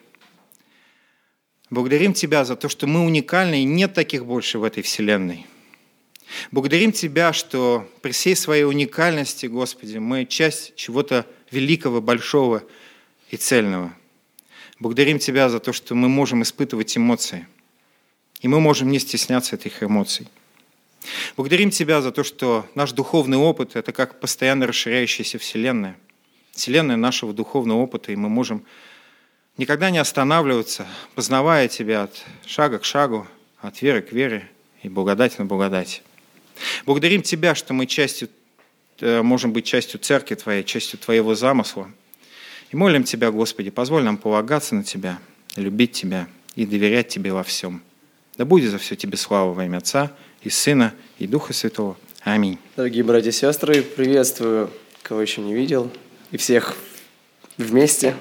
Благодарим 1.71 2.13
Тебя 2.13 2.45
за 2.45 2.57
то, 2.57 2.69
что 2.69 2.87
мы 2.87 3.05
уникальны 3.05 3.63
и 3.63 3.65
нет 3.65 3.95
таких 3.95 4.27
больше 4.27 4.59
в 4.59 4.65
этой 4.65 4.83
вселенной. 4.83 5.47
Благодарим 6.51 6.93
Тебя, 6.93 7.33
что 7.33 7.89
при 8.03 8.13
всей 8.13 8.37
своей 8.37 8.65
уникальности, 8.65 9.47
Господи, 9.47 9.99
мы 9.99 10.27
часть 10.27 10.75
чего-то 10.77 11.27
великого, 11.51 12.01
большого 12.01 12.63
и 13.31 13.37
цельного. 13.37 13.95
Благодарим 14.79 15.19
Тебя 15.19 15.49
за 15.49 15.61
то, 15.61 15.73
что 15.73 15.95
мы 15.95 16.09
можем 16.09 16.43
испытывать 16.43 16.97
эмоции. 16.97 17.47
И 18.41 18.49
мы 18.49 18.61
можем 18.61 18.91
не 18.91 18.99
стесняться 18.99 19.57
этих 19.57 19.83
эмоций. 19.83 20.29
Благодарим 21.37 21.71
Тебя 21.71 22.03
за 22.03 22.13
то, 22.13 22.25
что 22.25 22.67
наш 22.75 22.93
духовный 22.93 23.39
опыт– 23.39 23.73
это 23.77 23.93
как 23.93 24.21
постоянно 24.21 24.67
расширяющаяся 24.67 25.39
Вселенная. 25.39 25.97
Вселенная 26.53 26.97
нашего 26.97 27.33
духовного 27.33 27.79
опыта, 27.79 28.13
и 28.13 28.17
мы 28.17 28.29
можем 28.29 28.65
никогда 29.57 29.91
не 29.91 29.99
останавливаться, 29.99 30.87
познавая 31.15 31.69
Тебя 31.69 32.05
от 32.05 32.25
шага 32.47 32.79
к 32.79 32.85
шагу, 32.85 33.27
от 33.61 33.81
веры 33.83 34.03
к 34.03 34.13
вере 34.13 34.49
и 34.83 34.89
благодать 34.89 35.39
на 35.39 35.47
благодать. 35.47 36.03
Благодарим 36.85 37.23
Тебя, 37.23 37.55
что 37.55 37.73
мы 37.73 37.87
частью, 37.87 38.29
э, 39.01 39.23
можем 39.23 39.53
быть 39.53 39.65
частью 39.65 40.01
Церкви 40.01 40.35
Твоей, 40.35 40.65
частью 40.65 40.99
Твоего 40.99 41.35
замысла. 41.35 41.91
И 42.71 42.77
молим 42.77 43.05
Тебя, 43.05 43.31
Господи, 43.31 43.71
позволь 43.71 44.03
нам 44.03 44.19
полагаться 44.19 44.75
на 44.75 44.85
Тебя, 44.85 45.19
любить 45.57 45.93
Тебя 45.93 46.29
и 46.57 46.67
доверять 46.67 47.09
Тебе 47.09 47.33
во 47.33 47.43
всем. 47.43 47.83
Да 48.37 48.45
будет 48.45 48.71
за 48.71 48.79
все 48.79 48.97
Тебе 48.97 49.17
слава 49.17 49.53
во 49.55 49.65
имя 49.65 49.79
Отца 49.79 50.13
и 50.43 50.49
Сына, 50.49 50.95
и 51.19 51.27
Духа 51.27 51.53
Святого. 51.53 51.97
Аминь. 52.23 52.59
Дорогие 52.77 53.05
братья 53.05 53.29
и 53.29 53.33
сестры, 53.33 53.83
приветствую, 53.83 54.71
кого 55.03 55.21
еще 55.21 55.43
не 55.43 55.55
видел, 55.55 55.91
и 56.31 56.37
всех 56.37 56.77
вместе. 57.59 58.15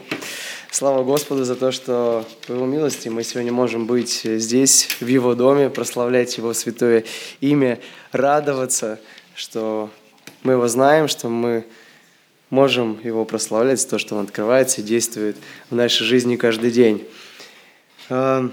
Слава 0.72 1.03
Господу 1.03 1.45
за 1.45 1.55
то, 1.55 1.72
что 1.72 2.26
по 2.45 2.53
Его 2.53 2.65
милости 2.65 3.07
мы 3.07 3.24
сегодня 3.24 3.51
можем 3.51 3.88
быть 3.88 4.22
здесь, 4.24 4.89
в 4.99 5.07
Его 5.07 5.34
доме, 5.34 5.70
прославлять 5.70 6.38
Его 6.38 6.53
святое 6.53 7.05
имя, 7.39 7.80
радоваться, 8.11 8.99
что 9.34 9.89
мы 10.43 10.53
Его 10.53 10.67
знаем, 10.67 11.07
что 11.07 11.30
мы 11.30 11.65
можем 12.49 12.99
Его 13.03 13.24
прославлять 13.26 13.80
за 13.80 13.88
то, 13.88 13.97
что 13.97 14.15
Он 14.15 14.26
открывается 14.26 14.82
и 14.82 14.84
действует 14.84 15.38
в 15.70 15.76
нашей 15.76 16.05
жизни 16.05 16.36
каждый 16.36 16.72
день. 16.72 17.07
А, 18.09 18.51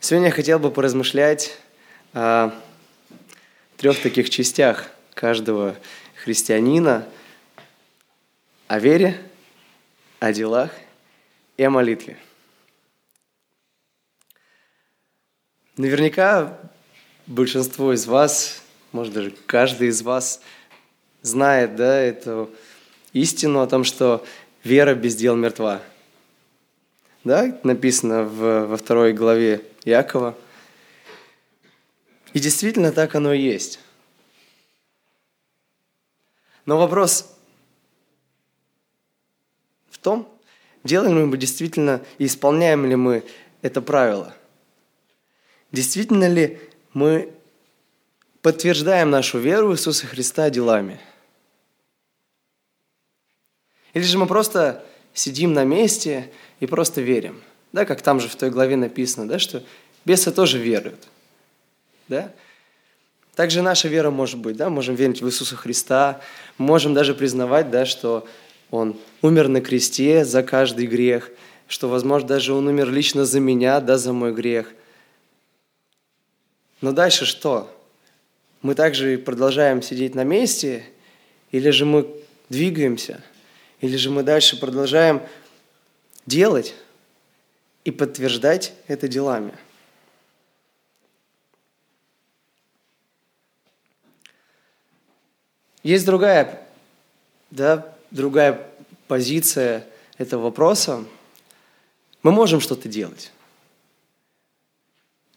сегодня 0.00 0.28
я 0.28 0.32
хотел 0.32 0.58
бы 0.58 0.70
поразмышлять 0.70 1.56
о 2.14 2.52
трех 3.76 4.00
таких 4.00 4.30
частях 4.30 4.88
каждого 5.14 5.74
христианина 6.22 7.06
о 8.68 8.78
вере, 8.78 9.20
о 10.20 10.32
делах 10.32 10.70
и 11.56 11.64
о 11.64 11.70
молитве. 11.70 12.16
Наверняка 15.76 16.56
большинство 17.26 17.92
из 17.92 18.06
вас, 18.06 18.62
может 18.92 19.12
даже 19.12 19.32
каждый 19.46 19.88
из 19.88 20.00
вас 20.02 20.40
знает 21.22 21.74
да, 21.74 22.00
эту 22.00 22.48
истину 23.12 23.60
о 23.60 23.66
том, 23.66 23.82
что 23.82 24.24
вера 24.62 24.94
без 24.94 25.16
дел 25.16 25.34
мертва. 25.34 25.82
Да, 27.24 27.58
написано 27.64 28.22
в, 28.22 28.66
во 28.66 28.76
второй 28.76 29.12
главе 29.12 29.62
Якова– 29.84 30.38
и 32.34 32.40
действительно 32.40 32.92
так 32.92 33.14
оно 33.14 33.32
и 33.32 33.40
есть. 33.40 33.78
Но 36.66 36.76
вопрос 36.78 37.32
в 39.88 39.98
том, 39.98 40.28
делаем 40.82 41.16
ли 41.16 41.24
мы 41.24 41.38
действительно 41.38 42.02
и 42.18 42.26
исполняем 42.26 42.84
ли 42.84 42.96
мы 42.96 43.24
это 43.62 43.80
правило. 43.80 44.34
Действительно 45.70 46.28
ли 46.28 46.60
мы 46.92 47.32
подтверждаем 48.42 49.10
нашу 49.10 49.38
веру 49.38 49.68
в 49.68 49.74
Иисуса 49.74 50.06
Христа 50.06 50.50
делами? 50.50 51.00
Или 53.92 54.02
же 54.02 54.18
мы 54.18 54.26
просто 54.26 54.84
сидим 55.12 55.52
на 55.52 55.64
месте 55.64 56.32
и 56.58 56.66
просто 56.66 57.00
верим? 57.00 57.40
Да, 57.72 57.84
как 57.84 58.02
там 58.02 58.18
же 58.18 58.28
в 58.28 58.34
той 58.34 58.50
главе 58.50 58.74
написано, 58.74 59.28
да, 59.28 59.38
что 59.38 59.62
бесы 60.04 60.32
тоже 60.32 60.58
веруют. 60.58 61.08
Да? 62.08 62.32
Также 63.34 63.62
наша 63.62 63.88
вера 63.88 64.10
может 64.10 64.38
быть, 64.38 64.56
да, 64.56 64.70
можем 64.70 64.94
верить 64.94 65.20
в 65.20 65.26
Иисуса 65.26 65.56
Христа, 65.56 66.20
можем 66.56 66.94
даже 66.94 67.14
признавать, 67.14 67.70
да, 67.70 67.84
что 67.84 68.26
Он 68.70 68.96
умер 69.22 69.48
на 69.48 69.60
кресте 69.60 70.24
за 70.24 70.42
каждый 70.42 70.86
грех, 70.86 71.30
что, 71.66 71.88
возможно, 71.88 72.28
даже 72.28 72.52
Он 72.52 72.66
умер 72.68 72.90
лично 72.90 73.24
за 73.24 73.40
меня, 73.40 73.80
да, 73.80 73.98
за 73.98 74.12
мой 74.12 74.32
грех. 74.32 74.72
Но 76.80 76.92
дальше 76.92 77.26
что? 77.26 77.70
Мы 78.62 78.74
также 78.74 79.18
продолжаем 79.18 79.82
сидеть 79.82 80.14
на 80.14 80.22
месте, 80.22 80.84
или 81.50 81.70
же 81.70 81.86
мы 81.86 82.06
двигаемся, 82.48 83.20
или 83.80 83.96
же 83.96 84.10
мы 84.10 84.22
дальше 84.22 84.60
продолжаем 84.60 85.22
делать 86.24 86.74
и 87.84 87.90
подтверждать 87.90 88.74
это 88.86 89.08
делами– 89.08 89.54
Есть 95.84 96.06
другая, 96.06 96.66
да, 97.50 97.94
другая 98.10 98.66
позиция 99.06 99.86
этого 100.16 100.44
вопроса. 100.44 101.04
Мы 102.22 102.32
можем 102.32 102.60
что-то 102.60 102.88
делать. 102.88 103.30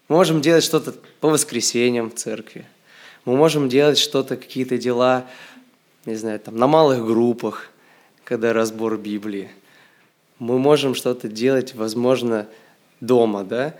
Можем 0.07 0.39
делать 0.39 0.63
что-то 0.63 0.93
по 1.19 1.27
воскресеньям 1.27 2.09
в 2.09 2.15
церкви. 2.15 2.65
Мы 3.25 3.35
можем 3.35 3.67
делать 3.67 3.97
что-то, 3.97 4.37
какие-то 4.37 4.77
дела, 4.77 5.27
не 6.05 6.15
знаю, 6.15 6.39
там, 6.39 6.55
на 6.55 6.65
малых 6.65 7.05
группах, 7.05 7.69
когда 8.23 8.53
разбор 8.53 8.97
Библии. 8.97 9.51
Мы 10.39 10.59
можем 10.59 10.95
что-то 10.95 11.27
делать, 11.27 11.75
возможно, 11.75 12.47
дома, 13.01 13.43
да? 13.43 13.75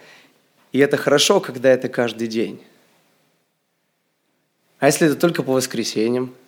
И 0.74 0.80
это 0.80 0.97
хорошо, 0.97 1.39
когда 1.39 1.70
это 1.70 1.88
каждый 1.88 2.28
день. 2.28 2.61
А 4.80 4.88
если 4.88 5.07
это 5.07 5.15
только 5.15 5.43
по 5.43 5.53
воскресеньям– 5.53 6.36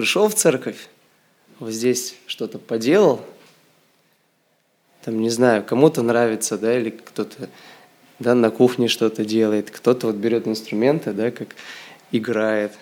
пришел 0.00 0.28
в 0.28 0.34
церковь, 0.34 0.88
вот 1.58 1.72
здесь 1.72 2.14
что-то 2.26 2.58
поделал, 2.58 3.22
там, 5.04 5.20
не 5.20 5.28
знаю, 5.28 5.62
кому-то 5.62 6.00
нравится, 6.00 6.56
да, 6.56 6.78
или 6.78 6.88
кто-то 6.88 7.50
да, 8.18 8.34
на 8.34 8.50
кухне 8.50 8.88
что-то 8.88 9.26
делает, 9.26 9.70
кто-то 9.70 10.06
вот 10.06 10.16
берет 10.16 10.48
инструменты, 10.48 11.12
да, 11.12 11.30
как 11.30 11.54
играет, 12.12 12.72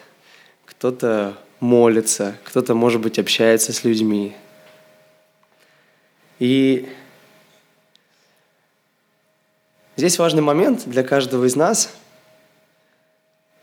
кто-то 0.64 1.36
молится, 1.58 2.36
кто-то, 2.44 2.76
может 2.76 3.00
быть, 3.00 3.18
общается 3.18 3.72
с 3.72 3.82
людьми. 3.82 4.36
И 6.38 6.88
здесь 9.96 10.20
важный 10.20 10.42
момент 10.42 10.84
для 10.86 11.02
каждого 11.02 11.46
из 11.46 11.56
нас 11.56 11.92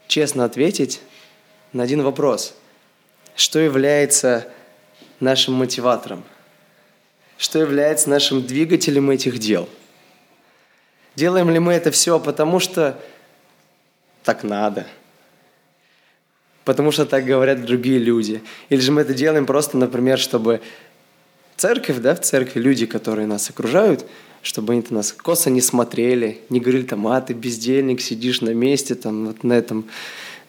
честно 0.09 0.43
ответить 0.43 0.99
на 1.71 1.83
один 1.83 2.03
вопрос. 2.03 2.53
Что 3.35 3.59
является 3.59 4.47
нашим 5.19 5.53
мотиватором? 5.55 6.23
Что 7.37 7.59
является 7.59 8.09
нашим 8.09 8.45
двигателем 8.45 9.09
этих 9.09 9.39
дел? 9.39 9.67
Делаем 11.15 11.49
ли 11.49 11.59
мы 11.59 11.73
это 11.73 11.91
все 11.91 12.19
потому, 12.19 12.59
что 12.59 12.99
так 14.23 14.43
надо– 14.43 14.87
потому 16.65 16.91
что 16.91 17.05
так 17.05 17.25
говорят 17.25 17.63
другие 17.63 17.99
люди. 17.99 18.41
Или 18.69 18.79
же 18.81 18.91
мы 18.91 19.01
это 19.01 19.13
делаем 19.13 19.45
просто, 19.45 19.77
например, 19.77 20.17
чтобы 20.17 20.61
церковь, 21.55 21.99
да, 21.99 22.15
в 22.15 22.21
церкви 22.21 22.59
люди, 22.59 22.87
которые 22.87 23.27
нас 23.27 23.49
окружают, 23.49 24.05
чтобы 24.41 24.73
они 24.73 24.83
нас 24.89 25.13
косо 25.13 25.49
не 25.49 25.61
смотрели, 25.61 26.41
не 26.49 26.59
говорили 26.59 26.83
там, 26.83 27.07
а 27.07 27.21
ты 27.21 27.33
бездельник, 27.33 28.01
сидишь 28.01 28.41
на 28.41 28.53
месте, 28.53 28.95
там 28.95 29.27
вот 29.27 29.43
на 29.43 29.53
этом 29.53 29.85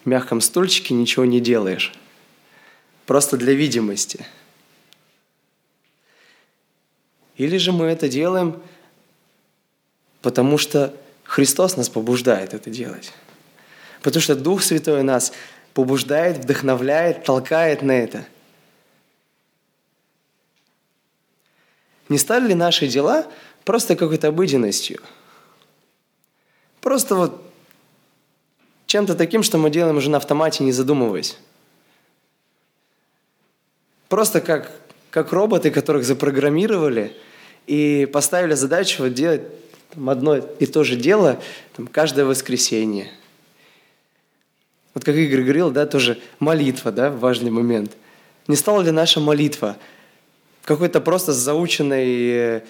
мягком 0.05 0.41
стульчике 0.41 0.95
ничего 0.95 1.23
не 1.23 1.39
делаешь. 1.39 1.93
Просто 3.07 3.37
для 3.37 3.53
видимости. 3.53 4.25
Или 7.37 7.55
же 7.57 7.71
мы 7.71 7.85
это 7.85 8.09
делаем, 8.09 8.61
потому 10.21 10.57
что 10.57 10.93
Христос 11.23 11.77
нас 11.77 11.87
побуждает 11.87 12.53
это 12.53 12.69
делать. 12.69 13.13
Потому 14.01 14.21
что 14.21 14.35
Дух 14.35 14.61
Святой 14.61 15.03
нас 15.03 15.31
побуждает, 15.73 16.39
вдохновляет, 16.39 17.23
толкает 17.23 17.81
на 17.81 17.93
это. 17.93 18.25
Не 22.09 22.17
стали 22.17 22.49
ли 22.49 22.55
наши 22.55 22.87
дела 22.87 23.25
просто 23.63 23.95
какой-то 23.95 24.27
обыденностью? 24.27 25.01
Просто 26.81 27.15
вот 27.15 27.41
чем-то 28.85 29.15
таким, 29.15 29.43
что 29.43 29.57
мы 29.57 29.69
делаем 29.69 29.95
уже 29.95 30.09
на 30.09 30.17
автомате, 30.17 30.65
не 30.65 30.73
задумываясь. 30.73 31.37
Просто 34.09 34.41
как, 34.41 34.71
как 35.09 35.31
роботы, 35.31 35.71
которых 35.71 36.05
запрограммировали 36.05 37.15
и 37.65 38.07
поставили 38.11 38.53
задачу 38.53 39.03
вот 39.03 39.13
делать 39.13 39.41
там, 39.93 40.09
одно 40.09 40.37
и 40.37 40.65
то 40.65 40.83
же 40.83 40.95
дело 40.95 41.39
там, 41.75 41.87
каждое 41.87 42.25
воскресенье– 42.25 43.11
вот 44.97 45.03
как 45.03 45.13
Игорь 45.13 45.43
говорил, 45.43 45.69
да, 45.69 45.85
тоже 45.85 46.19
молитва, 46.39 46.91
да, 46.91 47.11
важный 47.11 47.51
момент. 47.51 47.95
Не 48.47 48.55
стала 48.55 48.81
ли 48.81 48.89
наша 48.89 49.19
молитва 49.19 49.77
какой-то 50.63 51.01
просто 51.01 51.33
заученной 51.33 52.29
э, 52.31 52.61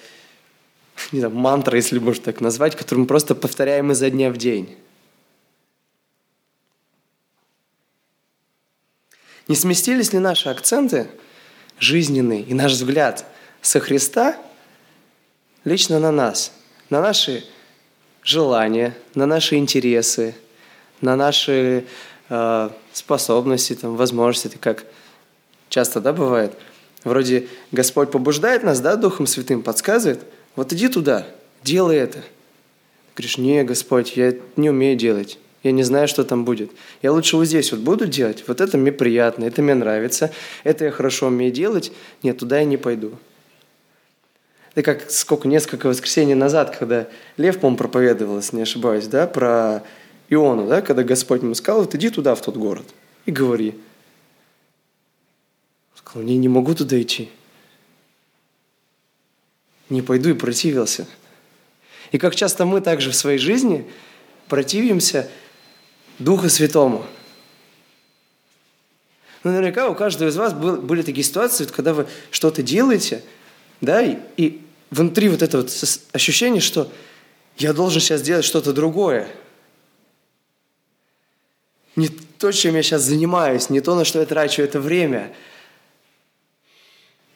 не 1.13 1.19
знаю, 1.19 1.33
мантрой, 1.33 1.77
если 1.77 1.99
можно 1.99 2.25
так 2.25 2.41
назвать, 2.41 2.75
которую 2.75 3.03
мы 3.03 3.07
просто 3.07 3.33
повторяем 3.33 3.93
изо 3.93 4.09
дня 4.09 4.29
в 4.29 4.35
день? 4.35 4.75
Не 9.47 9.55
сместились 9.55 10.11
ли 10.11 10.19
наши 10.19 10.49
акценты 10.49 11.07
жизненные 11.79 12.41
и 12.41 12.53
наш 12.53 12.73
взгляд 12.73 13.25
со 13.61 13.79
Христа 13.79 14.37
лично 15.63 15.99
на 15.99 16.11
нас, 16.11 16.51
на 16.89 17.01
наши 17.01 17.43
желания, 18.23 18.95
на 19.15 19.25
наши 19.25 19.55
интересы, 19.55 20.35
на 21.01 21.15
наши 21.15 21.85
э, 22.29 22.69
способности, 22.93 23.75
там, 23.75 23.95
возможности, 23.95 24.47
это 24.47 24.59
как 24.59 24.85
часто, 25.69 26.01
да, 26.01 26.13
бывает. 26.13 26.53
Вроде 27.03 27.47
Господь 27.71 28.11
побуждает 28.11 28.63
нас, 28.63 28.79
да, 28.79 28.95
Духом 28.95 29.27
Святым 29.27 29.61
подсказывает, 29.61 30.21
вот 30.55 30.73
иди 30.73 30.87
туда, 30.87 31.27
делай 31.63 31.97
это. 31.97 32.19
Ты 32.19 33.23
говоришь, 33.23 33.37
не, 33.37 33.63
Господь, 33.63 34.17
я 34.17 34.33
не 34.55 34.69
умею 34.69 34.97
делать, 34.97 35.37
я 35.63 35.71
не 35.71 35.83
знаю, 35.83 36.07
что 36.07 36.23
там 36.23 36.45
будет. 36.45 36.71
Я 37.01 37.11
лучше 37.11 37.35
вот 37.35 37.45
здесь 37.45 37.71
вот 37.71 37.81
буду 37.81 38.05
делать, 38.05 38.43
вот 38.47 38.61
это 38.61 38.77
мне 38.77 38.91
приятно, 38.91 39.45
это 39.45 39.61
мне 39.61 39.73
нравится, 39.73 40.31
это 40.63 40.85
я 40.85 40.91
хорошо 40.91 41.27
умею 41.27 41.51
делать, 41.51 41.91
нет, 42.23 42.37
туда 42.37 42.59
я 42.59 42.65
не 42.65 42.77
пойду. 42.77 43.13
Это 44.71 44.83
как 44.83 45.09
сколько, 45.09 45.47
несколько 45.47 45.87
воскресений 45.87 46.35
назад, 46.35 46.75
когда 46.77 47.07
Лев, 47.37 47.59
по-моему, 47.59 47.77
проповедовал, 47.77 48.37
если 48.37 48.57
не 48.57 48.61
ошибаюсь, 48.61 49.07
да, 49.07 49.25
про 49.25 49.83
Иону, 50.29 50.67
да, 50.67 50.81
когда 50.81 51.03
Господь 51.03 51.41
ему 51.41 51.55
сказал, 51.55 51.81
вот 51.81 51.95
иди 51.95 52.09
туда, 52.09 52.35
в 52.35 52.41
тот 52.41 52.57
город, 52.57 52.85
и 53.25 53.31
говори. 53.31 53.71
Он 55.93 55.97
сказал, 55.97 56.23
не, 56.23 56.37
не 56.37 56.47
могу 56.47 56.75
туда 56.75 57.01
идти. 57.01 57.29
Не 59.89 60.01
пойду 60.01 60.29
и 60.29 60.33
противился. 60.33 61.07
И 62.11 62.17
как 62.17 62.35
часто 62.35 62.65
мы 62.65 62.81
также 62.81 63.11
в 63.11 63.15
своей 63.15 63.39
жизни 63.39 63.89
противимся 64.47 65.29
Духу 66.19 66.49
Святому. 66.49 67.05
Ну, 69.43 69.51
наверняка 69.51 69.89
у 69.89 69.95
каждого 69.95 70.29
из 70.29 70.35
вас 70.35 70.53
были 70.53 71.01
такие 71.01 71.23
ситуации, 71.23 71.65
когда 71.65 71.93
вы 71.93 72.07
что-то 72.31 72.63
делаете, 72.63 73.23
да, 73.81 74.01
и, 74.01 74.17
и 74.35 74.61
внутри 74.89 75.29
вот 75.29 75.41
это 75.41 75.57
вот 75.57 75.71
ощущение, 76.11 76.61
что 76.61 76.91
я 77.57 77.73
должен 77.73 78.01
сейчас 78.01 78.21
делать 78.21 78.45
что-то 78.45 78.73
другое– 78.73 79.27
не 81.97 82.09
то, 82.09 82.51
чем 82.51 82.75
я 82.75 82.83
сейчас 82.83 83.01
занимаюсь, 83.01 83.69
не 83.69 83.81
то, 83.81 83.95
на 83.95 84.05
что 84.05 84.19
я 84.19 84.25
трачу 84.25 84.61
это 84.61 84.79
время. 84.79 85.33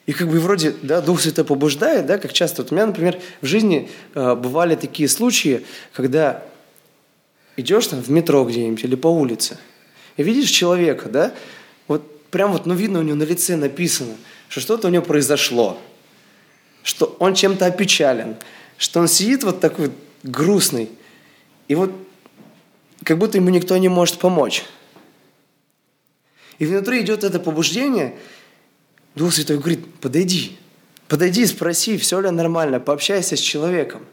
И 0.06 0.12
как 0.12 0.28
бы 0.28 0.38
вроде, 0.38 0.72
да, 0.82 1.00
Дух 1.00 1.20
Святой 1.20 1.44
побуждает, 1.44 2.06
да, 2.06 2.16
как 2.16 2.32
часто. 2.32 2.62
Вот 2.62 2.70
у 2.70 2.74
меня, 2.74 2.86
например, 2.86 3.20
в 3.40 3.46
жизни 3.46 3.90
э, 4.14 4.34
бывали 4.36 4.76
такие 4.76 5.08
случаи, 5.08 5.64
когда 5.92 6.44
идешь 7.56 7.86
там 7.88 8.00
в 8.02 8.10
метро 8.10 8.44
где-нибудь 8.44 8.84
или 8.84 8.94
по 8.94 9.08
улице, 9.08 9.58
и 10.16 10.22
видишь 10.22 10.50
человека, 10.50 11.08
да, 11.08 11.34
вот 11.88 12.22
прям 12.30 12.52
вот, 12.52 12.66
ну, 12.66 12.74
видно 12.74 13.00
у 13.00 13.02
него 13.02 13.16
на 13.16 13.24
лице 13.24 13.56
написано, 13.56 14.16
что 14.48 14.60
что-то 14.60 14.88
у 14.88 14.90
него 14.90 15.02
произошло, 15.02 15.78
что 16.82 17.16
он 17.18 17.34
чем-то 17.34 17.66
опечален, 17.66 18.36
что 18.76 19.00
он 19.00 19.08
сидит 19.08 19.44
вот 19.44 19.60
такой 19.60 19.92
грустный. 20.22 20.90
И 21.68 21.74
вот 21.74 21.92
как 23.04 23.18
будто 23.18 23.38
ему 23.38 23.48
никто 23.50 23.76
не 23.78 23.88
может 23.88 24.18
помочь. 24.18 24.64
И 26.58 26.66
внутри 26.66 27.00
идет 27.00 27.24
это 27.24 27.40
побуждение, 27.40 28.16
Дух 29.14 29.32
Святой 29.32 29.58
говорит, 29.58 29.84
подойди, 30.00 30.58
подойди, 31.08 31.44
спроси, 31.46 31.98
все 31.98 32.20
ли 32.20 32.30
нормально, 32.30 32.80
пообщайся 32.80 33.36
с 33.36 33.40
человеком. 33.40 34.06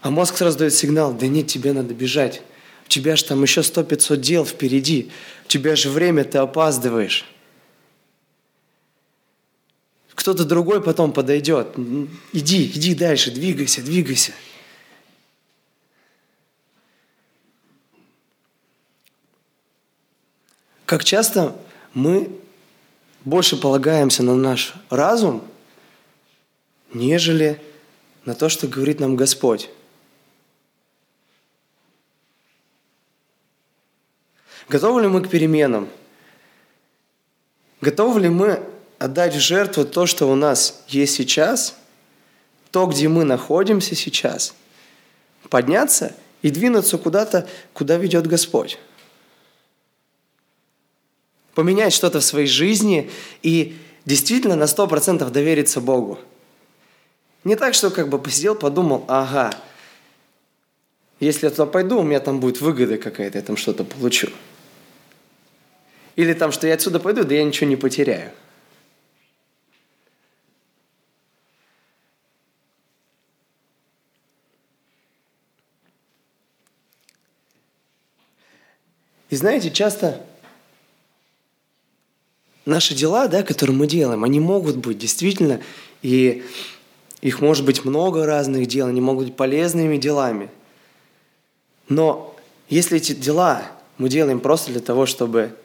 А 0.00 0.10
мозг 0.10 0.36
сразу 0.36 0.58
дает 0.58 0.74
сигнал, 0.74 1.12
да 1.12 1.26
нет, 1.26 1.48
тебе 1.48 1.72
надо 1.72 1.92
бежать. 1.94 2.42
У 2.86 2.88
тебя 2.88 3.16
же 3.16 3.24
там 3.24 3.42
еще 3.42 3.62
сто 3.62 3.82
пятьсот 3.82 4.20
дел 4.20 4.44
впереди. 4.44 5.10
У 5.44 5.48
тебя 5.48 5.76
же 5.76 5.90
время, 5.90 6.24
ты 6.24 6.38
опаздываешь. 6.38 7.26
Кто-то 10.14 10.44
другой 10.44 10.82
потом 10.82 11.12
подойдет. 11.12 11.76
Иди, 12.32 12.66
иди 12.66 12.94
дальше, 12.94 13.30
двигайся, 13.30 13.82
двигайся. 13.82 14.32
Как 20.86 21.04
часто 21.04 21.54
мы 21.92 22.30
больше 23.24 23.56
полагаемся 23.56 24.22
на 24.22 24.34
наш 24.34 24.74
разум, 24.88 25.44
нежели 26.94 27.60
на 28.24 28.34
то, 28.34 28.48
что 28.48 28.66
говорит 28.66 28.98
нам 29.00 29.14
Господь. 29.14 29.68
Готовы 34.68 35.02
ли 35.02 35.08
мы 35.08 35.22
к 35.22 35.28
переменам? 35.28 35.88
Готовы 37.80 38.20
ли 38.20 38.28
мы 38.28 38.62
отдать 38.98 39.34
в 39.34 39.40
жертву 39.40 39.84
то, 39.84 40.06
что 40.06 40.30
у 40.30 40.34
нас 40.34 40.82
есть 40.88 41.14
сейчас, 41.14 41.76
то, 42.70 42.86
где 42.86 43.08
мы 43.08 43.24
находимся 43.24 43.94
сейчас, 43.94 44.54
подняться 45.48 46.14
и 46.42 46.50
двинуться 46.50 46.98
куда-то, 46.98 47.48
куда 47.72 47.96
ведет 47.96 48.26
Господь? 48.26 48.78
поменять 51.58 51.92
что-то 51.92 52.20
в 52.20 52.24
своей 52.24 52.46
жизни 52.46 53.10
и 53.42 53.76
действительно 54.04 54.54
на 54.54 54.66
100% 54.66 55.28
довериться 55.28 55.80
Богу. 55.80 56.20
Не 57.42 57.56
так, 57.56 57.74
что 57.74 57.90
как 57.90 58.08
бы 58.08 58.20
посидел, 58.20 58.54
подумал, 58.54 59.04
ага, 59.08 59.50
если 61.18 61.46
я 61.46 61.50
туда 61.50 61.66
пойду, 61.66 61.98
у 61.98 62.04
меня 62.04 62.20
там 62.20 62.38
будет 62.38 62.60
выгода 62.60 62.96
какая-то, 62.96 63.38
я 63.38 63.42
там 63.42 63.56
что-то 63.56 63.82
получу. 63.82 64.28
Или 66.18 66.32
там, 66.32 66.50
что 66.50 66.66
я 66.66 66.74
отсюда 66.74 66.98
пойду, 66.98 67.22
да 67.22 67.32
я 67.36 67.44
ничего 67.44 67.70
не 67.70 67.76
потеряю. 67.76 68.32
И 79.30 79.36
знаете, 79.36 79.70
часто 79.70 80.20
наши 82.64 82.96
дела, 82.96 83.28
да, 83.28 83.44
которые 83.44 83.76
мы 83.76 83.86
делаем, 83.86 84.24
они 84.24 84.40
могут 84.40 84.78
быть 84.78 84.98
действительно, 84.98 85.60
и 86.02 86.44
их 87.20 87.40
может 87.40 87.64
быть 87.64 87.84
много 87.84 88.26
разных 88.26 88.66
дел, 88.66 88.88
они 88.88 89.00
могут 89.00 89.26
быть 89.26 89.36
полезными 89.36 89.98
делами. 89.98 90.50
Но 91.88 92.34
если 92.68 92.96
эти 92.96 93.12
дела 93.12 93.70
мы 93.98 94.08
делаем 94.08 94.40
просто 94.40 94.72
для 94.72 94.80
того, 94.80 95.06
чтобы 95.06 95.56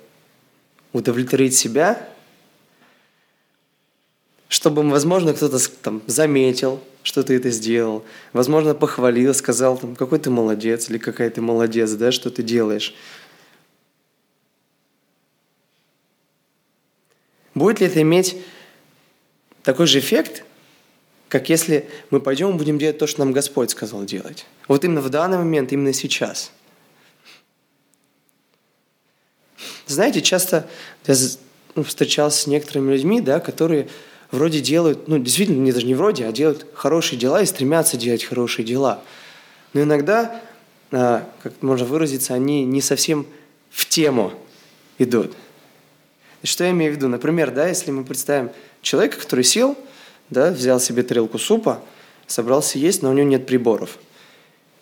удовлетворить 0.94 1.56
себя, 1.56 2.08
чтобы, 4.48 4.88
возможно, 4.88 5.34
кто-то 5.34 5.60
там 5.82 6.02
заметил, 6.06 6.82
что 7.02 7.24
ты 7.24 7.36
это 7.36 7.50
сделал, 7.50 8.06
возможно, 8.32 8.74
похвалил, 8.76 9.34
сказал, 9.34 9.78
там, 9.78 9.96
какой 9.96 10.20
ты 10.20 10.30
молодец 10.30 10.90
или 10.90 10.98
какая 10.98 11.30
ты 11.30 11.42
молодец, 11.42 11.92
да, 11.92 12.12
что 12.12 12.30
ты 12.30 12.44
делаешь. 12.44 12.94
Будет 17.56 17.82
ли 17.82 17.88
это 17.88 18.02
иметь 18.02 18.38
такой 19.64 19.88
же 19.88 20.00
эффект, 20.00 20.46
как 21.30 21.50
если 21.50 21.90
мы 22.12 22.20
пойдем 22.20 22.52
и 22.52 22.58
будем 22.58 22.78
делать 22.78 23.00
то, 23.00 23.08
что 23.08 23.20
нам 23.22 23.32
Господь 23.32 23.72
сказал 23.72 24.06
делать? 24.06 24.46
Вот 24.68 24.86
именно 24.86 25.02
в 25.02 25.10
данный 25.10 25.40
момент, 25.40 25.72
именно 25.72 25.94
сейчас. 25.94 26.52
Знаете, 29.88 30.22
часто 30.22 30.68
я 31.08 31.16
ну, 31.76 31.84
встречался 31.84 32.42
с 32.42 32.48
некоторыми 32.48 32.94
людьми, 32.94 33.22
да, 33.22 33.40
которые 33.40 33.88
вроде 34.32 34.62
делают, 34.62 35.08
ну, 35.08 35.20
действительно, 35.20 35.60
не 35.60 35.72
даже 35.72 35.86
не 35.86 35.96
вроде, 35.96 36.26
а 36.26 36.32
делают 36.32 36.66
хорошие 36.74 37.20
дела 37.20 37.42
и 37.42 37.46
стремятся 37.46 37.98
делать 37.98 38.24
хорошие 38.24 38.66
дела. 38.66 39.02
Но 39.74 39.82
иногда, 39.82 40.42
а, 40.92 41.30
как 41.42 41.54
можно 41.62 41.86
выразиться, 41.86 42.34
они 42.34 42.66
не 42.66 42.82
совсем 42.82 43.28
в 43.70 43.88
тему 43.88 44.34
идут. 44.98 45.34
Что 46.44 46.64
я 46.64 46.72
имею 46.72 46.94
в 46.94 46.96
виду? 46.98 47.08
Например, 47.08 47.52
да, 47.52 47.68
если 47.68 47.92
мы 47.92 48.04
представим 48.04 48.52
человека, 48.82 49.20
который 49.20 49.44
сел, 49.44 49.78
да, 50.30 50.52
взял 50.52 50.80
себе 50.80 51.04
тарелку 51.04 51.40
супа, 51.40 51.82
собрался 52.28 52.80
есть, 52.80 53.02
но 53.02 53.10
у 53.10 53.14
него 53.14 53.28
нет 53.28 53.46
приборов. 53.46 53.98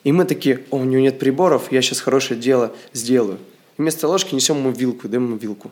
И 0.04 0.12
мы 0.12 0.26
такие, 0.26 0.64
о, 0.72 0.78
у 0.78 0.84
него 0.84 1.02
нет 1.02 1.20
приборов, 1.20 1.72
я 1.72 1.82
сейчас 1.82 1.99
хорошее 1.99 2.39
дело 2.39 2.74
сделаю. 2.93 3.38
Вместо 3.82 4.07
ложки 4.07 4.36
несем 4.36 4.59
ему 4.59 4.69
вилку, 4.69 5.07
даем 5.07 5.25
ему 5.25 5.38
вилку. 5.38 5.71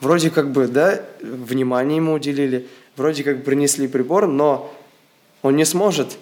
Вроде 0.00 0.30
как 0.30 0.50
бы, 0.50 0.66
да, 0.66 1.04
внимание 1.20 1.96
ему 1.96 2.14
уделили, 2.14 2.66
вроде 2.96 3.22
как 3.22 3.44
принесли 3.44 3.86
прибор, 3.86 4.26
но 4.26 4.74
он 5.42 5.56
не 5.56 5.66
сможет 5.66 6.16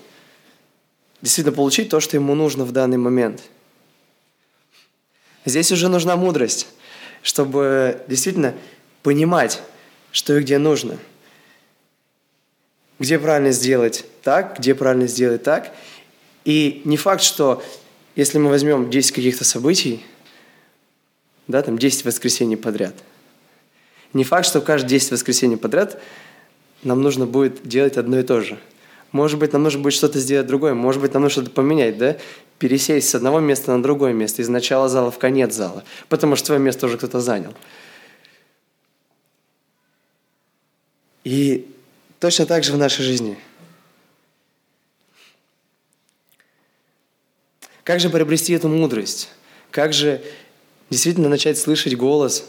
действительно 1.22 1.54
получить 1.54 1.90
то, 1.90 2.00
что 2.00 2.16
ему 2.16 2.34
нужно 2.34 2.64
в 2.64 2.72
данный 2.72 2.96
момент. 2.96 3.44
Здесь 5.44 5.70
уже 5.70 5.88
нужна 5.88 6.16
мудрость 6.16 6.66
чтобы 7.22 8.02
действительно 8.08 8.52
понимать, 9.04 9.62
что 10.10 10.36
и 10.36 10.40
где 10.40 10.58
нужно. 10.58 10.98
Где 12.98 13.20
правильно 13.20 13.52
сделать 13.52 14.04
так, 14.24 14.58
где 14.58 14.74
правильно 14.74 15.06
сделать 15.06 15.44
так. 15.44 15.72
И 16.44 16.82
не 16.84 16.96
факт, 16.96 17.22
что 17.22 17.62
если 18.16 18.38
мы 18.38 18.50
возьмем 18.50 18.90
10 18.90 19.12
каких-то 19.12 19.44
событий, 19.44 20.04
да, 21.49 21.62
там 21.62 21.78
10 21.78 22.05
воскресений 22.05 22.57
подряд, 22.57 22.94
не 24.12 24.24
факт, 24.24 24.47
что 24.47 24.61
каждые 24.61 24.90
10 24.99 25.12
воскресений 25.12 25.57
подряд 25.57 26.01
нам 26.82 27.03
нужно 27.03 27.26
будет 27.26 27.66
делать 27.66 27.97
одно 27.97 28.18
и 28.18 28.22
то 28.22 28.40
же. 28.40 28.59
Может 29.12 29.38
быть, 29.38 29.53
нам 29.53 29.62
нужно 29.62 29.80
будет 29.80 29.94
что-то 29.94 30.18
сделать 30.18 30.47
другое, 30.47 30.74
может 30.74 31.01
быть, 31.01 31.12
нам 31.14 31.22
нужно 31.22 31.42
что-то 31.42 31.55
поменять, 31.55 31.99
да? 31.99 32.16
пересесть 32.59 33.09
с 33.09 33.14
одного 33.14 33.40
места 33.40 33.76
на 33.76 33.82
другое 33.82 34.12
место, 34.12 34.42
из 34.42 34.49
начала 34.49 34.88
зала 34.88 35.11
в 35.11 35.18
конец 35.18 35.55
зала, 35.55 35.84
потому 36.09 36.36
что 36.36 36.47
твое 36.47 36.61
место 36.61 36.86
уже 36.86 36.97
кто-то 36.97 37.20
занял. 37.20 37.55
И 41.24 41.68
точно 42.20 42.47
так 42.47 42.64
же 42.64 42.72
в 42.72 42.78
нашей 42.78 43.03
жизни. 43.03 43.36
Как 47.82 48.01
же 48.01 48.11
приобрести 48.11 48.53
эту 48.53 48.68
мудрость? 48.68 49.28
Как 49.70 49.92
же 49.92 50.22
действительно 50.91 51.28
начать 51.28 51.59
слышать 51.59 51.97
голос 51.97 52.45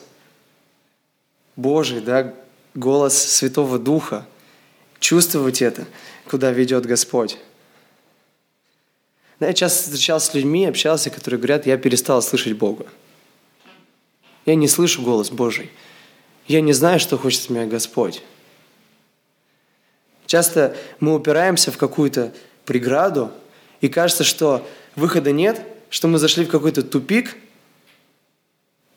Божий, 1.56 2.02
да, 2.02 2.34
голос 2.76 3.18
Святого 3.18 3.80
Духа, 3.80 4.28
чувствовать 5.00 5.62
это, 5.62 5.86
куда 6.30 6.52
ведет 6.52 6.86
Господь? 6.86 7.38
я 9.40 9.54
часто 9.54 9.84
встречался 9.84 10.32
с 10.32 10.34
людьми, 10.34 10.66
общался, 10.66 11.10
которые 11.10 11.40
говорят, 11.40 11.68
я 11.68 11.78
перестал 11.78 12.22
слышать 12.22 12.54
Бога. 12.54 12.88
Я 14.46 14.56
не 14.56 14.68
слышу 14.68 15.02
голос 15.02 15.30
Божий. 15.30 15.70
Я 16.48 16.62
не 16.62 16.74
знаю, 16.74 17.00
что 17.00 17.18
хочет 17.18 17.44
от 17.44 17.50
меня 17.50 17.66
Господь. 17.66 18.24
Часто 20.26 20.76
мы 21.00 21.14
упираемся 21.14 21.72
в 21.72 21.78
какую-то 21.78 22.34
преграду, 22.66 23.32
и 23.82 23.90
кажется, 23.90 24.24
что 24.24 24.68
выхода 24.96 25.32
нет, 25.32 25.62
что 25.90 26.08
мы 26.08 26.18
зашли 26.18 26.46
в 26.46 26.50
какой-то 26.50 26.82
тупик, 26.82 27.36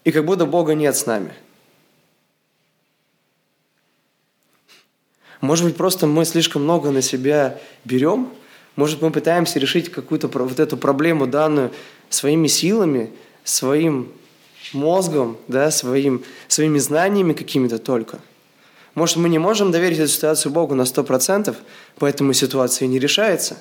и 0.04 0.12
как 0.12 0.24
будто 0.24 0.46
Бога 0.46 0.74
нет 0.74 0.96
с 0.96 1.06
нами. 1.06 1.32
Может 5.40 5.64
быть, 5.64 5.76
просто 5.76 6.06
мы 6.06 6.24
слишком 6.24 6.64
много 6.64 6.90
на 6.90 7.00
себя 7.00 7.58
берем, 7.84 8.30
может, 8.76 9.02
мы 9.02 9.10
пытаемся 9.10 9.58
решить 9.58 9.90
какую-то 9.90 10.28
вот 10.28 10.60
эту 10.60 10.76
проблему 10.76 11.26
данную 11.26 11.72
своими 12.08 12.46
силами, 12.46 13.12
своим 13.44 14.12
мозгом, 14.72 15.36
да, 15.48 15.70
своим, 15.70 16.22
своими 16.48 16.78
знаниями 16.78 17.32
какими-то 17.32 17.78
только. 17.78 18.20
Может, 18.94 19.16
мы 19.16 19.28
не 19.28 19.38
можем 19.38 19.70
доверить 19.70 19.98
эту 19.98 20.10
ситуацию 20.10 20.52
Богу 20.52 20.74
на 20.74 20.82
100%, 20.82 21.54
поэтому 21.98 22.32
ситуация 22.32 22.88
не 22.88 22.98
решается. 22.98 23.58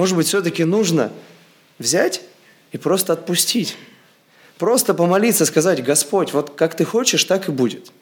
Может 0.00 0.16
быть, 0.16 0.28
все-таки 0.28 0.64
нужно 0.64 1.12
взять 1.78 2.22
и 2.72 2.78
просто 2.78 3.12
отпустить. 3.12 3.76
Просто 4.56 4.94
помолиться, 4.94 5.44
сказать, 5.44 5.84
Господь, 5.84 6.32
вот 6.32 6.54
как 6.54 6.74
ты 6.74 6.86
хочешь, 6.86 7.22
так 7.24 7.50
и 7.50 7.52
будет. 7.52 7.92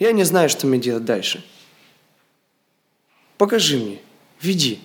Я 0.00 0.10
не 0.10 0.24
знаю, 0.24 0.48
что 0.48 0.66
мне 0.66 0.80
делать 0.80 1.04
дальше. 1.04 1.46
Покажи 3.38 3.76
мне, 3.76 4.00
веди. 4.40 4.80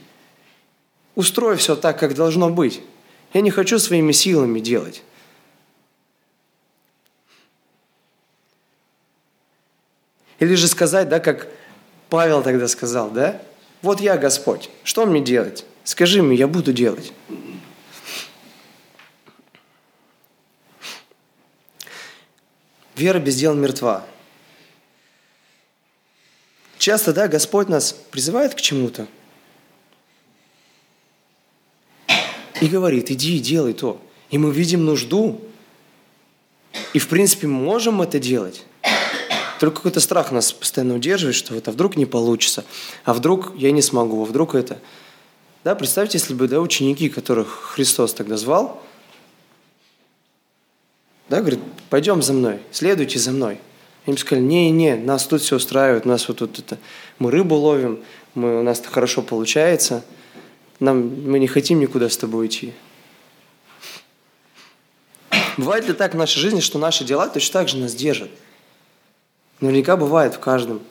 Устрой 1.15 1.57
все 1.57 1.75
так, 1.75 1.97
как 1.97 2.13
должно 2.13 2.51
быть. 2.51 2.81
Я 3.33 3.41
не 3.41 3.49
хочу 3.49 3.79
своими 3.79 4.11
силами 4.11 4.59
делать. 4.59 5.01
Или 10.37 10.53
же 10.53 10.67
сказать, 10.67 11.09
да, 11.09 11.19
как 11.19 11.47
Павел 12.11 12.43
тогда 12.43 12.67
сказал, 12.67 13.09
да? 13.09 13.41
Вот 13.81 14.01
я 14.01 14.17
Господь, 14.17 14.69
что 14.83 15.07
мне 15.07 15.19
делать? 15.19 15.65
Скажи 15.89 16.21
мне, 16.21 16.37
я 16.37 16.47
буду 16.47 16.71
делать. 16.71 17.11
Вера 22.95 23.17
без 23.17 23.37
дел 23.37 23.55
мертва. 23.55 24.05
Часто, 26.77 27.11
да, 27.11 27.27
Господь 27.27 27.69
нас 27.69 27.91
призывает 28.11 28.53
к 28.53 28.61
чему-то 28.61 29.07
и 32.61 32.67
говорит, 32.67 33.09
иди, 33.09 33.39
делай 33.39 33.73
то. 33.73 33.99
И 34.29 34.37
мы 34.37 34.51
видим 34.51 34.85
нужду, 34.85 35.41
и 36.93 36.99
в 36.99 37.07
принципе 37.07 37.47
мы 37.47 37.63
можем 37.63 37.99
это 38.03 38.19
делать. 38.19 38.63
Только 39.59 39.77
какой-то 39.77 40.01
страх 40.01 40.31
нас 40.31 40.53
постоянно 40.53 40.93
удерживает, 40.93 41.35
что 41.35 41.55
вот, 41.55 41.67
а 41.67 41.71
вдруг 41.71 41.97
не 41.97 42.05
получится, 42.05 42.63
а 43.05 43.15
вдруг 43.15 43.55
я 43.55 43.71
не 43.71 43.81
смогу, 43.81 44.21
а 44.21 44.25
вдруг 44.25 44.53
это. 44.53 44.79
Да, 45.69 45.75
представьте, 45.75 46.17
если 46.17 46.33
бы 46.33 46.47
да, 46.47 46.61
ученики, 46.61 47.09
которых 47.09 47.73
Христос 47.75 48.15
тогда 48.15 48.37
звал, 48.37 48.81
да, 51.29 51.41
говорит, 51.41 51.59
пойдем 51.91 52.23
за 52.23 52.33
мной, 52.33 52.61
следуйте 52.71 53.19
за 53.19 53.29
мной. 53.29 53.59
Они 54.07 54.17
сказали, 54.17 54.43
не-не, 54.43 54.95
нас 54.95 55.27
тут 55.27 55.43
все 55.43 55.57
устраивает, 55.57 56.05
нас 56.05 56.27
вот 56.27 56.37
тут 56.37 56.57
это, 56.57 56.79
мы 57.19 57.29
рыбу 57.29 57.53
ловим, 57.53 57.99
мы, 58.33 58.61
у 58.61 58.63
нас 58.63 58.79
это 58.79 58.89
хорошо 58.89 59.21
получается, 59.21 60.03
нам, 60.79 61.01
мы 61.29 61.37
не 61.37 61.45
хотим 61.45 61.79
никуда 61.79 62.09
с 62.09 62.17
тобой 62.17 62.47
идти. 62.47 62.73
Бывает 65.55 65.87
ли 65.87 65.93
так 65.93 66.15
в 66.15 66.17
нашей 66.17 66.39
жизни, 66.39 66.61
что 66.61 66.79
наши 66.79 67.03
дела 67.03 67.27
точно 67.27 67.53
так 67.53 67.69
же 67.69 67.77
нас 67.77 67.93
держат? 67.93 68.31
Наверняка 69.61 69.97
бывает 69.97 70.33
в 70.33 70.39
каждом, 70.39 70.81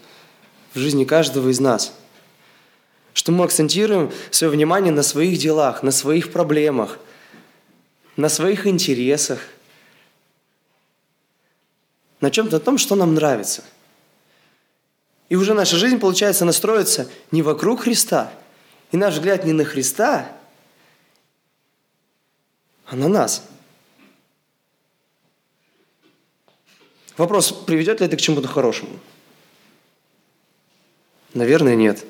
в 0.72 0.79
жизни 0.79 1.03
каждого 1.03 1.49
из 1.49 1.59
нас. 1.59 1.97
Что 3.18 3.32
мы 3.32 3.44
акцентируем 3.44 4.12
свое 4.30 4.52
внимание 4.52 4.92
на 4.92 5.02
своих 5.02 5.38
делах, 5.38 5.82
на 5.82 5.90
своих 5.90 6.30
проблемах, 6.30 7.00
на 8.16 8.28
своих 8.28 8.68
интересах– 8.68 9.40
на 12.20 12.30
чем-то 12.30 12.60
том, 12.60 12.78
что 12.78 12.94
нам 12.94 13.14
нравится. 13.14 13.64
И 15.28 15.36
уже 15.36 15.54
наша 15.54 15.76
жизнь, 15.76 15.98
получается, 15.98 16.44
настроится 16.44 17.08
не 17.30 17.42
вокруг 17.42 17.82
Христа, 17.82 18.32
И 18.90 18.96
наш 18.96 19.14
взгляд 19.14 19.44
не 19.44 19.52
на 19.52 19.64
Христа, 19.64 20.32
а 22.86 22.96
на 22.96 23.08
нас. 23.08 23.44
Вопрос, 27.16 27.52
приведет 27.52 28.00
ли 28.00 28.06
это 28.06 28.16
к 28.16 28.20
чему-то 28.20 28.48
хорошему? 28.48 28.98
Наверное, 31.34 31.76
нет. 31.76 32.04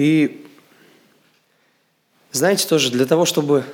И 0.00 0.46
знаете, 2.32 2.66
тоже 2.66 2.90
для 2.90 3.04
того, 3.04 3.26
чтобы 3.26 3.64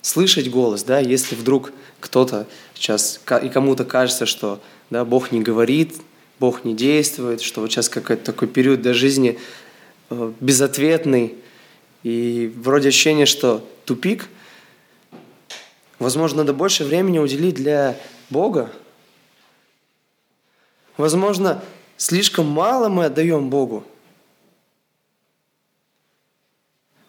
слышать 0.00 0.50
голос, 0.50 0.82
да, 0.82 0.98
если 0.98 1.36
вдруг 1.36 1.72
кто-то 2.00 2.48
сейчас, 2.74 3.20
и 3.40 3.48
кому-то 3.48 3.84
кажется, 3.84 4.26
что 4.26 4.60
да, 4.90 5.04
Бог 5.04 5.30
не 5.30 5.40
говорит, 5.40 5.94
Бог 6.40 6.64
не 6.64 6.74
действует, 6.74 7.40
что 7.40 7.60
вот 7.60 7.70
сейчас 7.70 7.88
какой-то 7.88 8.24
такой 8.24 8.48
период 8.48 8.82
до 8.82 8.94
жизни 8.94 9.38
э, 10.10 10.32
безответный, 10.40 11.36
и 12.02 12.52
вроде 12.56 12.88
ощущение, 12.88 13.26
что 13.26 13.64
тупик, 13.84 14.26
возможно, 16.00 16.38
надо 16.38 16.52
больше 16.52 16.82
времени 16.82 17.20
уделить 17.20 17.54
для 17.54 17.96
Бога. 18.28 18.72
Возможно, 20.96 21.62
слишком 21.96 22.48
мало 22.48 22.88
мы 22.88 23.04
отдаем 23.04 23.48
Богу. 23.48 23.84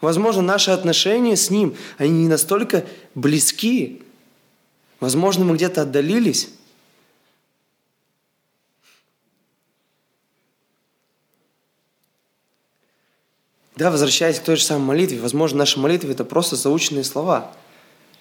Возможно, 0.04 0.42
наши 0.42 0.70
отношения 0.70 1.38
с 1.38 1.50
Ним, 1.50 1.78
они 1.98 2.24
не 2.24 2.28
настолько 2.28 2.86
близки. 3.16 4.02
Возможно, 5.00 5.46
мы 5.46 5.56
где-то 5.56 5.84
отдалились. 5.84 6.50
Да, 13.78 13.92
возвращаясь 13.92 14.40
к 14.40 14.44
той 14.44 14.58
же 14.58 14.64
самой 14.66 14.88
молитве, 14.88 15.22
возможно, 15.22 15.60
наша 15.60 15.80
молитва– 15.80 16.10
это 16.12 16.26
просто 16.26 16.58
заученные 16.58 17.06
слова. 17.06 17.54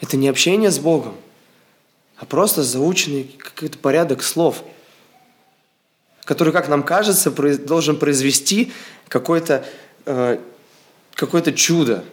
Это 0.01 0.17
не 0.17 0.29
общение 0.29 0.71
с 0.71 0.79
Богом, 0.79 1.17
а 2.17 2.27
просто 2.27 2.63
заученный 2.63 3.25
какой-то 3.25 3.79
порядок 3.79 4.23
слов, 4.23 4.63
который, 6.23 6.53
как 6.53 6.69
нам 6.69 6.85
кажется, 6.85 7.33
должен 7.33 7.99
произвести 7.99 8.73
какой-то 9.09 9.65
э, 10.07 10.39
какое-то 11.15 11.53
чудо, 11.53 12.05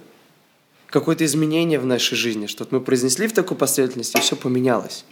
какое-то 0.87 1.25
изменение 1.25 1.79
в 1.79 1.85
нашей 1.85 2.15
жизни, 2.15 2.47
что 2.47 2.67
мы 2.71 2.81
произнесли 2.81 3.27
в 3.27 3.33
такой 3.33 3.57
последовательности, 3.57 4.17
и 4.17 4.21
все 4.21 4.35
поменялось. 4.35 5.05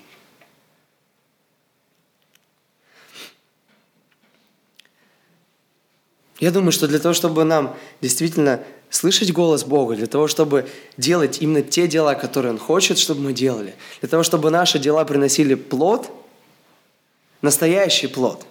Я 6.39 6.51
думаю, 6.51 6.71
что 6.71 6.87
для 6.87 6.99
того, 6.99 7.15
чтобы 7.15 7.43
нам 7.45 7.75
действительно 7.99 8.63
слышать 8.91 9.33
голос 9.33 9.63
Бога, 9.63 9.95
для 9.95 10.05
того, 10.05 10.27
чтобы 10.27 10.69
делать 10.95 11.41
именно 11.41 11.63
те 11.63 11.87
дела, 11.87 12.13
которые 12.13 12.51
Он 12.51 12.59
хочет, 12.59 12.99
чтобы 12.99 13.21
мы 13.21 13.33
делали, 13.33 13.75
для 14.01 14.09
того, 14.09 14.21
чтобы 14.21 14.51
наши 14.51 14.77
дела 14.77 15.03
приносили 15.03 15.55
плод, 15.55 16.11
настоящий 17.41 18.07
плод. 18.07 18.45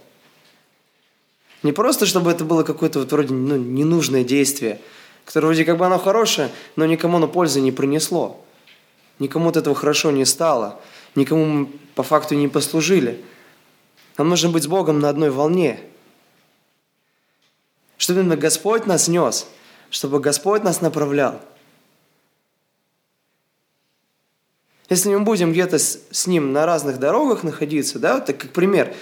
Не 1.62 1.72
просто, 1.72 2.06
чтобы 2.06 2.32
это 2.32 2.44
было 2.44 2.64
какое-то 2.64 2.98
вот 3.00 3.12
вроде 3.12 3.32
ну, 3.32 3.56
ненужное 3.56 4.24
действие– 4.24 4.80
которое 5.26 5.48
вроде 5.48 5.64
как 5.64 5.76
бы 5.76 5.84
оно 5.84 5.98
хорошее, 5.98 6.50
но 6.76 6.86
никому 6.86 7.18
на 7.18 7.26
пользы 7.26 7.60
не 7.60 7.72
принесло. 7.72 8.40
Никому 9.18 9.48
от 9.48 9.56
этого 9.56 9.74
хорошо 9.74 10.12
не 10.12 10.24
стало. 10.24 10.80
Никому 11.16 11.44
мы 11.44 11.66
по 11.96 12.04
факту 12.04 12.36
не 12.36 12.46
послужили. 12.46 13.22
Нам 14.16 14.28
нужно 14.28 14.50
быть 14.50 14.62
с 14.62 14.66
Богом 14.68 15.00
на 15.00 15.08
одной 15.08 15.30
волне. 15.30 15.80
Чтобы 17.98 18.20
именно 18.20 18.36
Господь 18.36 18.86
нас 18.86 19.08
нес, 19.08 19.48
чтобы 19.90 20.20
Господь 20.20 20.62
нас 20.62 20.80
направлял. 20.80 21.40
Если 24.88 25.12
мы 25.12 25.20
будем 25.20 25.50
где-то 25.50 25.80
с, 25.80 25.98
с 26.12 26.28
Ним 26.28 26.52
на 26.52 26.66
разных 26.66 27.00
дорогах 27.00 27.42
находиться, 27.42 27.98
да, 27.98 28.20
так 28.20 28.38
как 28.38 28.52
пример, 28.52 28.94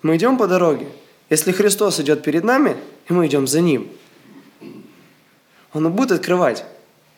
мы 0.00 0.16
идем 0.16 0.38
по 0.38 0.46
дороге, 0.46 0.88
если 1.28 1.52
Христос 1.52 2.00
идет 2.00 2.22
перед 2.22 2.44
нами, 2.44 2.78
и 3.08 3.12
мы 3.12 3.26
идем 3.26 3.46
за 3.46 3.60
Ним– 3.60 3.90
он 5.72 5.90
будет 5.92 6.12
открывать, 6.12 6.64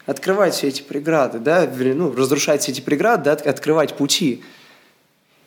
открывать 0.07 0.55
все 0.55 0.69
эти 0.69 0.83
преграды, 0.83 1.39
да, 1.39 1.69
ну, 1.69 2.15
разрушать 2.15 2.63
все 2.63 2.73
эти 2.73 2.81
преграды, 2.81 3.25
да, 3.25 3.33
открывать 3.33 3.97
пути 3.97 4.45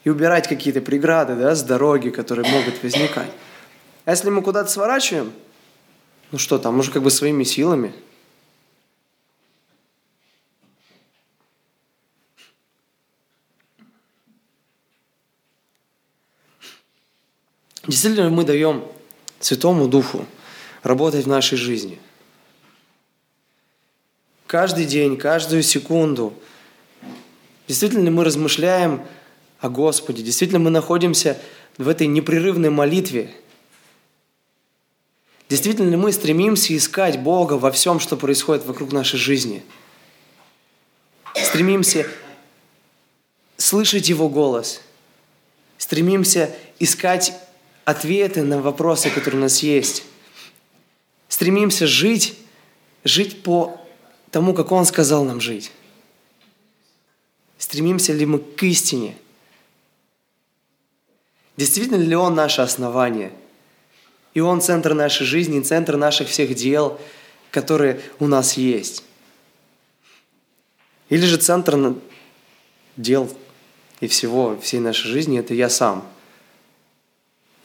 и 0.03 0.09
убирать 0.09 0.47
какие-то 0.47 0.81
преграды, 0.81 1.35
да, 1.35 1.55
с 1.55 1.63
дороги, 1.63 2.09
которые 2.09 2.49
могут 2.51 2.81
возникать. 2.83 3.31
А 4.05 4.11
если 4.11 4.29
мы 4.29 4.41
куда-то 4.41 4.69
сворачиваем, 4.69 5.31
ну 6.31 6.37
что 6.37 6.57
там, 6.59 6.79
уже 6.79 6.91
как 6.91 7.03
бы 7.03 7.11
своими 7.11 7.43
силами. 7.43 7.93
Действительно, 17.85 18.29
мы 18.29 18.43
даем 18.43 18.83
Святому 19.39 19.87
Духу 19.87 20.25
работать 20.83 21.23
в 21.23 21.29
нашей 21.29 21.57
жизни– 21.57 21.99
каждый 24.47 24.85
день, 24.85 25.17
каждую 25.17 25.61
секунду. 25.61 26.33
Действительно 27.67 28.05
ли 28.05 28.09
мы 28.09 28.23
размышляем 28.23 29.05
о 29.59 29.69
Господе? 29.69 30.23
Действительно 30.23 30.59
мы 30.59 30.69
находимся 30.69 31.37
в 31.77 31.87
этой 31.87 32.07
непрерывной 32.07 32.69
молитве? 32.69 33.35
Действительно 35.49 35.89
ли 35.89 35.97
мы 35.97 36.11
стремимся 36.11 36.75
искать 36.75 37.19
Бога 37.19 37.53
во 37.53 37.71
всем, 37.71 37.99
что 37.99 38.17
происходит 38.17 38.65
вокруг 38.65 38.91
нашей 38.91 39.19
жизни? 39.19 39.63
Стремимся 41.35 42.07
слышать 43.57 44.09
Его 44.09 44.29
голос? 44.29 44.81
Стремимся 45.77 46.55
искать 46.79 47.33
ответы 47.85 48.43
на 48.43 48.61
вопросы, 48.61 49.09
которые 49.09 49.39
у 49.39 49.43
нас 49.43 49.59
есть? 49.59 50.03
Стремимся 51.29 51.85
жить, 51.85 52.37
жить 53.03 53.43
по 53.43 53.79
тому, 54.31 54.53
как 54.53 54.71
Он 54.71 54.85
сказал 54.85 55.23
нам 55.23 55.39
жить? 55.41 55.71
Стремимся 57.57 58.13
ли 58.13 58.25
мы 58.25 58.39
к 58.39 58.63
истине? 58.63 59.15
Действительно 61.55 61.95
ли 61.95 62.15
Он 62.15 62.35
наше 62.35 62.61
основание? 62.61 63.31
И 64.33 64.39
Он 64.39 64.61
центр 64.61 64.93
нашей 64.93 65.25
жизни, 65.25 65.61
центр 65.61 65.97
наших 65.97 66.27
всех 66.27 66.53
дел, 66.53 66.99
которые 67.51 68.01
у 68.19 68.27
нас 68.27 68.53
есть? 68.53 69.03
Или 71.09 71.25
же 71.25 71.37
центр 71.37 71.95
дел 72.97 73.31
и 74.01 74.07
всего, 74.07 74.59
всей 74.59 74.79
нашей 74.79 75.07
жизни– 75.07 75.39
это 75.39 75.53
я 75.53 75.69
сам. 75.69 76.07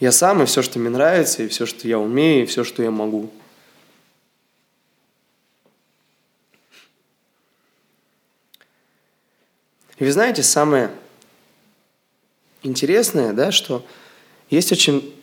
Я 0.00 0.12
сам 0.12 0.42
и 0.42 0.46
все, 0.46 0.62
что 0.62 0.78
мне 0.78 0.88
нравится, 0.88 1.42
и 1.42 1.48
все, 1.48 1.66
что 1.66 1.86
я 1.86 1.98
умею, 1.98 2.44
и 2.44 2.46
все, 2.46 2.64
что 2.64 2.82
я 2.82 2.90
могу– 2.90 3.30
И 9.99 10.05
вы 10.05 10.12
знаете, 10.12 10.43
самое 10.43 10.90
интересное, 12.62 13.32
да, 13.32 13.53
что 13.53 13.84
есть 14.51 14.72
очень 14.72 15.14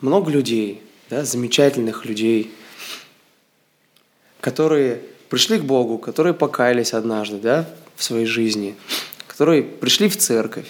много 0.00 0.30
людей, 0.30 0.82
да, 1.10 1.24
замечательных 1.24 2.04
людей, 2.04 2.54
которые 4.40 5.02
пришли 5.28 5.58
к 5.58 5.64
Богу, 5.64 5.98
которые 5.98 6.34
покаялись 6.34 6.92
однажды 6.92 7.38
да, 7.38 7.68
в 7.96 8.02
своей 8.02 8.26
жизни, 8.26 8.76
которые 9.26 9.62
пришли 9.62 10.08
в 10.08 10.16
церковь, 10.16 10.68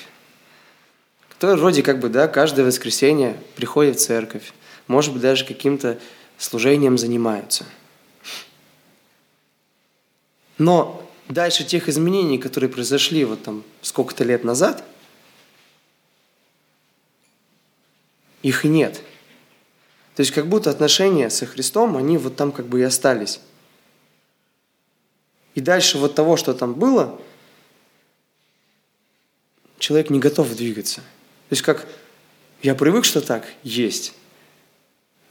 которые 1.29 1.57
вроде 1.57 1.83
как 1.83 2.01
бы 2.01 2.09
да, 2.09 2.29
каждое 2.29 2.65
воскресенье 2.65 3.37
приходят 3.55 3.97
в 3.99 4.05
церковь, 4.05 4.53
может 4.87 5.13
быть, 5.13 5.23
даже 5.23 5.45
каким-то 5.45 5.99
служением 6.39 6.99
занимаются. 6.99 7.65
Но 10.57 11.08
дальше 11.29 11.64
тех 11.64 11.89
изменений, 11.89 12.39
которые 12.39 12.70
произошли 12.70 13.24
вот 13.24 13.43
там 13.43 13.64
сколько-то 13.83 14.24
лет 14.24 14.45
назад, 14.45 14.85
их 18.43 18.64
и 18.64 18.68
нет. 18.68 19.01
То 20.14 20.20
есть 20.20 20.33
как 20.33 20.49
будто 20.49 20.70
отношения 20.70 21.31
со 21.31 21.47
Христом, 21.47 21.97
они 21.97 22.18
вот 22.18 22.37
там 22.37 22.51
как 22.51 22.66
бы 22.66 22.81
и 22.81 22.83
остались. 22.83 23.41
И 25.55 25.61
дальше 25.61 25.99
вот 25.99 26.14
того, 26.14 26.37
что 26.37 26.55
там 26.55 26.74
было, 26.74 27.20
человек 29.79 30.11
не 30.11 30.18
готов 30.18 30.55
двигаться. 30.57 30.97
То 30.97 31.53
есть 31.53 31.62
как 31.62 31.87
я 32.62 32.74
привык, 32.74 33.05
что 33.05 33.20
так 33.20 33.47
есть. 33.62 34.12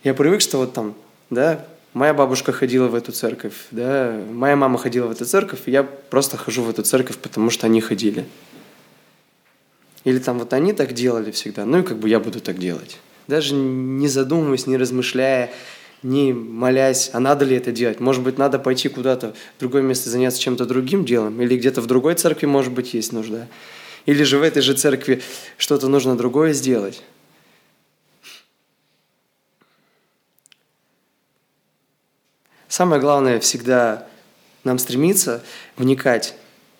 Я 0.03 0.13
привык, 0.13 0.41
что 0.41 0.57
вот 0.57 0.73
там, 0.73 0.95
да, 1.29 1.67
Моя 1.97 2.13
бабушка 2.13 2.51
ходила 2.51 2.87
в 2.89 2.93
эту 2.93 3.11
церковь, 3.11 3.55
да, 3.71 4.21
моя 4.31 4.55
мама 4.55 4.77
ходила 4.77 5.07
в 5.07 5.11
эту 5.11 5.25
церковь, 5.25 5.61
и 5.65 5.71
я 5.71 5.81
просто 5.81 6.37
хожу 6.37 6.61
в 6.61 6.69
эту 6.69 6.83
церковь, 6.83 7.17
потому 7.17 7.49
что 7.49 7.65
они 7.65 7.81
ходили. 7.81 8.27
Или 10.03 10.19
там 10.19 10.37
вот 10.37 10.53
они 10.53 10.73
так 10.73 10.93
делали 10.93 11.31
всегда, 11.31 11.65
ну 11.65 11.79
и 11.79 11.81
как 11.81 11.97
бы 11.97 12.07
я 12.07 12.19
буду 12.19 12.39
так 12.39 12.59
делать. 12.59 12.99
Даже 13.27 13.55
не 13.55 14.07
задумываясь, 14.07 14.67
не 14.67 14.77
размышляя, 14.77 15.49
не 16.03 16.33
молясь, 16.33 17.09
а 17.13 17.19
надо 17.19 17.45
ли 17.45 17.55
это 17.55 17.71
делать. 17.71 17.99
Может 17.99 18.21
быть, 18.21 18.37
надо 18.37 18.59
пойти 18.59 18.89
куда-то 18.89 19.33
в 19.57 19.59
другое 19.59 19.81
место, 19.81 20.11
заняться 20.11 20.39
чем-то 20.39 20.67
другим 20.67 21.03
делом, 21.03 21.41
или 21.41 21.57
где-то 21.57 21.81
в 21.81 21.87
другой 21.87 22.13
церкви, 22.13 22.45
может 22.45 22.73
быть, 22.73 22.93
есть 22.93 23.11
нужда. 23.11 23.47
Или 24.05 24.21
же 24.21 24.37
в 24.37 24.43
этой 24.43 24.61
же 24.61 24.75
церкви 24.75 25.23
что-то 25.57 25.87
нужно 25.87 26.15
другое 26.15 26.53
сделать. 26.53 27.01
Самое 32.67 33.01
главное 33.01 33.39
всегда 33.39 34.07
нам 34.63 34.79
стремиться 34.79 35.43
вникать 35.77 36.35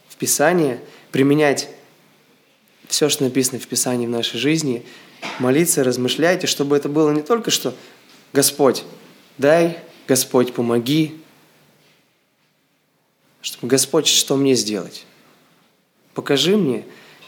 в 0.10 0.18
Писание, 0.18 0.82
применять 1.12 1.70
все, 2.88 3.10
что 3.10 3.24
написано 3.24 3.60
в 3.60 3.68
Писании 3.68 4.08
в 4.08 4.10
нашей 4.10 4.40
жизни, 4.40 4.86
молиться, 5.40 5.84
размышлять, 5.84 6.44
и 6.44 6.48
чтобы 6.48 6.76
это 6.76 6.90
было 6.90 7.12
не 7.12 7.22
только 7.22 7.52
что 7.52 7.74
«Господь, 8.34 8.84
дай, 9.38 9.80
Господь, 10.08 10.54
помоги», 10.54 11.22
чтобы 13.42 13.68
«Господь, 13.68 14.08
что 14.08 14.36
мне 14.36 14.56
сделать?» 14.56 15.06
Покажи 16.14 16.58
мне 16.58 16.84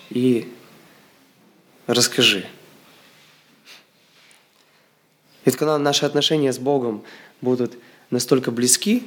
и 0.10 0.52
расскажи. 1.86 2.46
Ведь 5.46 5.56
когда 5.56 5.78
наши 5.78 6.06
отношения 6.06 6.52
с 6.52 6.58
Богом 6.58 7.04
будут 7.40 7.78
настолько 8.10 8.52
близки, 8.52 9.04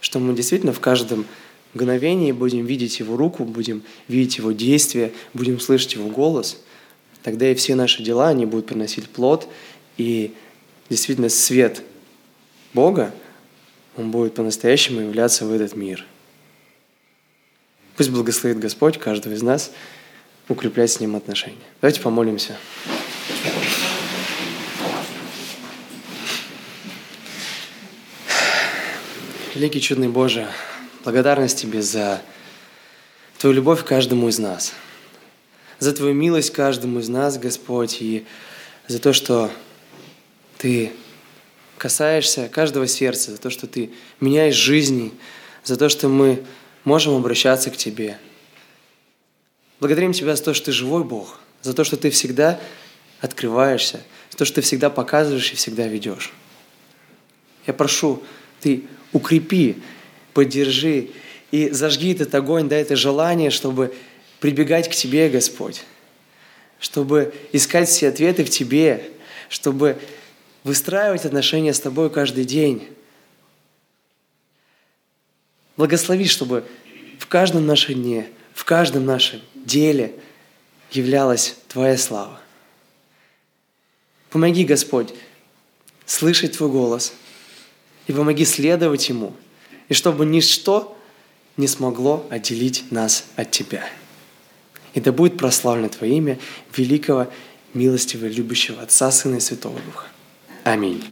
что 0.00 0.18
мы 0.18 0.34
действительно 0.34 0.72
в 0.72 0.80
каждом 0.80 1.26
мгновении 1.74 2.32
будем 2.32 2.64
видеть 2.64 2.98
Его 2.98 3.16
руку, 3.16 3.44
будем 3.44 3.82
видеть 4.06 4.38
Его 4.38 4.52
действия, 4.52 5.12
будем 5.34 5.60
слышать 5.60 5.94
Его 5.94 6.08
голос, 6.08 6.60
тогда 7.22 7.50
и 7.50 7.54
все 7.54 7.74
наши 7.74 8.02
дела, 8.02 8.28
они 8.28 8.46
будут 8.46 8.66
приносить 8.66 9.08
плод, 9.08 9.48
и 9.96 10.34
действительно 10.88 11.28
свет 11.28 11.82
Бога, 12.72 13.14
он 13.96 14.10
будет 14.10 14.34
по-настоящему 14.34 15.00
являться 15.00 15.44
в 15.44 15.52
этот 15.52 15.74
мир. 15.74 16.06
Пусть 17.96 18.10
благословит 18.10 18.60
Господь 18.60 18.98
каждого 18.98 19.34
из 19.34 19.42
нас 19.42 19.72
укреплять 20.48 20.92
с 20.92 21.00
Ним 21.00 21.16
отношения. 21.16 21.56
Давайте 21.80 22.00
помолимся. 22.00 22.56
Великий 29.58 29.80
чудный 29.80 30.06
Боже, 30.06 30.46
благодарность 31.02 31.58
Тебе 31.58 31.82
за 31.82 32.22
Твою 33.38 33.56
любовь 33.56 33.84
каждому 33.84 34.28
из 34.28 34.38
нас, 34.38 34.72
за 35.80 35.92
Твою 35.92 36.14
милость 36.14 36.52
каждому 36.52 37.00
из 37.00 37.08
нас, 37.08 37.38
Господь, 37.38 38.00
и 38.00 38.24
за 38.86 39.00
то, 39.00 39.12
что 39.12 39.50
Ты 40.58 40.92
касаешься 41.76 42.48
каждого 42.48 42.86
сердца, 42.86 43.32
за 43.32 43.38
то, 43.38 43.50
что 43.50 43.66
Ты 43.66 43.90
меняешь 44.20 44.54
жизни, 44.54 45.12
за 45.64 45.76
то, 45.76 45.88
что 45.88 46.08
мы 46.08 46.44
можем 46.84 47.16
обращаться 47.16 47.72
к 47.72 47.76
Тебе. 47.76 48.16
Благодарим 49.80 50.12
Тебя 50.12 50.36
за 50.36 50.44
то, 50.44 50.54
что 50.54 50.66
Ты 50.66 50.70
живой 50.70 51.02
Бог, 51.02 51.40
за 51.62 51.74
то, 51.74 51.82
что 51.82 51.96
Ты 51.96 52.10
всегда 52.10 52.60
открываешься, 53.20 54.02
за 54.30 54.38
то, 54.38 54.44
что 54.44 54.54
Ты 54.54 54.60
всегда 54.60 54.88
показываешь 54.88 55.50
и 55.50 55.56
всегда 55.56 55.88
ведешь. 55.88 56.32
Я 57.66 57.74
прошу, 57.74 58.22
Ты 58.60 58.84
укрепи, 59.12 59.76
поддержи 60.34 61.10
и 61.50 61.70
зажги 61.70 62.12
этот 62.12 62.34
огонь, 62.34 62.68
дай 62.68 62.82
это 62.82 62.96
желание, 62.96 63.50
чтобы 63.50 63.94
прибегать 64.40 64.88
к 64.88 64.94
Тебе, 64.94 65.28
Господь, 65.28 65.84
чтобы 66.78 67.34
искать 67.52 67.88
все 67.88 68.08
ответы 68.08 68.44
в 68.44 68.50
Тебе, 68.50 69.10
чтобы 69.48 69.98
выстраивать 70.64 71.24
отношения 71.24 71.72
с 71.72 71.80
Тобой 71.80 72.10
каждый 72.10 72.44
день. 72.44 72.88
Благослови, 75.76 76.26
чтобы 76.26 76.64
в 77.18 77.26
каждом 77.26 77.66
нашем 77.66 77.94
дне, 77.94 78.28
в 78.52 78.64
каждом 78.64 79.06
нашем 79.06 79.40
деле 79.54 80.14
являлась 80.90 81.56
Твоя 81.68 81.96
слава. 81.96 82.40
Помоги, 84.30 84.64
Господь, 84.64 85.14
слышать 86.04 86.56
Твой 86.56 86.70
голос– 86.70 87.14
и 88.08 88.12
помоги 88.12 88.44
следовать 88.44 89.08
Ему, 89.08 89.32
и 89.88 89.94
чтобы 89.94 90.26
ничто 90.26 90.98
не 91.56 91.68
смогло 91.68 92.26
отделить 92.30 92.90
нас 92.90 93.26
от 93.36 93.52
Тебя. 93.52 93.88
И 94.94 95.00
да 95.00 95.12
будет 95.12 95.36
прославлено 95.36 95.88
Твое 95.88 96.16
имя 96.16 96.38
великого, 96.76 97.28
милостивого, 97.74 98.26
любящего 98.26 98.82
Отца, 98.82 99.12
Сына 99.12 99.36
и 99.36 99.40
Святого 99.40 99.78
Духа. 99.80 100.06
Аминь. 100.64 101.04